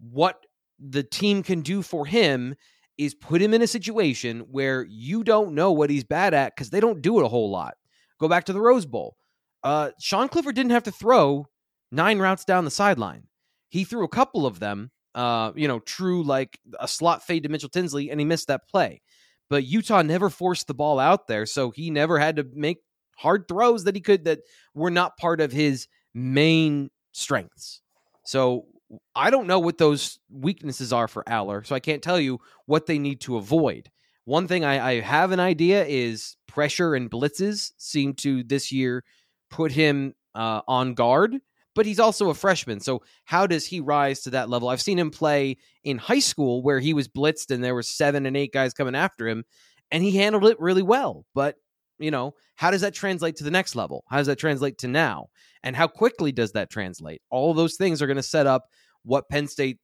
What 0.00 0.44
the 0.78 1.04
team 1.04 1.42
can 1.42 1.60
do 1.60 1.82
for 1.82 2.06
him 2.06 2.56
is 2.98 3.14
put 3.14 3.40
him 3.40 3.54
in 3.54 3.62
a 3.62 3.66
situation 3.66 4.40
where 4.50 4.84
you 4.84 5.24
don't 5.24 5.54
know 5.54 5.72
what 5.72 5.88
he's 5.88 6.04
bad 6.04 6.34
at 6.34 6.54
because 6.54 6.70
they 6.70 6.80
don't 6.80 7.00
do 7.00 7.18
it 7.18 7.24
a 7.24 7.28
whole 7.28 7.50
lot. 7.50 7.74
Go 8.20 8.28
back 8.28 8.44
to 8.44 8.52
the 8.52 8.60
Rose 8.60 8.84
Bowl. 8.84 9.16
Uh, 9.62 9.90
Sean 10.00 10.28
Clifford 10.28 10.56
didn't 10.56 10.72
have 10.72 10.82
to 10.84 10.90
throw 10.90 11.46
nine 11.92 12.18
routes 12.18 12.44
down 12.44 12.64
the 12.64 12.70
sideline. 12.70 13.24
He 13.68 13.84
threw 13.84 14.04
a 14.04 14.08
couple 14.08 14.46
of 14.46 14.58
them, 14.58 14.90
uh, 15.14 15.52
you 15.54 15.68
know, 15.68 15.78
true 15.80 16.22
like 16.24 16.58
a 16.78 16.88
slot 16.88 17.24
fade 17.24 17.44
to 17.44 17.48
Mitchell 17.48 17.68
Tinsley, 17.68 18.10
and 18.10 18.20
he 18.20 18.26
missed 18.26 18.48
that 18.48 18.68
play. 18.68 19.00
But 19.48 19.64
Utah 19.64 20.02
never 20.02 20.28
forced 20.28 20.66
the 20.66 20.74
ball 20.74 20.98
out 20.98 21.26
there, 21.26 21.46
so 21.46 21.70
he 21.70 21.90
never 21.90 22.18
had 22.18 22.36
to 22.36 22.46
make 22.52 22.78
hard 23.16 23.48
throws 23.48 23.84
that 23.84 23.94
he 23.94 24.00
could 24.00 24.24
that 24.24 24.40
were 24.74 24.90
not 24.90 25.16
part 25.16 25.40
of 25.40 25.52
his 25.52 25.88
main 26.14 26.90
strengths. 27.12 27.80
So 28.24 28.66
I 29.14 29.30
don't 29.30 29.46
know 29.46 29.58
what 29.58 29.78
those 29.78 30.18
weaknesses 30.30 30.92
are 30.92 31.08
for 31.08 31.22
Allar, 31.24 31.66
so 31.66 31.74
I 31.74 31.80
can't 31.80 32.02
tell 32.02 32.18
you 32.18 32.40
what 32.66 32.86
they 32.86 32.98
need 32.98 33.20
to 33.22 33.36
avoid. 33.36 33.90
One 34.24 34.46
thing 34.46 34.64
I, 34.64 34.90
I 34.90 35.00
have 35.00 35.32
an 35.32 35.40
idea 35.40 35.84
is 35.86 36.36
pressure 36.46 36.94
and 36.94 37.10
blitzes 37.10 37.72
seem 37.78 38.14
to 38.14 38.42
this 38.42 38.72
year 38.72 39.04
put 39.50 39.72
him 39.72 40.14
uh, 40.34 40.60
on 40.68 40.94
guard, 40.94 41.36
but 41.74 41.86
he's 41.86 42.00
also 42.00 42.30
a 42.30 42.34
freshman. 42.34 42.80
So 42.80 43.02
how 43.24 43.46
does 43.46 43.66
he 43.66 43.80
rise 43.80 44.20
to 44.22 44.30
that 44.30 44.50
level? 44.50 44.68
I've 44.68 44.82
seen 44.82 44.98
him 44.98 45.10
play 45.10 45.56
in 45.84 45.98
high 45.98 46.18
school 46.18 46.62
where 46.62 46.80
he 46.80 46.94
was 46.94 47.08
blitzed 47.08 47.50
and 47.50 47.62
there 47.62 47.74
were 47.74 47.82
seven 47.82 48.26
and 48.26 48.36
eight 48.36 48.52
guys 48.52 48.74
coming 48.74 48.94
after 48.94 49.28
him, 49.28 49.44
and 49.90 50.02
he 50.02 50.16
handled 50.16 50.46
it 50.46 50.60
really 50.60 50.82
well. 50.82 51.24
But 51.34 51.56
you 51.98 52.10
know, 52.10 52.34
how 52.56 52.70
does 52.70 52.80
that 52.80 52.94
translate 52.94 53.36
to 53.36 53.44
the 53.44 53.50
next 53.50 53.76
level? 53.76 54.04
How 54.08 54.18
does 54.18 54.26
that 54.26 54.38
translate 54.38 54.78
to 54.78 54.88
now? 54.88 55.28
And 55.62 55.74
how 55.74 55.86
quickly 55.86 56.32
does 56.32 56.52
that 56.52 56.70
translate? 56.70 57.22
All 57.30 57.54
those 57.54 57.76
things 57.76 58.00
are 58.00 58.06
going 58.06 58.16
to 58.16 58.22
set 58.22 58.46
up 58.46 58.66
what 59.02 59.28
Penn 59.28 59.48
State 59.48 59.78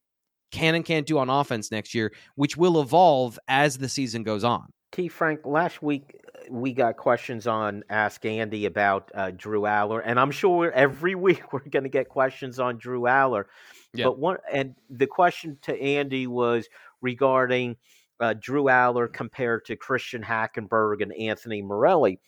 can 0.51 0.75
and 0.75 0.85
can't 0.85 1.07
do 1.07 1.19
on 1.19 1.29
offense 1.29 1.71
next 1.71 1.95
year, 1.95 2.13
which 2.37 2.57
will 2.57 2.81
evolve 2.81 3.39
as 3.49 3.79
the 3.79 3.89
season 3.89 4.23
goes 4.23 4.45
on. 4.45 4.67
T. 4.93 5.09
Frank, 5.09 5.41
last 5.45 5.83
week 5.83 6.21
uh, 6.37 6.53
we 6.53 6.73
got 6.73 6.97
questions 6.97 7.49
on 7.49 7.83
Ask 7.91 8.25
Andy 8.25 8.67
about 8.67 9.11
uh, 9.13 9.33
Drew 9.33 9.63
Allar, 9.63 10.01
and 10.05 10.21
I'm 10.21 10.31
sure 10.31 10.71
every 10.71 11.15
week 11.17 11.53
we're 11.53 11.69
going 11.69 11.83
to 11.83 11.89
get 11.89 12.09
questions 12.09 12.61
on 12.61 12.79
Drew 12.79 13.03
Allar. 13.03 13.47
Yep. 13.95 14.05
But 14.05 14.19
one, 14.19 14.37
and 14.53 14.77
the 14.89 15.09
question 15.09 15.59
to 15.63 15.81
Andy 15.81 16.29
was 16.29 16.69
regarding 17.01 17.77
uh, 18.21 18.35
Drew 18.39 18.65
Allar 18.65 19.13
compared 19.13 19.65
to 19.67 19.77
Christian 19.77 20.23
Hackenberg 20.23 21.03
and 21.03 21.13
Anthony 21.15 21.63
Morelli, 21.63 22.21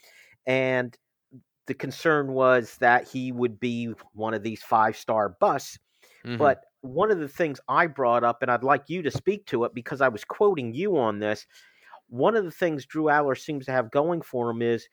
and 0.46 0.96
the 1.66 1.74
concern 1.74 2.32
was 2.32 2.76
that 2.78 3.08
he 3.08 3.32
would 3.32 3.58
be 3.58 3.92
one 4.12 4.34
of 4.34 4.42
these 4.42 4.62
five 4.62 4.96
star 4.96 5.36
busts. 5.40 5.78
Mm-hmm. 6.24 6.38
But 6.38 6.62
one 6.80 7.10
of 7.10 7.18
the 7.18 7.28
things 7.28 7.60
I 7.68 7.86
brought 7.86 8.24
up, 8.24 8.42
and 8.42 8.50
I'd 8.50 8.64
like 8.64 8.84
you 8.88 9.02
to 9.02 9.10
speak 9.10 9.46
to 9.46 9.64
it 9.64 9.74
because 9.74 10.00
I 10.00 10.08
was 10.08 10.24
quoting 10.24 10.72
you 10.72 10.96
on 10.96 11.18
this. 11.18 11.46
One 12.08 12.36
of 12.36 12.44
the 12.44 12.50
things 12.50 12.86
Drew 12.86 13.04
Allar 13.04 13.38
seems 13.38 13.66
to 13.66 13.72
have 13.72 13.90
going 13.90 14.22
for 14.22 14.50
him 14.50 14.62
is 14.62 14.88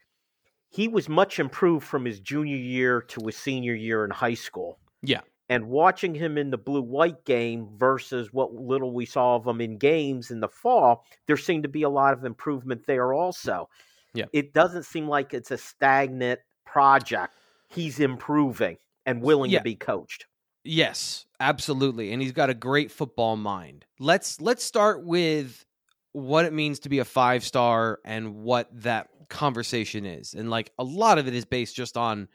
he 0.69 0.87
was 0.87 1.07
much 1.07 1.39
improved 1.39 1.85
from 1.85 2.05
his 2.05 2.19
junior 2.19 2.57
year 2.57 3.01
to 3.01 3.25
his 3.27 3.37
senior 3.37 3.75
year 3.75 4.03
in 4.05 4.11
high 4.11 4.33
school. 4.33 4.79
Yeah. 5.03 5.21
And 5.53 5.67
watching 5.67 6.15
him 6.15 6.39
in 6.39 6.49
the 6.49 6.57
blue 6.57 6.81
white 6.81 7.25
game 7.25 7.67
versus 7.77 8.33
what 8.33 8.55
little 8.55 8.91
we 8.91 9.05
saw 9.05 9.35
of 9.35 9.45
him 9.45 9.61
in 9.61 9.77
games 9.77 10.31
in 10.31 10.39
the 10.39 10.47
fall, 10.47 11.05
there 11.27 11.37
seemed 11.37 11.61
to 11.61 11.69
be 11.69 11.83
a 11.83 11.89
lot 11.89 12.13
of 12.13 12.25
improvement 12.25 12.87
there 12.87 13.13
also. 13.13 13.69
Yeah. 14.15 14.25
It 14.33 14.51
doesn't 14.51 14.83
seem 14.83 15.07
like 15.07 15.31
it's 15.31 15.51
a 15.51 15.57
stagnant 15.59 16.39
project. 16.65 17.35
He's 17.69 17.99
improving 17.99 18.77
and 19.05 19.21
willing 19.21 19.51
yeah. 19.51 19.59
to 19.59 19.63
be 19.63 19.75
coached. 19.75 20.25
Yes, 20.63 21.27
absolutely. 21.39 22.11
And 22.11 22.19
he's 22.19 22.31
got 22.31 22.49
a 22.49 22.55
great 22.55 22.91
football 22.91 23.35
mind. 23.35 23.85
Let's 23.99 24.41
let's 24.41 24.63
start 24.63 25.05
with 25.05 25.67
what 26.13 26.45
it 26.45 26.53
means 26.53 26.79
to 26.79 26.89
be 26.89 26.97
a 26.97 27.05
five 27.05 27.43
star 27.43 27.99
and 28.03 28.37
what 28.37 28.69
that 28.81 29.09
conversation 29.29 30.07
is. 30.07 30.33
And 30.33 30.49
like 30.49 30.71
a 30.79 30.83
lot 30.83 31.19
of 31.19 31.27
it 31.27 31.35
is 31.35 31.45
based 31.45 31.75
just 31.75 31.95
on 31.95 32.27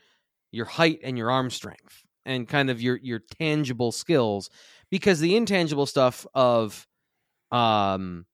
your 0.53 0.66
height 0.66 1.01
and 1.03 1.19
your 1.19 1.33
arm 1.33 1.51
strength 1.51 2.05
and 2.29 2.47
kind 2.47 2.70
of 2.70 2.81
your 2.81 2.97
your 3.03 3.18
tangible 3.18 3.91
skills 3.91 4.51
because 4.91 5.18
the 5.18 5.35
intangible 5.35 5.87
stuff 5.87 6.26
of 6.35 6.87
um 7.51 8.26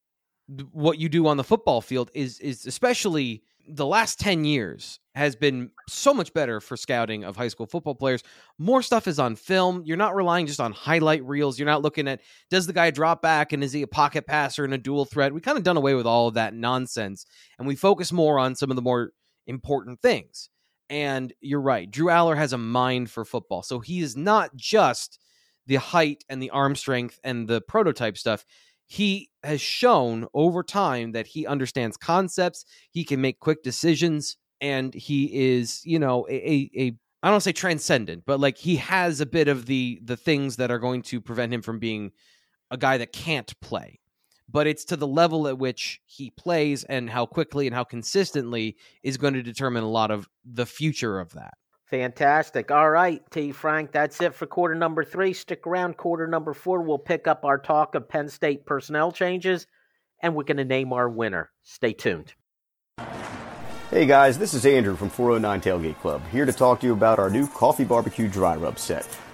what 0.72 0.99
you 0.99 1.09
do 1.09 1.26
on 1.26 1.36
the 1.36 1.45
football 1.45 1.80
field 1.80 2.11
is 2.12 2.38
is 2.40 2.66
especially 2.66 3.42
the 3.66 3.86
last 3.86 4.20
10 4.20 4.45
years 4.45 5.01
has 5.14 5.36
been 5.36 5.70
so 5.88 6.12
much 6.12 6.34
better 6.34 6.61
for 6.61 6.76
scouting 6.76 7.24
of 7.24 7.34
high 7.34 7.49
school 7.49 7.66
football 7.66 7.95
players. 7.95 8.22
More 8.59 8.82
stuff 8.82 9.09
is 9.09 9.18
on 9.18 9.36
film. 9.36 9.82
You're 9.86 9.97
not 9.97 10.14
relying 10.14 10.47
just 10.47 10.61
on 10.61 10.72
highlight 10.72 11.24
reels. 11.24 11.59
You're 11.59 11.64
not 11.64 11.80
looking 11.80 12.07
at 12.07 12.20
does 12.51 12.66
the 12.66 12.74
guy 12.74 12.90
drop 12.90 13.22
back 13.22 13.53
and 13.53 13.64
is 13.64 13.72
he 13.72 13.80
a 13.80 13.86
pocket 13.86 14.26
passer 14.26 14.64
and 14.64 14.74
a 14.74 14.78
dual 14.78 15.07
threat? 15.07 15.32
We 15.32 15.40
kind 15.40 15.57
of 15.57 15.64
done 15.64 15.78
away 15.78 15.95
with 15.95 16.07
all 16.07 16.28
of 16.28 16.34
that 16.34 16.53
nonsense 16.53 17.24
and 17.59 17.66
we 17.66 17.76
focus 17.76 18.12
more 18.12 18.38
on 18.38 18.55
some 18.55 18.70
of 18.70 18.76
the 18.76 18.82
more 18.82 19.12
important 19.47 20.03
things. 20.03 20.51
And 20.95 21.32
you're 21.40 21.61
right. 21.61 21.90
Drew 21.90 22.07
Allar 22.07 22.36
has 22.36 22.53
a 22.53 22.59
mind 22.59 23.11
for 23.11 23.24
football. 23.24 23.64
So 23.64 23.80
he 23.80 23.99
is 23.99 24.16
not 24.16 24.55
just 24.55 25.18
the 25.66 25.76
height 25.76 26.24
and 26.28 26.40
the 26.40 26.51
arm 26.51 26.76
strength 26.76 27.18
and 27.24 27.49
the 27.49 27.61
prototype 27.62 28.16
stuff 28.16 28.45
he 28.86 29.30
has 29.42 29.61
shown 29.61 30.26
over 30.34 30.62
time 30.62 31.12
that 31.12 31.26
he 31.26 31.47
understands 31.47 31.97
concepts, 31.97 32.64
he 32.90 33.05
can 33.05 33.20
make 33.20 33.40
quick 33.40 33.62
decisions, 33.62 34.36
and 34.61 34.95
he 34.95 35.57
is, 35.57 35.80
you 35.84 35.99
know, 35.99 36.26
a, 36.28 36.70
a 36.76 36.92
I 37.22 37.30
don't 37.30 37.40
say 37.40 37.53
transcendent, 37.53 38.24
but 38.26 38.38
like 38.38 38.59
he 38.59 38.76
has 38.76 39.20
a 39.20 39.26
bit 39.26 39.49
of 39.49 39.66
the 39.66 40.01
the 40.05 40.16
things 40.16 40.57
that 40.57 40.70
are 40.70 40.78
going 40.78 41.03
to 41.03 41.20
prevent 41.20 41.53
him 41.53 41.62
from 41.62 41.78
being 41.78 42.12
a 42.70 42.76
guy 42.76 42.99
that 42.99 43.12
can't 43.12 43.59
play. 43.61 44.01
But 44.51 44.66
it's 44.66 44.84
to 44.86 44.97
the 44.97 45.07
level 45.07 45.49
at 45.49 45.59
which 45.59 46.01
he 46.07 46.30
plays 46.30 46.84
and 46.84 47.09
how 47.09 47.26
quickly 47.26 47.66
and 47.66 47.74
how 47.74 47.84
consistently 47.84 48.76
is 49.03 49.16
going 49.16 49.34
to 49.34 49.42
determine 49.42 49.82
a 49.82 49.90
lot 49.90 50.11
of 50.11 50.28
the 50.45 50.66
future 50.66 51.18
of 51.18 51.32
that. 51.32 51.55
Fantastic. 51.86 52.70
All 52.70 52.90
right, 52.90 53.22
T. 53.30 53.53
Frank, 53.53 53.92
that's 53.92 54.20
it 54.20 54.34
for 54.34 54.47
quarter 54.47 54.74
number 54.74 55.05
three. 55.05 55.32
Stick 55.32 55.66
around. 55.66 55.97
Quarter 55.97 56.26
number 56.26 56.53
four, 56.53 56.82
we'll 56.82 56.99
pick 56.99 57.26
up 57.26 57.45
our 57.45 57.59
talk 57.59 57.95
of 57.95 58.09
Penn 58.09 58.28
State 58.28 58.66
personnel 58.66 59.12
changes, 59.12 59.66
and 60.20 60.34
we're 60.34 60.45
going 60.45 60.57
to 60.57 60.64
name 60.64 60.92
our 60.92 61.09
winner. 61.09 61.51
Stay 61.62 61.92
tuned. 61.92 62.32
Hey 63.90 64.07
guys, 64.07 64.38
this 64.38 64.55
is 64.55 64.66
Andrew 64.66 64.97
from 64.97 65.09
409 65.09 65.61
Tailgate 65.61 66.01
Club, 66.01 66.20
here 66.32 66.45
to 66.45 66.53
talk 66.53 66.80
to 66.80 66.86
you 66.86 66.92
about 66.95 67.20
our 67.20 67.30
new 67.30 67.47
coffee 67.47 67.84
barbecue 67.84 68.28
dry 68.28 68.57
rub 68.57 68.78
set. 68.78 69.07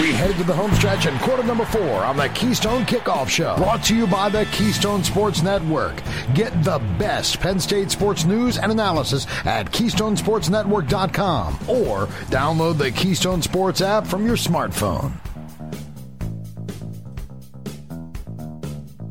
We 0.00 0.10
head 0.10 0.34
to 0.36 0.44
the 0.44 0.54
home 0.54 0.72
stretch 0.72 1.04
in 1.04 1.18
quarter 1.18 1.42
number 1.42 1.66
four 1.66 2.02
on 2.02 2.16
the 2.16 2.30
Keystone 2.30 2.86
Kickoff 2.86 3.28
Show. 3.28 3.56
Brought 3.56 3.84
to 3.84 3.94
you 3.94 4.06
by 4.06 4.30
the 4.30 4.46
Keystone 4.46 5.04
Sports 5.04 5.42
Network. 5.42 6.02
Get 6.32 6.64
the 6.64 6.78
best 6.98 7.40
Penn 7.40 7.60
State 7.60 7.90
sports 7.90 8.24
news 8.24 8.56
and 8.56 8.72
analysis 8.72 9.26
at 9.44 9.70
KeystonesportsNetwork.com 9.70 11.54
or 11.68 12.06
download 12.30 12.78
the 12.78 12.90
Keystone 12.90 13.42
Sports 13.42 13.82
app 13.82 14.06
from 14.06 14.24
your 14.24 14.36
smartphone. 14.36 15.12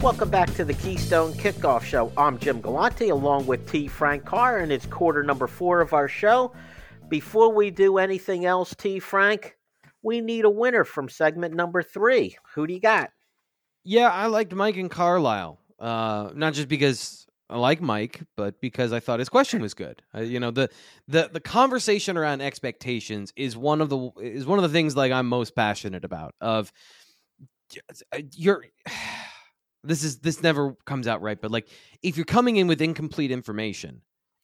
Welcome 0.01 0.31
back 0.31 0.51
to 0.55 0.65
the 0.65 0.73
Keystone 0.73 1.33
Kickoff 1.33 1.83
Show. 1.83 2.11
I'm 2.17 2.39
Jim 2.39 2.59
Galante 2.59 3.09
along 3.09 3.45
with 3.45 3.69
T. 3.69 3.87
Frank 3.87 4.25
Carr, 4.25 4.57
and 4.57 4.71
it's 4.71 4.87
quarter 4.87 5.21
number 5.21 5.45
four 5.45 5.79
of 5.79 5.93
our 5.93 6.07
show. 6.07 6.53
Before 7.07 7.53
we 7.53 7.69
do 7.69 7.99
anything 7.99 8.45
else, 8.45 8.73
T. 8.73 8.97
Frank, 8.97 9.57
we 10.03 10.21
need 10.21 10.45
a 10.45 10.49
winner 10.49 10.83
from 10.83 11.09
segment 11.09 11.53
number 11.53 11.83
three. 11.83 12.37
Who 12.55 12.67
do 12.67 12.73
you 12.73 12.79
got? 12.79 13.11
Yeah, 13.83 14.09
I 14.09 14.27
liked 14.27 14.53
Mike 14.53 14.77
and 14.77 14.91
Carlisle. 14.91 15.59
Uh, 15.79 16.29
not 16.35 16.53
just 16.53 16.67
because 16.67 17.25
I 17.49 17.57
like 17.57 17.81
Mike, 17.81 18.21
but 18.37 18.61
because 18.61 18.93
I 18.93 18.99
thought 18.99 19.19
his 19.19 19.29
question 19.29 19.61
was 19.61 19.73
good. 19.73 20.01
Uh, 20.15 20.21
you 20.21 20.39
know, 20.39 20.51
the 20.51 20.69
the 21.07 21.29
the 21.31 21.39
conversation 21.39 22.17
around 22.17 22.41
expectations 22.41 23.33
is 23.35 23.57
one 23.57 23.81
of 23.81 23.89
the 23.89 24.11
is 24.21 24.45
one 24.45 24.57
of 24.57 24.63
the 24.63 24.69
things 24.69 24.95
like 24.95 25.11
I'm 25.11 25.27
most 25.27 25.55
passionate 25.55 26.05
about. 26.05 26.35
Of 26.39 26.71
uh, 28.13 28.19
you're 28.35 28.65
this 29.83 30.03
is 30.03 30.19
this 30.19 30.41
never 30.41 30.75
comes 30.85 31.07
out 31.07 31.21
right, 31.21 31.39
but 31.41 31.51
like 31.51 31.67
if 32.01 32.15
you're 32.15 32.25
coming 32.25 32.57
in 32.57 32.67
with 32.67 32.81
incomplete 32.81 33.31
information, 33.31 34.01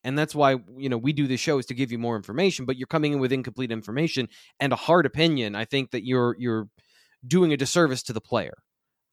and 0.08 0.18
that's 0.18 0.34
why 0.36 0.56
you 0.78 0.90
know 0.90 0.98
we 0.98 1.14
do 1.14 1.28
this 1.28 1.42
show 1.42 1.60
is 1.60 1.68
to 1.68 1.76
give 1.76 1.92
you 1.92 2.00
more 2.00 2.16
information 2.16 2.66
but 2.66 2.78
you're 2.78 2.88
coming 2.88 3.14
in 3.14 3.20
with 3.20 3.34
incomplete 3.34 3.72
information 3.72 4.28
and 4.60 4.74
a 4.74 4.78
hard 4.78 5.06
opinion 5.06 5.56
i 5.56 5.66
think 5.66 5.92
that 5.92 6.06
you're 6.06 6.36
you're 6.40 6.70
doing 7.28 7.54
a 7.54 7.58
disservice 7.58 8.04
to 8.04 8.14
the 8.14 8.22
player 8.22 8.56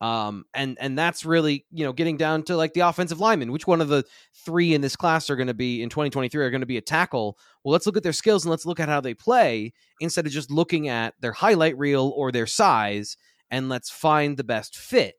Um, 0.01 0.45
and 0.55 0.77
and 0.81 0.99
that's 0.99 1.25
really 1.25 1.67
you 1.71 1.85
know 1.87 1.95
getting 1.95 2.19
down 2.19 2.43
to 2.45 2.57
like 2.57 2.75
the 2.75 2.81
offensive 2.81 3.21
lineman. 3.21 3.53
Which 3.53 3.67
one 3.67 3.81
of 3.83 3.89
the 3.89 4.05
three 4.47 4.75
in 4.75 4.83
this 4.83 4.97
class 4.97 5.31
are 5.31 5.37
going 5.37 5.49
to 5.49 5.55
be 5.55 5.83
in 5.83 5.89
2023 5.91 6.45
are 6.45 6.51
going 6.51 6.61
to 6.69 6.75
be 6.75 6.77
a 6.79 6.83
tackle? 6.83 7.39
Well, 7.65 7.73
let's 7.73 7.87
look 7.87 7.97
at 7.97 8.05
their 8.05 8.13
skills 8.13 8.45
and 8.45 8.51
let's 8.51 8.67
look 8.67 8.81
at 8.81 8.91
how 8.91 9.01
they 9.01 9.15
play 9.15 9.73
instead 10.01 10.27
of 10.27 10.33
just 10.33 10.51
looking 10.51 10.89
at 10.89 11.15
their 11.21 11.33
highlight 11.33 11.79
reel 11.79 12.13
or 12.17 12.33
their 12.33 12.47
size, 12.47 13.17
and 13.51 13.71
let's 13.71 13.91
find 13.91 14.37
the 14.37 14.45
best 14.45 14.77
fit. 14.77 15.15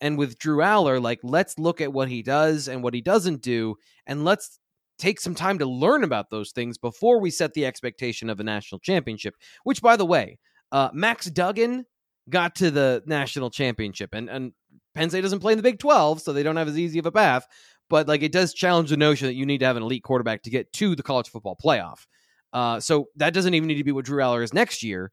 And 0.00 0.18
with 0.18 0.38
Drew 0.38 0.58
Allar, 0.58 1.02
like 1.02 1.20
let's 1.22 1.58
look 1.58 1.80
at 1.80 1.92
what 1.92 2.08
he 2.10 2.22
does 2.22 2.68
and 2.68 2.82
what 2.84 2.94
he 2.94 3.02
doesn't 3.02 3.42
do, 3.42 3.76
and 4.06 4.24
let's 4.24 4.59
take 5.00 5.20
some 5.20 5.34
time 5.34 5.58
to 5.58 5.66
learn 5.66 6.04
about 6.04 6.30
those 6.30 6.52
things 6.52 6.78
before 6.78 7.20
we 7.20 7.30
set 7.30 7.54
the 7.54 7.66
expectation 7.66 8.30
of 8.30 8.40
a 8.40 8.44
national 8.44 8.78
championship. 8.78 9.34
Which, 9.64 9.82
by 9.82 9.96
the 9.96 10.06
way, 10.06 10.38
uh, 10.70 10.90
Max 10.92 11.26
Duggan 11.26 11.86
got 12.28 12.54
to 12.56 12.70
the 12.70 13.02
national 13.06 13.50
championship, 13.50 14.14
and 14.14 14.28
and 14.28 14.52
Penn 14.94 15.10
State 15.10 15.22
doesn't 15.22 15.40
play 15.40 15.52
in 15.52 15.58
the 15.58 15.62
Big 15.62 15.78
Twelve, 15.78 16.20
so 16.20 16.32
they 16.32 16.42
don't 16.42 16.56
have 16.56 16.68
as 16.68 16.78
easy 16.78 16.98
of 16.98 17.06
a 17.06 17.12
path. 17.12 17.46
But 17.88 18.06
like 18.06 18.22
it 18.22 18.32
does 18.32 18.54
challenge 18.54 18.90
the 18.90 18.96
notion 18.96 19.26
that 19.26 19.34
you 19.34 19.46
need 19.46 19.58
to 19.58 19.66
have 19.66 19.76
an 19.76 19.82
elite 19.82 20.04
quarterback 20.04 20.42
to 20.42 20.50
get 20.50 20.72
to 20.74 20.94
the 20.94 21.02
college 21.02 21.28
football 21.28 21.56
playoff. 21.62 22.06
Uh, 22.52 22.80
so 22.80 23.06
that 23.16 23.34
doesn't 23.34 23.54
even 23.54 23.66
need 23.66 23.76
to 23.76 23.84
be 23.84 23.92
what 23.92 24.04
Drew 24.04 24.22
Allar 24.22 24.42
is 24.42 24.52
next 24.52 24.82
year. 24.82 25.12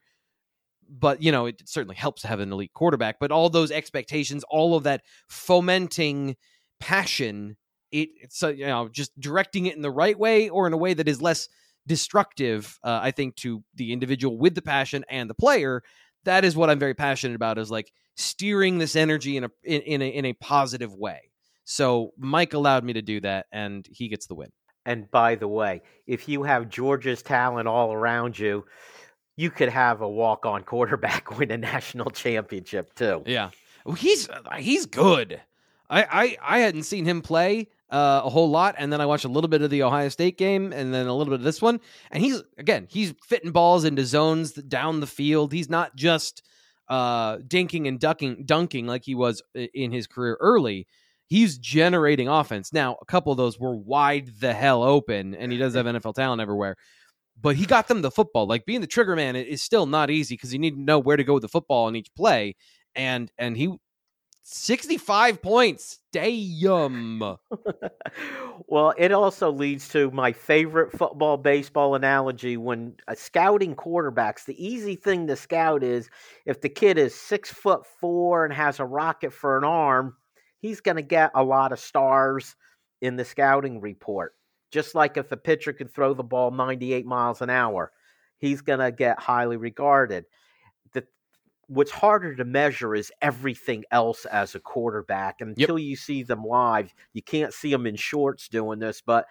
But 0.90 1.22
you 1.22 1.32
know, 1.32 1.48
it 1.48 1.62
certainly 1.66 1.96
helps 1.96 2.22
to 2.22 2.28
have 2.28 2.40
an 2.40 2.52
elite 2.52 2.74
quarterback. 2.74 3.18
But 3.20 3.32
all 3.32 3.50
those 3.50 3.72
expectations, 3.72 4.44
all 4.50 4.76
of 4.76 4.84
that 4.84 5.02
fomenting 5.28 6.36
passion, 6.80 7.58
it, 7.92 8.10
it's 8.22 8.44
uh, 8.44 8.50
you 8.50 8.66
know 8.66 8.90
just 8.90 9.18
directing 9.20 9.66
it 9.66 9.76
in 9.76 9.82
the 9.82 9.92
right 9.92 10.18
way 10.18 10.50
or 10.50 10.68
in 10.68 10.74
a 10.74 10.78
way 10.78 10.94
that 10.94 11.08
is 11.08 11.22
less 11.22 11.48
destructive. 11.86 12.80
Uh, 12.84 13.00
I 13.02 13.12
think 13.12 13.36
to 13.38 13.64
the 13.76 13.94
individual 13.94 14.38
with 14.38 14.56
the 14.56 14.62
passion 14.62 15.06
and 15.10 15.30
the 15.30 15.36
player 15.36 15.84
that 16.28 16.44
is 16.44 16.56
what 16.56 16.70
I'm 16.70 16.78
very 16.78 16.94
passionate 16.94 17.36
about 17.36 17.58
is 17.58 17.72
like 17.72 17.92
steering 18.16 18.78
this 18.78 18.96
energy 18.96 19.38
in 19.38 19.46
a 19.46 19.50
in, 19.64 19.82
in 19.82 20.02
a 20.02 20.08
in 20.08 20.26
a 20.26 20.34
positive 20.34 20.94
way. 20.94 21.32
So 21.64 22.12
Mike 22.18 22.54
allowed 22.54 22.84
me 22.84 22.94
to 22.94 23.02
do 23.02 23.20
that 23.22 23.48
and 23.52 23.88
he 23.90 24.08
gets 24.10 24.28
the 24.28 24.36
win. 24.36 24.52
And 24.86 25.10
by 25.10 25.36
the 25.36 25.48
way, 25.48 25.82
if 26.06 26.30
you 26.30 26.44
have 26.44 26.70
Georgia's 26.70 27.22
talent 27.22 27.68
all 27.68 27.92
around 27.94 28.40
you, 28.40 28.66
you 29.36 29.50
could 29.50 29.70
have 29.70 30.02
a 30.02 30.10
walk-on 30.10 30.64
quarterback 30.64 31.38
win 31.40 31.52
a 31.52 31.58
national 31.58 32.12
championship 32.12 32.94
too. 32.94 33.24
Yeah. 33.26 33.50
He's 33.98 34.28
he's 34.58 34.86
good. 34.86 35.42
I 35.90 36.04
I, 36.04 36.38
I 36.58 36.60
hadn't 36.60 36.84
seen 36.84 37.06
him 37.06 37.22
play 37.22 37.70
uh, 37.90 38.22
a 38.24 38.30
whole 38.30 38.50
lot, 38.50 38.76
and 38.78 38.92
then 38.92 39.00
I 39.00 39.06
watched 39.06 39.26
a 39.26 39.30
little 39.30 39.48
bit 39.48 39.62
of 39.62 39.70
the 39.70 39.84
Ohio 39.84 40.10
State 40.10 40.38
game, 40.38 40.74
and 40.74 40.94
then 40.94 41.08
a 41.08 41.14
little 41.14 41.32
bit 41.32 41.40
of 41.40 41.44
this 41.44 41.62
one. 41.62 41.80
And 42.12 42.22
he's 42.22 42.44
again, 42.58 42.88
he's 42.90 43.14
fitting 43.26 43.52
balls 43.52 43.86
into 43.86 44.06
zones 44.06 44.54
down 44.54 45.00
the 45.00 45.08
field. 45.08 45.54
He's 45.54 45.70
not 45.70 45.96
just 45.96 46.44
uh, 46.90 47.38
dinking 47.38 47.88
and 47.88 48.00
ducking, 48.00 48.44
dunking 48.46 48.88
like 48.88 49.04
he 49.04 49.16
was 49.16 49.42
in 49.56 49.92
his 49.92 50.08
career 50.08 50.38
early. 50.40 50.88
He's 51.28 51.58
generating 51.58 52.30
offense. 52.30 52.72
Now, 52.72 52.98
a 53.02 53.06
couple 53.06 53.32
of 53.32 53.38
those 53.38 53.60
were 53.60 53.76
wide 53.76 54.32
the 54.40 54.54
hell 54.54 54.84
open, 54.84 55.36
and 55.36 55.52
he 55.52 55.58
does 55.58 55.74
have 55.76 55.86
NFL 55.86 56.16
talent 56.16 56.42
everywhere. 56.42 56.76
But 57.40 57.56
he 57.56 57.66
got 57.66 57.88
them 57.88 58.02
the 58.02 58.12
football. 58.12 58.48
Like 58.48 58.66
being 58.66 58.82
the 58.82 58.88
trigger 58.88 59.16
man 59.16 59.36
is 59.36 59.62
still 59.62 59.86
not 59.86 60.10
easy 60.10 60.36
because 60.36 60.52
you 60.52 60.60
need 60.60 60.72
to 60.72 60.82
know 60.82 61.00
where 61.00 61.18
to 61.18 61.24
go 61.24 61.36
with 61.36 61.44
the 61.44 61.50
football 61.50 61.88
in 61.88 61.96
each 61.96 62.14
play. 62.16 62.56
And 62.96 63.32
and 63.38 63.56
he 63.56 63.78
65 64.50 65.41
points. 65.41 66.00
Damn. 66.14 67.20
well, 68.68 68.93
it 68.98 69.12
also 69.12 69.52
leads 69.52 69.89
to 69.89 70.10
my 70.12 70.32
favorite 70.32 70.98
football 70.98 71.36
baseball 71.36 71.95
analogy 71.95 72.56
when 72.56 72.95
uh, 73.10 73.16
scouting 73.16 73.76
quarterbacks. 73.76 74.45
The 74.45 74.66
easy 74.66 74.95
thing 74.95 75.28
to 75.28 75.36
scout 75.36 75.84
is 75.84 76.10
if 76.45 76.62
the 76.62 76.70
kid 76.70 76.98
is 76.98 77.14
six 77.14 77.52
foot 77.52 77.86
four 78.00 78.45
and 78.45 78.54
has 78.54 78.80
a 78.80 78.86
rocket 78.86 79.34
for 79.34 79.58
an 79.58 79.66
arm, 79.66 80.16
he's 80.60 80.80
going 80.80 80.95
to 80.95 81.02
get 81.02 81.32
a 81.36 81.43
lot 81.43 81.74
of 81.74 81.80
stars 81.80 82.56
in 83.02 83.18
the 83.18 83.26
scouting 83.26 83.82
report. 83.82 84.34
Just 84.72 84.95
like 84.95 85.18
if 85.18 85.30
a 85.34 85.38
pitcher 85.38 85.74
can 85.74 85.89
throw 85.89 86.14
the 86.14 86.24
ball 86.24 86.52
98 86.52 87.06
miles 87.06 87.41
an 87.41 87.50
hour, 87.50 87.91
he's 88.38 88.62
going 88.62 88.80
to 88.80 88.93
get 88.93 89.20
highly 89.20 89.58
regarded 89.58 90.24
what's 91.68 91.91
harder 91.91 92.36
to 92.36 92.45
measure 92.45 92.95
is 92.95 93.11
everything 93.22 93.84
else 93.91 94.26
as 94.26 94.55
a 94.55 94.59
quarterback. 94.59 95.41
Until 95.41 95.78
yep. 95.78 95.88
you 95.88 95.95
see 95.95 96.24
them 96.24 96.43
live, 96.43 96.93
you 97.13 97.22
can't 97.22 97.53
see 97.53 97.72
them 97.72 97.86
in 97.86 97.95
shorts 97.95 98.47
doing 98.47 98.80
this, 98.80 99.01
but 99.05 99.26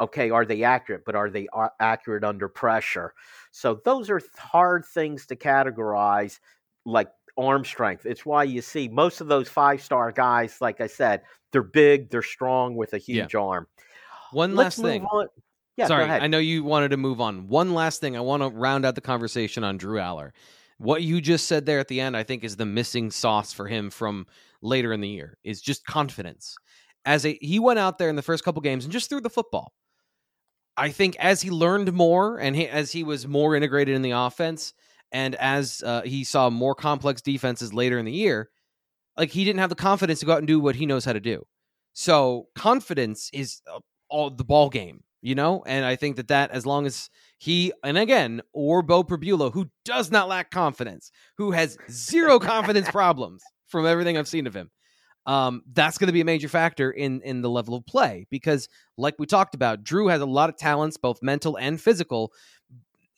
okay, 0.00 0.30
are 0.30 0.46
they 0.46 0.62
accurate? 0.62 1.02
But 1.04 1.14
are 1.14 1.30
they 1.30 1.46
accurate 1.78 2.24
under 2.24 2.48
pressure? 2.48 3.14
So 3.50 3.80
those 3.84 4.08
are 4.10 4.20
hard 4.36 4.84
things 4.86 5.26
to 5.26 5.36
categorize, 5.36 6.40
like 6.86 7.10
arm 7.36 7.64
strength. 7.64 8.06
It's 8.06 8.24
why 8.24 8.44
you 8.44 8.62
see 8.62 8.88
most 8.88 9.20
of 9.20 9.28
those 9.28 9.48
five 9.48 9.82
star 9.82 10.10
guys, 10.12 10.60
like 10.60 10.80
I 10.80 10.86
said, 10.86 11.22
they're 11.52 11.62
big, 11.62 12.10
they're 12.10 12.22
strong 12.22 12.74
with 12.74 12.94
a 12.94 12.98
huge 12.98 13.34
yeah. 13.34 13.40
arm. 13.40 13.66
One 14.32 14.54
Let's 14.54 14.78
last 14.78 14.86
thing. 14.86 15.04
On. 15.04 15.26
Yeah, 15.76 15.86
Sorry, 15.86 16.04
I 16.04 16.26
know 16.26 16.38
you 16.38 16.62
wanted 16.62 16.90
to 16.90 16.98
move 16.98 17.20
on. 17.22 17.48
One 17.48 17.72
last 17.72 18.00
thing. 18.00 18.14
I 18.16 18.20
want 18.20 18.42
to 18.42 18.48
round 18.50 18.84
out 18.84 18.96
the 18.96 19.00
conversation 19.00 19.64
on 19.64 19.78
Drew 19.78 19.98
Allar. 19.98 20.32
What 20.80 21.02
you 21.02 21.20
just 21.20 21.46
said 21.46 21.66
there 21.66 21.78
at 21.78 21.88
the 21.88 22.00
end, 22.00 22.16
I 22.16 22.22
think, 22.22 22.42
is 22.42 22.56
the 22.56 22.64
missing 22.64 23.10
sauce 23.10 23.52
for 23.52 23.66
him 23.66 23.90
from 23.90 24.26
later 24.62 24.94
in 24.94 25.02
the 25.02 25.08
year. 25.08 25.36
Is 25.44 25.60
just 25.60 25.84
confidence. 25.84 26.56
As 27.04 27.26
a 27.26 27.38
he 27.42 27.58
went 27.58 27.78
out 27.78 27.98
there 27.98 28.08
in 28.08 28.16
the 28.16 28.22
first 28.22 28.44
couple 28.44 28.62
games 28.62 28.84
and 28.84 28.92
just 28.92 29.10
threw 29.10 29.20
the 29.20 29.28
football. 29.28 29.74
I 30.78 30.88
think 30.88 31.16
as 31.18 31.42
he 31.42 31.50
learned 31.50 31.92
more 31.92 32.38
and 32.38 32.56
he, 32.56 32.66
as 32.66 32.92
he 32.92 33.04
was 33.04 33.28
more 33.28 33.54
integrated 33.54 33.94
in 33.94 34.00
the 34.00 34.12
offense, 34.12 34.72
and 35.12 35.34
as 35.34 35.82
uh, 35.84 36.00
he 36.00 36.24
saw 36.24 36.48
more 36.48 36.74
complex 36.74 37.20
defenses 37.20 37.74
later 37.74 37.98
in 37.98 38.06
the 38.06 38.12
year, 38.12 38.48
like 39.18 39.30
he 39.30 39.44
didn't 39.44 39.60
have 39.60 39.68
the 39.68 39.74
confidence 39.76 40.20
to 40.20 40.26
go 40.26 40.32
out 40.32 40.38
and 40.38 40.46
do 40.46 40.60
what 40.60 40.76
he 40.76 40.86
knows 40.86 41.04
how 41.04 41.12
to 41.12 41.20
do. 41.20 41.44
So 41.92 42.48
confidence 42.56 43.28
is 43.34 43.60
uh, 43.70 43.80
all 44.08 44.30
the 44.30 44.44
ball 44.44 44.70
game, 44.70 45.02
you 45.22 45.34
know. 45.34 45.62
And 45.66 45.84
I 45.84 45.96
think 45.96 46.16
that 46.16 46.28
that 46.28 46.50
as 46.50 46.66
long 46.66 46.86
as 46.86 47.10
he 47.38 47.72
and 47.82 47.98
again 47.98 48.42
or 48.52 48.82
Beau 48.82 49.02
Pribula, 49.02 49.52
who 49.52 49.70
does 49.84 50.10
not 50.10 50.28
lack 50.28 50.50
confidence, 50.50 51.10
who 51.36 51.52
has 51.52 51.78
zero 51.90 52.38
confidence 52.38 52.88
problems 52.92 53.42
from 53.66 53.86
everything 53.86 54.18
I've 54.18 54.28
seen 54.28 54.46
of 54.46 54.54
him. 54.54 54.70
Um, 55.26 55.62
that's 55.72 55.98
going 55.98 56.08
to 56.08 56.12
be 56.12 56.22
a 56.22 56.24
major 56.24 56.48
factor 56.48 56.90
in 56.90 57.20
in 57.22 57.42
the 57.42 57.50
level 57.50 57.74
of 57.74 57.86
play 57.86 58.26
because, 58.30 58.68
like 58.96 59.14
we 59.18 59.26
talked 59.26 59.54
about, 59.54 59.84
Drew 59.84 60.08
has 60.08 60.20
a 60.20 60.26
lot 60.26 60.48
of 60.48 60.56
talents, 60.56 60.96
both 60.96 61.22
mental 61.22 61.56
and 61.56 61.80
physical, 61.80 62.32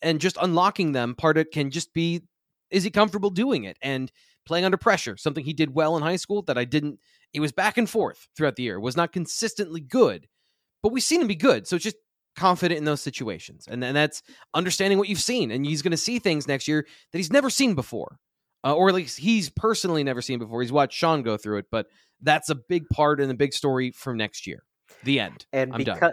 and 0.03 0.21
just 0.21 0.37
unlocking 0.41 0.93
them. 0.93 1.15
Part 1.15 1.37
of 1.37 1.43
it 1.43 1.53
can 1.53 1.71
just 1.71 1.95
be 1.95 2.23
is 2.71 2.85
he 2.85 2.91
comfortable 2.91 3.31
doing 3.31 3.65
it 3.65 3.77
and 3.83 4.11
playing 4.45 4.65
under 4.65 4.77
pressure, 4.77 5.17
something 5.17 5.45
he 5.45 5.53
did 5.53 5.75
well 5.75 5.97
in 5.97 6.03
high 6.03 6.17
school 6.17 6.43
that 6.43 6.59
I 6.59 6.65
didn't. 6.65 6.99
It 7.33 7.41
was 7.41 7.53
back 7.53 7.79
and 7.79 7.89
forth 7.89 8.29
throughout 8.37 8.57
the 8.57 8.65
year, 8.65 8.81
was 8.81 8.97
not 8.97 9.13
consistently 9.13 9.81
good, 9.81 10.27
but 10.83 10.93
we've 10.93 11.03
seen 11.03 11.21
him 11.21 11.29
be 11.29 11.35
good. 11.35 11.67
So 11.67 11.77
it's 11.77 11.85
just 11.85 11.97
confident 12.37 12.79
in 12.79 12.85
those 12.85 13.01
situations. 13.01 13.67
And, 13.69 13.83
and 13.85 13.97
that's 13.97 14.23
understanding 14.55 14.99
what 14.99 15.09
you've 15.09 15.21
seen. 15.21 15.51
And 15.51 15.67
he's 15.67 15.83
going 15.83 15.93
to 15.93 15.97
see 15.97 16.19
things 16.19 16.49
next 16.49 16.67
year 16.67 16.87
that 17.13 17.19
he's 17.19 17.33
never 17.33 17.51
seen 17.51 17.75
before, 17.75 18.19
uh, 18.65 18.75
or 18.75 18.89
at 18.89 18.95
least 18.95 19.19
he's 19.19 19.51
personally 19.51 20.05
never 20.05 20.23
seen 20.23 20.39
before. 20.39 20.63
He's 20.63 20.73
watched 20.73 20.97
Sean 20.97 21.23
go 21.23 21.37
through 21.37 21.59
it, 21.59 21.67
but 21.71 21.87
that's 22.21 22.49
a 22.49 22.55
big 22.55 22.89
part 22.89 23.21
in 23.21 23.29
the 23.29 23.35
big 23.35 23.53
story 23.53 23.91
from 23.93 24.17
next 24.17 24.47
year. 24.47 24.63
The 25.05 25.21
end. 25.21 25.47
And 25.53 25.73
I'm 25.73 25.79
because, 25.79 26.01
done. 26.01 26.13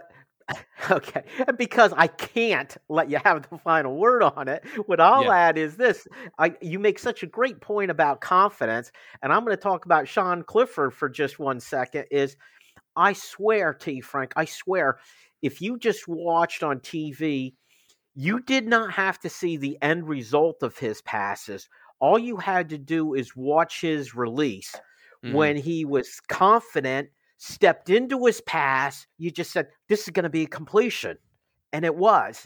Okay. 0.92 1.24
And 1.48 1.58
because 1.58 1.94
I 1.96 2.08
can't 2.08 2.76
let 2.88 3.12
you 3.12 3.20
have 3.24 3.48
the 3.48 3.60
final 3.60 3.96
word 3.96 4.24
on 4.24 4.48
it, 4.48 4.64
what 4.88 5.00
I'll 5.00 5.26
yeah. 5.26 5.36
add 5.36 5.58
is 5.58 5.78
this. 5.78 6.08
I, 6.40 6.56
you 6.62 6.80
make 6.80 6.98
such 6.98 7.22
a 7.22 7.28
great 7.28 7.62
point 7.62 7.92
about 7.92 8.22
confidence, 8.22 8.92
and 9.22 9.32
I'm 9.32 9.46
going 9.46 9.56
to 9.56 9.62
talk 9.62 9.86
about 9.86 10.08
Sean 10.08 10.42
Clifford 10.44 10.94
for 10.94 11.08
just 11.08 11.38
one 11.38 11.60
second. 11.60 12.06
Is 12.10 12.36
I 13.00 13.14
swear 13.14 13.74
to 13.76 13.94
you, 13.94 14.04
Frank, 14.04 14.34
I 14.36 14.44
swear, 14.44 15.00
if 15.42 15.62
you 15.62 15.80
just 15.80 16.08
watched 16.08 16.64
on 16.64 16.80
TV, 16.82 17.54
you 18.14 18.42
did 18.42 18.68
not 18.68 18.92
have 18.92 19.20
to 19.22 19.30
see 19.30 19.56
the 19.56 19.78
end 19.82 20.08
result 20.08 20.62
of 20.62 20.78
his 20.78 21.02
passes. 21.04 21.70
All 22.00 22.20
you 22.20 22.36
had 22.36 22.68
to 22.70 22.78
do 22.78 23.14
is 23.14 23.38
watch 23.38 23.80
his 23.80 24.14
release. 24.14 24.76
Mm-hmm. 25.24 25.34
When 25.34 25.56
he 25.56 25.86
was 25.86 26.20
confident, 26.28 27.10
stepped 27.38 27.90
into 27.90 28.26
his 28.26 28.42
pass, 28.42 29.08
you 29.18 29.32
just 29.32 29.52
said, 29.52 29.68
This 29.88 30.02
is 30.02 30.10
going 30.10 30.24
to 30.24 30.30
be 30.30 30.44
a 30.44 30.48
completion. 30.48 31.18
And 31.72 31.86
it 31.86 31.96
was. 31.96 32.46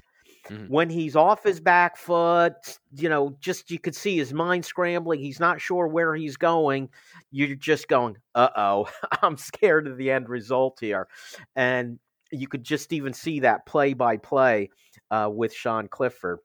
Mm-hmm. 0.49 0.65
When 0.65 0.89
he's 0.89 1.15
off 1.15 1.43
his 1.43 1.59
back 1.59 1.95
foot, 1.95 2.53
you 2.95 3.07
know, 3.09 3.37
just 3.39 3.71
you 3.71 3.79
could 3.79 3.95
see 3.95 4.17
his 4.17 4.33
mind 4.33 4.65
scrambling. 4.65 5.19
He's 5.19 5.39
not 5.39 5.61
sure 5.61 5.87
where 5.87 6.15
he's 6.15 6.35
going. 6.35 6.89
You're 7.31 7.55
just 7.55 7.87
going, 7.87 8.17
uh 8.35 8.49
oh, 8.55 8.89
I'm 9.21 9.37
scared 9.37 9.87
of 9.87 9.97
the 9.97 10.11
end 10.11 10.29
result 10.29 10.77
here. 10.81 11.07
And 11.55 11.99
you 12.31 12.47
could 12.47 12.63
just 12.63 12.91
even 12.91 13.13
see 13.13 13.41
that 13.41 13.65
play 13.65 13.93
by 13.93 14.17
play 14.17 14.69
with 15.11 15.53
Sean 15.53 15.87
Clifford. 15.87 16.39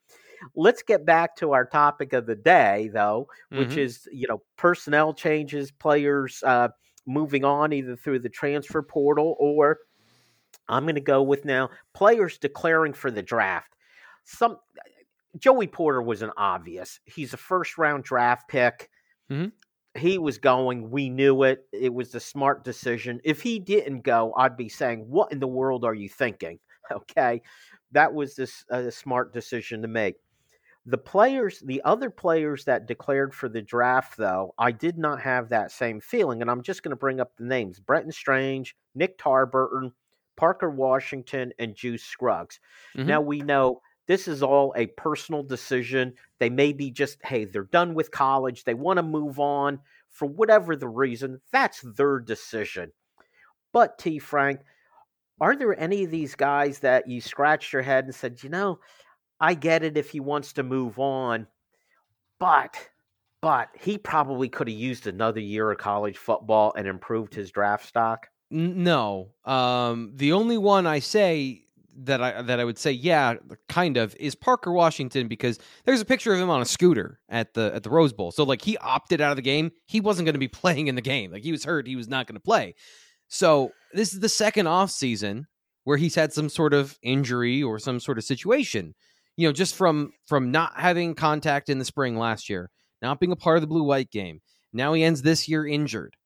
Let's 0.55 0.83
get 0.83 1.05
back 1.05 1.35
to 1.37 1.53
our 1.53 1.65
topic 1.65 2.13
of 2.13 2.27
the 2.27 2.37
day, 2.37 2.91
though, 2.93 3.27
which 3.51 3.71
mm-hmm. 3.71 3.79
is 3.79 4.09
you 4.13 4.29
know 4.29 4.43
personnel 4.57 5.13
changes, 5.13 5.73
players 5.73 6.43
uh, 6.47 6.69
moving 7.07 7.45
on 7.45 7.73
either 7.73 7.97
through 7.97 8.21
the 8.21 8.29
transfer 8.29 8.83
portal 8.83 9.35
or 9.39 9.79
I'm 10.69 10.85
going 10.85 10.95
to 10.97 11.01
go 11.01 11.23
with 11.23 11.45
now 11.45 11.71
players 11.95 12.39
declaring 12.39 12.93
for 12.93 13.11
the 13.11 13.23
draft. 13.23 13.75
Some 14.29 14.59
Joey 15.39 15.67
Porter 15.67 16.03
was 16.03 16.21
an 16.21 16.33
obvious. 16.37 17.01
He's 17.05 17.33
a 17.33 17.39
first 17.39 17.79
round 17.79 18.05
draft 18.05 18.49
pick. 18.49 18.91
Mm-hmm. 19.31 20.01
he 20.01 20.19
was 20.19 20.39
going. 20.39 20.91
We 20.91 21.11
knew 21.11 21.43
it. 21.43 21.67
It 21.73 21.93
was 21.93 22.13
the 22.13 22.21
smart 22.21 22.65
decision. 22.65 23.21
If 23.25 23.43
he 23.43 23.59
didn't 23.59 24.03
go, 24.03 24.33
I'd 24.37 24.57
be 24.57 24.69
saying, 24.69 25.07
"What 25.09 25.33
in 25.33 25.39
the 25.41 25.47
world 25.47 25.85
are 25.85 25.95
you 25.95 26.09
thinking?" 26.09 26.59
Okay, 26.91 27.43
that 27.93 28.15
was 28.15 28.35
this 28.35 28.65
a 28.71 28.91
smart 28.91 29.35
decision 29.35 29.83
to 29.83 29.89
make. 29.89 30.17
The 30.87 30.97
players, 30.97 31.61
the 31.61 31.83
other 31.85 32.09
players 32.09 32.65
that 32.65 32.87
declared 32.87 33.35
for 33.35 33.51
the 33.51 33.61
draft, 33.61 34.17
though, 34.17 34.55
I 34.57 34.73
did 34.73 34.97
not 34.97 35.21
have 35.21 35.51
that 35.51 35.71
same 35.71 36.01
feeling, 36.01 36.41
and 36.41 36.51
I'm 36.51 36.63
just 36.63 36.83
going 36.83 36.93
to 36.93 36.97
bring 36.97 37.21
up 37.21 37.37
the 37.37 37.45
names: 37.45 37.79
Brenton 37.79 38.13
Strange, 38.13 38.75
Nick 38.95 39.19
Tarburton, 39.19 39.93
Parker 40.35 40.71
Washington, 40.71 41.53
and 41.59 41.75
Juice 41.75 42.05
Scruggs. 42.05 42.59
Mm-hmm. 42.97 43.07
Now 43.07 43.21
we 43.21 43.41
know 43.41 43.83
this 44.09 44.27
is 44.27 44.43
all 44.43 44.73
a 44.75 44.87
personal 44.87 45.45
decision. 45.45 46.15
They 46.41 46.51
may 46.51 46.73
be 46.73 46.91
just, 46.91 47.19
hey, 47.25 47.45
they're 47.45 47.65
done 47.65 47.95
with 47.95 48.11
college. 48.11 48.65
They 48.65 48.75
want 48.75 48.97
to 48.97 49.03
move 49.05 49.39
on 49.39 49.79
for 50.11 50.27
whatever 50.27 50.75
the 50.75 50.89
reason. 50.89 51.41
That's 51.53 51.83
their 51.83 52.19
decision. 52.19 52.91
But, 53.73 53.99
T. 53.99 54.19
Frank, 54.19 54.61
are 55.41 55.55
there 55.55 55.79
any 55.79 56.05
of 56.05 56.11
these 56.11 56.35
guys 56.35 56.81
that 56.81 57.07
you 57.07 57.21
scratched 57.21 57.73
your 57.73 57.83
head 57.83 58.07
and 58.07 58.15
said, 58.15 58.43
you 58.43 58.49
know, 58.49 58.81
I 59.41 59.55
get 59.55 59.85
it 59.85 59.97
if 59.97 60.11
he 60.11 60.21
wants 60.21 60.55
to 60.55 60.63
move 60.63 60.99
on, 60.99 61.47
but 62.41 62.89
but 63.41 63.69
he 63.79 63.99
probably 63.99 64.49
could 64.49 64.67
have 64.67 64.77
used 64.77 65.07
another 65.07 65.39
year 65.39 65.71
of 65.71 65.79
college 65.79 66.19
football 66.19 66.73
and 66.77 66.89
improved 66.89 67.33
his 67.33 67.53
draft 67.53 67.87
stock. 67.87 68.27
No, 68.51 69.29
um, 69.45 70.11
the 70.17 70.33
only 70.33 70.59
one 70.59 70.89
I 70.89 70.99
say 70.99 71.68
that 72.05 72.23
I 72.23 72.43
that 72.43 72.61
I 72.61 72.65
would 72.65 72.79
say 72.79 72.93
yeah, 72.93 73.35
kind 73.69 73.97
of 73.97 74.15
is 74.19 74.35
Parker 74.35 74.73
Washington 74.73 75.29
because 75.29 75.59
there's 75.85 76.01
a 76.01 76.05
picture 76.05 76.33
of 76.33 76.41
him 76.41 76.51
on 76.51 76.63
a 76.63 76.65
scooter 76.65 77.21
at 77.29 77.55
the 77.55 77.73
at 77.75 77.83
the 77.83 77.91
Rose 77.91 78.13
Bowl. 78.13 78.31
So 78.31 78.45
like 78.45 78.63
he 78.63 78.77
opted 78.79 79.21
out 79.21 79.31
of 79.31 79.37
the 79.37 79.43
game. 79.43 79.73
He 79.87 80.01
wasn't 80.01 80.27
going 80.27 80.35
to 80.35 80.39
be 80.39 80.49
playing 80.49 80.87
in 80.87 80.95
the 80.95 81.03
game. 81.03 81.33
Like 81.33 81.43
he 81.43 81.53
was 81.53 81.65
hurt. 81.65 81.87
He 81.87 81.97
was 81.97 82.09
not 82.09 82.27
going 82.27 82.35
to 82.35 82.41
play. 82.41 82.75
So 83.29 83.73
this 83.93 84.15
is 84.15 84.21
the 84.21 84.29
second 84.29 84.67
off 84.67 84.91
season 84.91 85.47
where 85.85 85.97
he's 85.97 86.15
had 86.15 86.33
some 86.33 86.49
sort 86.49 86.75
of 86.75 86.99
injury 87.03 87.63
or 87.63 87.79
some 87.79 88.01
sort 88.01 88.19
of 88.19 88.25
situation. 88.25 88.95
You 89.37 89.49
know, 89.49 89.53
just 89.53 89.75
from 89.75 90.13
from 90.27 90.51
not 90.51 90.73
having 90.77 91.15
contact 91.15 91.69
in 91.69 91.79
the 91.79 91.85
spring 91.85 92.17
last 92.17 92.49
year, 92.49 92.71
not 93.03 93.21
being 93.21 93.33
a 93.33 93.37
part 93.37 93.57
of 93.57 93.63
the 93.63 93.69
blue 93.69 93.85
white 93.85 94.11
game. 94.11 94.41
Now 94.73 94.93
he 94.93 95.03
ends 95.03 95.23
this 95.23 95.49
year 95.49 95.67
injured 95.67 96.17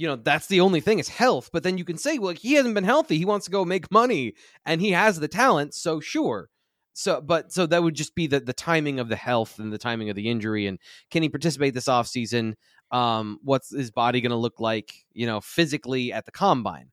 you 0.00 0.06
know 0.06 0.16
that's 0.16 0.46
the 0.46 0.60
only 0.60 0.80
thing 0.80 0.98
is 0.98 1.08
health 1.08 1.50
but 1.52 1.62
then 1.62 1.76
you 1.76 1.84
can 1.84 1.98
say 1.98 2.18
well 2.18 2.32
he 2.32 2.54
hasn't 2.54 2.74
been 2.74 2.84
healthy 2.84 3.18
he 3.18 3.26
wants 3.26 3.44
to 3.44 3.52
go 3.52 3.66
make 3.66 3.90
money 3.92 4.32
and 4.64 4.80
he 4.80 4.92
has 4.92 5.20
the 5.20 5.28
talent 5.28 5.74
so 5.74 6.00
sure. 6.00 6.48
So 6.94 7.20
but 7.20 7.52
so 7.52 7.66
that 7.66 7.82
would 7.82 7.94
just 7.94 8.14
be 8.14 8.26
the 8.26 8.40
the 8.40 8.54
timing 8.54 8.98
of 8.98 9.08
the 9.08 9.16
health 9.16 9.58
and 9.58 9.72
the 9.72 9.78
timing 9.78 10.08
of 10.08 10.16
the 10.16 10.28
injury 10.28 10.66
and 10.66 10.78
can 11.10 11.22
he 11.22 11.28
participate 11.28 11.74
this 11.74 11.86
off 11.86 12.08
season 12.08 12.56
um 12.90 13.38
what's 13.42 13.70
his 13.70 13.90
body 13.90 14.20
going 14.20 14.30
to 14.30 14.36
look 14.36 14.58
like 14.58 14.92
you 15.12 15.26
know 15.26 15.40
physically 15.40 16.12
at 16.12 16.24
the 16.24 16.32
combine? 16.32 16.90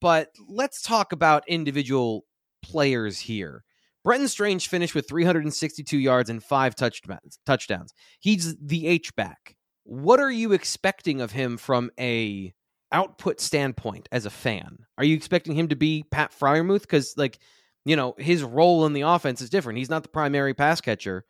But 0.00 0.28
let's 0.46 0.82
talk 0.82 1.12
about 1.12 1.48
individual 1.48 2.24
players 2.62 3.18
here. 3.18 3.64
Brenton 4.04 4.28
Strange 4.28 4.68
finished 4.68 4.94
with 4.94 5.08
362 5.08 5.96
yards 5.96 6.28
and 6.28 6.42
five 6.42 6.74
touchdowns. 6.74 7.94
He's 8.20 8.56
the 8.58 8.88
H 8.88 9.14
back 9.14 9.56
what 9.84 10.20
are 10.20 10.30
you 10.30 10.52
expecting 10.52 11.20
of 11.20 11.32
him 11.32 11.56
from 11.56 11.90
a 11.98 12.52
output 12.92 13.40
standpoint 13.40 14.08
as 14.12 14.26
a 14.26 14.30
fan? 14.30 14.78
Are 14.98 15.04
you 15.04 15.16
expecting 15.16 15.54
him 15.54 15.68
to 15.68 15.76
be 15.76 16.04
Pat 16.10 16.32
Freiermuth? 16.32 16.82
Because 16.82 17.14
like, 17.16 17.38
you 17.84 17.96
know, 17.96 18.14
his 18.18 18.42
role 18.42 18.86
in 18.86 18.92
the 18.92 19.00
offense 19.02 19.40
is 19.40 19.50
different. 19.50 19.78
He's 19.78 19.90
not 19.90 20.02
the 20.02 20.08
primary 20.08 20.54
pass 20.54 20.80
catcher. 20.80 21.24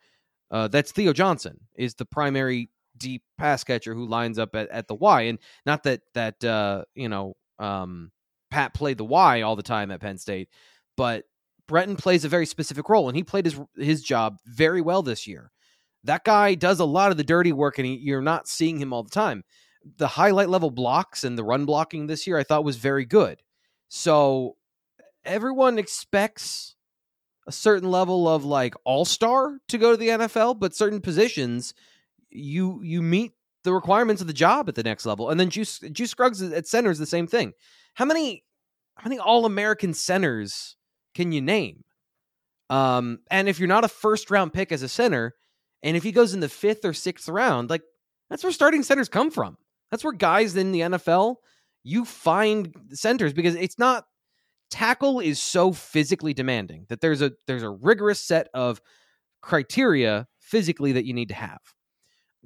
Uh, 0.51 0.67
that's 0.67 0.91
Theo 0.91 1.13
Johnson 1.13 1.59
is 1.75 1.95
the 1.95 2.05
primary 2.05 2.69
deep 2.97 3.23
pass 3.37 3.63
catcher 3.63 3.93
who 3.95 4.05
lines 4.05 4.37
up 4.37 4.55
at, 4.55 4.69
at 4.69 4.87
the 4.87 4.95
Y. 4.95 5.21
And 5.23 5.39
not 5.65 5.83
that 5.83 6.01
that 6.13 6.43
uh, 6.43 6.83
you 6.93 7.09
know 7.09 7.35
um, 7.59 8.11
Pat 8.51 8.73
played 8.73 8.97
the 8.97 9.05
Y 9.05 9.41
all 9.41 9.55
the 9.55 9.63
time 9.63 9.89
at 9.89 9.99
Penn 9.99 10.17
State, 10.17 10.49
but 10.95 11.23
Brenton 11.67 11.95
plays 11.95 12.25
a 12.25 12.29
very 12.29 12.45
specific 12.45 12.89
role, 12.89 13.07
and 13.07 13.17
he 13.17 13.23
played 13.23 13.45
his 13.45 13.59
his 13.75 14.03
job 14.03 14.37
very 14.45 14.81
well 14.81 15.01
this 15.01 15.25
year. 15.25 15.51
That 16.03 16.23
guy 16.23 16.55
does 16.55 16.79
a 16.79 16.85
lot 16.85 17.11
of 17.11 17.17
the 17.17 17.23
dirty 17.23 17.53
work, 17.53 17.77
and 17.77 17.85
he, 17.85 17.95
you're 17.95 18.21
not 18.21 18.47
seeing 18.47 18.77
him 18.77 18.93
all 18.93 19.03
the 19.03 19.09
time. 19.09 19.43
The 19.97 20.07
highlight 20.07 20.49
level 20.49 20.71
blocks 20.71 21.23
and 21.23 21.37
the 21.37 21.43
run 21.43 21.65
blocking 21.65 22.07
this 22.07 22.27
year, 22.27 22.37
I 22.37 22.43
thought 22.43 22.63
was 22.63 22.77
very 22.77 23.05
good. 23.05 23.41
So 23.89 24.55
everyone 25.25 25.77
expects 25.77 26.75
a 27.47 27.51
certain 27.51 27.91
level 27.91 28.27
of 28.27 28.45
like 28.45 28.75
all 28.85 29.05
star 29.05 29.59
to 29.67 29.77
go 29.77 29.91
to 29.91 29.97
the 29.97 30.09
NFL, 30.09 30.59
but 30.59 30.75
certain 30.75 31.01
positions 31.01 31.73
you 32.29 32.81
you 32.83 33.01
meet 33.01 33.33
the 33.63 33.73
requirements 33.73 34.21
of 34.21 34.27
the 34.27 34.33
job 34.33 34.67
at 34.67 34.75
the 34.75 34.83
next 34.83 35.05
level. 35.05 35.29
And 35.29 35.39
then 35.39 35.49
Juice 35.49 35.79
Juice 35.91 36.11
Scruggs 36.11 36.41
at 36.41 36.67
center 36.67 36.91
is 36.91 36.99
the 36.99 37.05
same 37.05 37.27
thing. 37.27 37.53
How 37.93 38.05
many 38.05 38.43
how 38.95 39.09
many 39.09 39.19
all 39.19 39.45
American 39.45 39.93
centers 39.93 40.75
can 41.13 41.31
you 41.31 41.41
name? 41.41 41.83
Um, 42.69 43.19
and 43.29 43.47
if 43.47 43.59
you're 43.59 43.67
not 43.67 43.83
a 43.83 43.89
first 43.89 44.31
round 44.31 44.53
pick 44.53 44.71
as 44.71 44.81
a 44.81 44.89
center, 44.89 45.35
and 45.83 45.95
if 45.95 46.03
he 46.03 46.11
goes 46.11 46.33
in 46.33 46.39
the 46.39 46.49
fifth 46.49 46.85
or 46.85 46.93
sixth 46.93 47.29
round, 47.29 47.69
like 47.69 47.83
that's 48.29 48.43
where 48.43 48.51
starting 48.51 48.81
centers 48.81 49.09
come 49.09 49.29
from. 49.29 49.57
That's 49.91 50.03
where 50.03 50.13
guys 50.13 50.55
in 50.55 50.71
the 50.71 50.79
NFL 50.79 51.35
you 51.83 52.05
find 52.05 52.73
centers 52.91 53.33
because 53.33 53.55
it's 53.55 53.77
not 53.77 54.05
tackle 54.71 55.19
is 55.19 55.39
so 55.39 55.71
physically 55.71 56.33
demanding 56.33 56.85
that 56.89 57.01
there's 57.01 57.21
a 57.21 57.33
there's 57.45 57.63
a 57.63 57.69
rigorous 57.69 58.19
set 58.19 58.47
of 58.53 58.81
criteria 59.41 60.27
physically 60.39 60.93
that 60.93 61.05
you 61.05 61.13
need 61.13 61.27
to 61.27 61.35
have. 61.35 61.59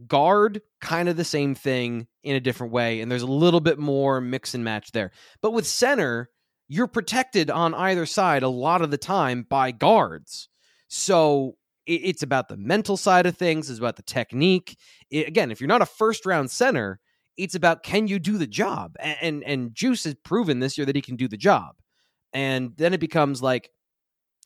Guard 0.07 0.61
kind 0.81 1.07
of 1.07 1.17
the 1.17 1.23
same 1.23 1.55
thing 1.55 2.07
in 2.23 2.35
a 2.35 2.39
different 2.39 2.73
way 2.73 2.99
and 2.99 3.11
there's 3.11 3.21
a 3.21 3.27
little 3.27 3.61
bit 3.61 3.79
more 3.79 4.19
mix 4.19 4.53
and 4.53 4.63
match 4.63 4.91
there. 4.91 5.11
But 5.41 5.53
with 5.53 5.67
center, 5.67 6.29
you're 6.67 6.87
protected 6.87 7.49
on 7.49 7.73
either 7.73 8.05
side 8.05 8.43
a 8.43 8.49
lot 8.49 8.81
of 8.81 8.91
the 8.91 8.97
time 8.97 9.45
by 9.47 9.71
guards. 9.71 10.49
So 10.89 11.56
it's 11.87 12.23
about 12.23 12.49
the 12.49 12.57
mental 12.57 12.97
side 12.97 13.25
of 13.25 13.37
things, 13.37 13.69
it's 13.69 13.79
about 13.79 13.95
the 13.95 14.03
technique. 14.03 14.77
It, 15.09 15.27
again, 15.27 15.51
if 15.51 15.61
you're 15.61 15.67
not 15.67 15.81
a 15.81 15.85
first 15.85 16.25
round 16.25 16.51
center, 16.51 16.99
it's 17.37 17.55
about 17.55 17.83
can 17.83 18.07
you 18.07 18.19
do 18.19 18.37
the 18.37 18.47
job? 18.47 18.95
And, 18.99 19.17
and, 19.21 19.43
and 19.43 19.73
Juice 19.73 20.03
has 20.03 20.15
proven 20.15 20.59
this 20.59 20.77
year 20.77 20.85
that 20.85 20.95
he 20.95 21.01
can 21.01 21.15
do 21.15 21.27
the 21.27 21.37
job. 21.37 21.75
And 22.33 22.73
then 22.77 22.93
it 22.93 22.99
becomes 22.99 23.41
like, 23.41 23.69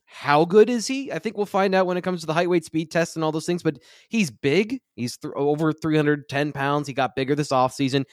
how 0.05 0.43
good 0.43 0.69
is 0.69 0.87
he? 0.87 1.11
I 1.11 1.19
think 1.19 1.37
we'll 1.37 1.45
find 1.45 1.73
out 1.73 1.85
when 1.85 1.95
it 1.95 2.01
comes 2.01 2.19
to 2.19 2.27
the 2.27 2.33
height, 2.33 2.49
weight, 2.49 2.65
speed 2.65 2.91
test 2.91 3.15
and 3.15 3.23
all 3.23 3.31
those 3.31 3.45
things. 3.45 3.63
But 3.63 3.79
he's 4.09 4.29
big. 4.29 4.81
He's 4.95 5.17
th- 5.17 5.33
over 5.37 5.71
310 5.71 6.51
pounds. 6.51 6.87
He 6.87 6.93
got 6.93 7.15
bigger 7.15 7.33
this 7.33 7.49
offseason. 7.49 8.03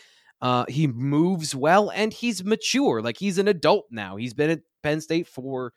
Uh, 0.40 0.64
he 0.68 0.86
moves 0.86 1.56
well 1.56 1.90
and 1.90 2.12
he's 2.12 2.44
mature. 2.44 3.02
Like 3.02 3.18
he's 3.18 3.38
an 3.38 3.48
adult 3.48 3.86
now. 3.90 4.14
He's 4.14 4.32
been 4.32 4.50
at 4.50 4.60
Penn 4.84 5.00
State 5.00 5.26
for 5.26 5.72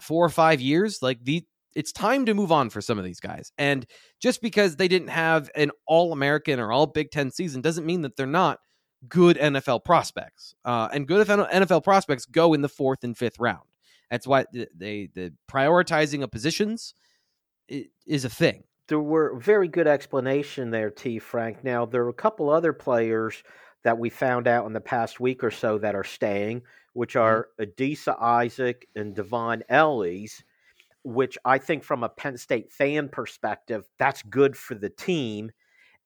four 0.00 0.24
or 0.24 0.28
five 0.28 0.60
years. 0.60 1.00
Like 1.00 1.24
the 1.24 1.44
it's 1.74 1.92
time 1.92 2.26
to 2.26 2.34
move 2.34 2.52
on 2.52 2.70
for 2.70 2.80
some 2.80 2.98
of 2.98 3.04
these 3.04 3.20
guys. 3.20 3.52
And 3.58 3.86
just 4.20 4.42
because 4.42 4.76
they 4.76 4.88
didn't 4.88 5.08
have 5.08 5.50
an 5.54 5.70
all 5.86 6.12
American 6.12 6.60
or 6.60 6.72
all 6.72 6.86
Big 6.86 7.10
Ten 7.10 7.30
season 7.30 7.60
doesn't 7.60 7.86
mean 7.86 8.02
that 8.02 8.16
they're 8.16 8.26
not 8.26 8.58
good 9.08 9.36
NFL 9.36 9.84
prospects. 9.84 10.54
Uh, 10.64 10.88
and 10.92 11.06
good 11.06 11.26
NFL 11.26 11.84
prospects 11.84 12.26
go 12.26 12.54
in 12.54 12.62
the 12.62 12.68
fourth 12.68 13.04
and 13.04 13.16
fifth 13.16 13.38
round. 13.38 13.66
That's 14.10 14.26
why 14.26 14.44
they 14.52 15.08
the 15.14 15.32
prioritizing 15.50 16.22
of 16.22 16.30
positions 16.30 16.94
is 17.68 18.24
a 18.24 18.28
thing. 18.28 18.64
There 18.88 19.00
were 19.00 19.38
very 19.38 19.68
good 19.68 19.86
explanation 19.86 20.70
there, 20.70 20.90
T. 20.90 21.18
Frank. 21.18 21.64
Now 21.64 21.86
there 21.86 22.04
are 22.04 22.10
a 22.10 22.14
couple 22.14 22.50
other 22.50 22.74
players 22.74 23.42
that 23.84 23.98
we 23.98 24.10
found 24.10 24.46
out 24.46 24.66
in 24.66 24.74
the 24.74 24.80
past 24.80 25.18
week 25.18 25.42
or 25.42 25.50
so 25.50 25.78
that 25.78 25.94
are 25.94 26.04
staying, 26.04 26.62
which 26.92 27.14
mm-hmm. 27.14 27.22
are 27.22 27.48
Adisa 27.58 28.20
Isaac 28.20 28.86
and 28.94 29.16
Dvon 29.16 29.62
Ellies 29.68 30.44
which 31.04 31.36
I 31.44 31.58
think 31.58 31.84
from 31.84 32.04
a 32.04 32.08
Penn 32.08 32.36
State 32.36 32.70
fan 32.70 33.08
perspective, 33.08 33.88
that's 33.98 34.22
good 34.22 34.56
for 34.56 34.74
the 34.74 34.90
team. 34.90 35.50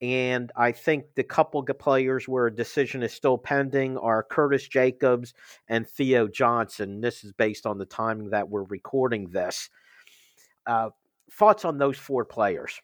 And 0.02 0.52
I 0.56 0.72
think 0.72 1.14
the 1.14 1.22
couple 1.22 1.60
of 1.60 1.78
players 1.78 2.28
where 2.28 2.46
a 2.46 2.54
decision 2.54 3.02
is 3.02 3.12
still 3.12 3.38
pending 3.38 3.96
are 3.96 4.22
Curtis 4.22 4.68
Jacobs 4.68 5.32
and 5.68 5.88
Theo 5.88 6.28
Johnson. 6.28 7.00
This 7.00 7.24
is 7.24 7.32
based 7.32 7.66
on 7.66 7.78
the 7.78 7.86
timing 7.86 8.30
that 8.30 8.48
we're 8.48 8.64
recording 8.64 9.30
this. 9.30 9.70
Uh, 10.66 10.90
thoughts 11.30 11.64
on 11.64 11.78
those 11.78 11.96
four 11.96 12.24
players? 12.24 12.80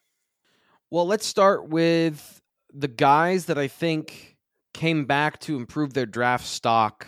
Well, 0.90 1.06
let's 1.06 1.26
start 1.26 1.68
with 1.68 2.40
the 2.72 2.88
guys 2.88 3.46
that 3.46 3.58
I 3.58 3.68
think 3.68 4.36
came 4.72 5.04
back 5.04 5.38
to 5.40 5.56
improve 5.56 5.92
their 5.92 6.06
draft 6.06 6.46
stock 6.46 7.06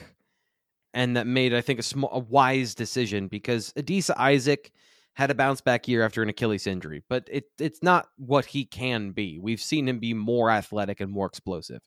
and 0.93 1.17
that 1.17 1.27
made, 1.27 1.55
I 1.55 1.63
think, 1.63 1.81
a, 1.81 2.07
a 2.13 2.19
wise 2.19 2.75
decision 2.75 3.29
because 3.29 3.73
Adisa 3.75 4.15
Isaac– 4.17 4.71
had 5.15 5.31
a 5.31 5.35
bounce 5.35 5.61
back 5.61 5.89
year 5.89 6.03
after 6.03 6.23
an 6.23 6.29
Achilles 6.29 6.67
injury, 6.67 7.03
but 7.09 7.29
it 7.31 7.45
it's 7.59 7.83
not 7.83 8.09
what 8.17 8.45
he 8.45 8.65
can 8.65 9.13
be. 9.13 9.39
We've 9.41 9.63
seen 9.63 9.89
him 9.89 9.99
be 9.99 10.15
more 10.15 10.51
athletic 10.51 11.01
and 11.01 11.11
more 11.11 11.27
explosive. 11.27 11.81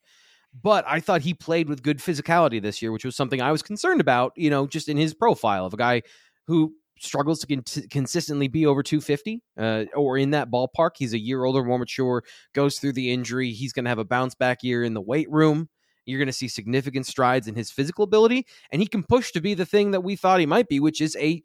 But 0.62 0.86
I 0.88 1.00
thought 1.00 1.22
he 1.22 1.34
played 1.34 1.70
with 1.70 1.84
good 1.84 2.00
physicality 2.00 2.62
this 2.62 2.82
year, 2.82 2.92
which 2.92 3.06
was 3.06 3.16
something 3.16 3.42
I 3.42 3.52
was 3.52 3.62
concerned 3.62 4.02
about, 4.02 4.32
you 4.36 4.50
know, 4.50 4.66
just 4.66 4.90
in 4.90 4.98
his 4.98 5.14
profile 5.14 5.66
of 5.66 5.74
a 5.74 5.78
guy 5.78 6.02
who 6.48 6.74
struggles 7.00 7.40
to 7.40 7.48
con- 7.48 7.88
consistently 7.90 8.48
be 8.48 8.66
over 8.66 8.82
250 8.82 9.42
uh, 9.58 9.86
or 9.96 10.18
in 10.18 10.32
that 10.32 10.50
ballpark. 10.50 10.92
He's 10.98 11.14
a 11.14 11.20
year 11.20 11.44
older, 11.44 11.64
more 11.64 11.78
mature, 11.78 12.24
goes 12.54 12.80
through 12.80 12.94
the 12.94 13.12
injury. 13.12 13.52
He's 13.52 13.74
going 13.74 13.86
to 13.86 13.90
have 13.90 14.00
a 14.00 14.06
bounce 14.06 14.36
back 14.36 14.64
year 14.64 14.84
in 14.84 14.94
the 14.94 15.02
weight 15.02 15.30
room. 15.30 15.70
You're 16.06 16.20
going 16.20 16.28
to 16.28 16.34
see 16.34 16.48
significant 16.48 17.06
strides 17.06 17.48
in 17.48 17.56
his 17.56 17.70
physical 17.70 18.06
ability, 18.06 18.48
and 18.72 18.82
he 18.82 18.88
can 18.88 19.04
push 19.04 19.32
to 19.34 19.42
be 19.42 19.54
the 19.54 19.66
thing 19.66 19.92
that 19.92 20.02
we 20.02 20.16
thought 20.16 20.40
he 20.40 20.46
might 20.46 20.70
be, 20.70 20.80
which 20.80 21.02
is 21.02 21.18
a 21.18 21.44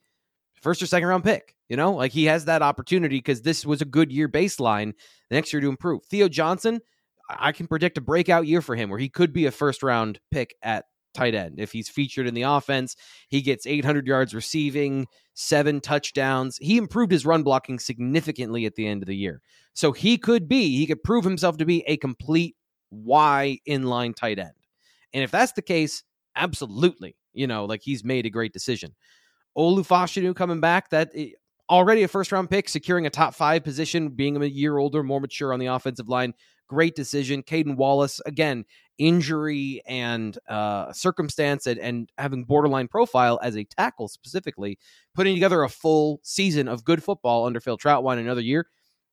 first 0.63 0.81
or 0.81 0.87
second 0.87 1.09
round 1.09 1.25
pick. 1.25 1.57
You 1.73 1.77
know, 1.79 1.93
like 1.93 2.13
he 2.13 2.27
has 2.27 2.45
that 2.45 2.61
opportunity 2.61 3.17
because 3.17 3.41
this 3.41 3.65
was 3.65 3.81
a 3.81 3.87
good 3.87 4.13
year 4.13 4.29
baseline 4.29 4.93
the 5.31 5.37
next 5.37 5.55
year 5.55 5.61
to 5.63 5.71
improve. 5.71 6.05
Theo 6.05 6.29
Johnson, 6.29 6.83
I 7.31 7.53
can 7.53 7.67
predict 7.67 7.97
a 7.97 8.03
breakout 8.03 8.47
year 8.47 8.61
for 8.61 8.77
him 8.77 8.91
where 8.91 8.99
he 8.99 9.09
could 9.09 9.33
be 9.33 9.47
a 9.47 9.51
first 9.51 9.83
round 9.83 10.21
pick 10.31 10.55
at 10.63 10.85
tight 11.15 11.35
end. 11.35 11.55
If 11.57 11.73
he's 11.73 11.89
featured 11.89 12.27
in 12.27 12.35
the 12.35 12.43
offense, 12.43 12.95
he 13.31 13.41
gets 13.41 13.67
800 13.67 14.07
yards 14.07 14.35
receiving, 14.35 15.07
seven 15.33 15.81
touchdowns. 15.81 16.59
He 16.61 16.77
improved 16.77 17.11
his 17.11 17.25
run 17.25 17.43
blocking 17.43 17.79
significantly 17.79 18.67
at 18.67 18.75
the 18.75 18.87
end 18.87 19.03
of 19.03 19.07
the 19.07 19.17
year. 19.17 19.41
So 19.73 19.93
he 19.93 20.19
could 20.19 20.49
be, 20.49 20.77
he 20.77 20.87
could 20.87 21.03
prove 21.03 21.25
himself 21.25 21.57
to 21.57 21.65
be 21.65 21.85
a 21.87 21.97
complete 21.97 22.55
Y 22.91 23.61
inline 23.67 24.15
tight 24.15 24.39
end. 24.39 24.51
And 25.15 25.25
if 25.25 25.31
that's 25.31 25.53
the 25.53 25.63
case, 25.63 26.05
absolutely, 26.37 27.17
you 27.33 27.47
know, 27.47 27.65
like 27.65 27.81
he's 27.83 28.05
made 28.05 28.27
a 28.27 28.31
great 28.31 28.53
decision. 28.53 28.95
Olu 29.57 29.87
Fashanu 29.87 30.35
coming 30.35 30.61
back, 30.61 30.91
that 30.91 31.11
eh, 31.15 31.31
already 31.71 32.03
a 32.03 32.09
first 32.09 32.33
round 32.33 32.51
pick, 32.51 32.69
securing 32.69 33.07
a 33.07 33.11
top 33.11 33.35
five 33.35 33.65
position, 33.65 34.11
being 34.11 34.37
a 34.37 34.47
year 34.47 34.79
older, 34.79 35.03
more 35.03 35.21
mature 35.21 35.53
on 35.53 35.61
the 35.61 35.67
offensive 35.67 36.09
line. 36.09 36.35
Great 36.69 36.95
decision. 36.95 37.43
Caedan 37.43 37.77
Wallace, 37.77 38.21
again, 38.25 38.65
injury 38.99 39.83
and 39.87 40.39
uh, 40.49 40.93
circumstance 40.93 41.67
and, 41.67 41.79
and 41.81 42.09
having 42.19 42.45
borderline 42.45 42.89
profile 42.89 43.39
as 43.43 43.57
a 43.57 43.65
tackle 43.65 44.09
specifically, 44.09 44.79
putting 45.15 45.35
together 45.35 45.63
a 45.63 45.69
full 45.69 46.21
season 46.23 46.69
of 46.69 46.85
good 46.85 47.03
football 47.03 47.47
under 47.47 47.61
Phil 47.61 47.79
Trautwein 47.79 48.19
another 48.19 48.41
year. 48.41 48.67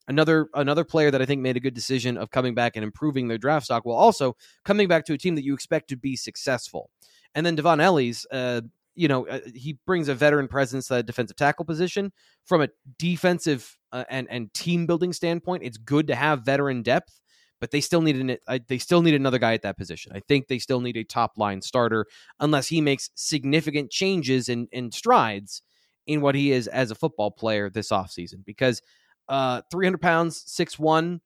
Another 0.07 0.47
another 0.55 0.83
player 0.83 1.11
that 1.11 1.21
I 1.21 1.25
think 1.25 1.41
made 1.41 1.55
a 1.55 1.59
good 1.59 1.75
decision 1.75 2.17
of 2.17 2.31
coming 2.31 2.55
back 2.55 2.75
and 2.75 2.83
improving 2.83 3.27
their 3.27 3.37
draft 3.37 3.65
stock 3.65 3.85
while 3.85 3.97
also 3.97 4.35
coming 4.65 4.87
back 4.87 5.05
to 5.05 5.13
a 5.13 5.19
team 5.19 5.35
that 5.35 5.43
you 5.43 5.53
expect 5.53 5.87
to 5.89 5.95
be 5.97 6.15
successful. 6.15 6.89
And 7.35 7.45
then 7.45 7.55
Dvon 7.55 7.79
Ellies, 7.79 8.25
uh, 8.31 8.61
you 8.95 9.07
know, 9.07 9.27
uh, 9.27 9.39
he 9.55 9.77
brings 9.85 10.07
a 10.09 10.15
veteran 10.15 10.47
presence 10.47 10.87
to 10.87 10.95
that 10.95 11.05
defensive 11.05 11.37
tackle 11.37 11.65
position. 11.65 12.11
From 12.45 12.61
a 12.61 12.69
defensive 12.97 13.77
uh, 13.91 14.05
and 14.09 14.27
and 14.29 14.53
team 14.53 14.85
building 14.85 15.13
standpoint, 15.13 15.63
it's 15.63 15.77
good 15.77 16.07
to 16.07 16.15
have 16.15 16.43
veteran 16.43 16.81
depth 16.81 17.19
but 17.59 17.71
they 17.71 17.81
still 17.81 18.01
need 18.01 18.15
an 18.15 18.37
they 18.67 18.77
still 18.77 19.01
need 19.01 19.13
another 19.13 19.37
guy 19.37 19.53
at 19.53 19.61
that 19.63 19.77
position. 19.77 20.11
I 20.15 20.21
think 20.21 20.47
they 20.47 20.59
still 20.59 20.81
need 20.81 20.97
a 20.97 21.03
top 21.03 21.37
line 21.37 21.61
starter 21.61 22.05
unless 22.39 22.67
he 22.67 22.81
makes 22.81 23.09
significant 23.15 23.91
changes 23.91 24.49
and 24.49 24.67
in, 24.71 24.85
in 24.85 24.91
strides 24.91 25.61
in 26.07 26.21
what 26.21 26.35
he 26.35 26.51
is 26.51 26.67
as 26.67 26.91
a 26.91 26.95
football 26.95 27.31
player 27.31 27.69
this 27.69 27.91
offseason 27.91 28.43
because 28.45 28.81
uh 29.27 29.61
300 29.71 30.01
pounds, 30.01 30.43
6'1, 30.45 31.19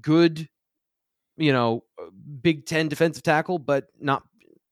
good, 0.00 0.48
you 1.36 1.52
know, 1.52 1.84
uh, 2.00 2.06
Big 2.40 2.66
Ten 2.66 2.88
defensive 2.88 3.22
tackle, 3.22 3.58
but 3.58 3.88
not 4.00 4.22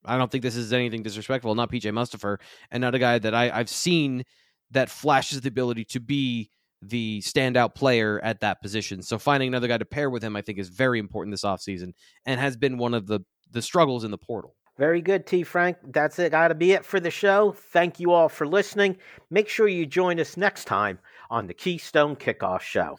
I 0.05 0.17
don't 0.17 0.31
think 0.31 0.43
this 0.43 0.57
is 0.57 0.73
anything 0.73 1.03
disrespectful, 1.03 1.55
not 1.55 1.71
PJ 1.71 1.93
Mustipher, 1.93 2.39
and 2.71 2.81
not 2.81 2.95
a 2.95 2.99
guy 2.99 3.19
that 3.19 3.35
I, 3.35 3.51
I've 3.51 3.69
seen 3.69 4.25
that 4.71 4.91
flashes 4.91 5.41
the 5.41 5.49
ability 5.49 5.85
to 5.87 6.01
be 6.01 6.51
the 6.83 7.21
standout 7.21 7.75
player 7.75 8.21
at 8.23 8.41
that 8.41 8.63
position. 8.63 9.03
So 9.03 9.19
finding 9.19 9.49
another 9.49 9.69
guy 9.69 9.79
to 9.79 9.85
pair 9.85 10.11
with 10.11 10.23
him, 10.23 10.37
I 10.37 10.43
think, 10.43 10.59
is 10.59 10.69
very 10.69 10.99
important 10.99 11.33
this 11.33 11.43
offseason 11.43 11.93
and 12.25 12.41
has 12.41 12.57
been 12.57 12.79
one 12.79 12.95
of 12.95 13.07
the 13.07 13.21
the 13.51 13.63
struggles 13.63 14.05
in 14.05 14.11
the 14.11 14.19
portal. 14.19 14.55
Very 14.77 15.01
good, 15.01 15.27
T. 15.27 15.43
Frank. 15.43 15.79
That's 15.83 16.19
it. 16.19 16.31
Got 16.31 16.49
to 16.49 16.55
be 16.55 16.73
it 16.73 16.85
for 16.85 17.01
the 17.01 17.11
show. 17.11 17.57
Thank 17.73 17.99
you 17.99 18.13
all 18.13 18.29
for 18.29 18.47
listening. 18.47 18.99
Make 19.31 19.49
sure 19.49 19.67
you 19.67 19.87
join 19.87 20.21
us 20.21 20.37
next 20.37 20.67
time 20.67 21.01
on 21.31 21.47
the 21.47 21.55
Keystone 21.55 22.15
Kickoff 22.15 22.61
Show. 22.61 22.99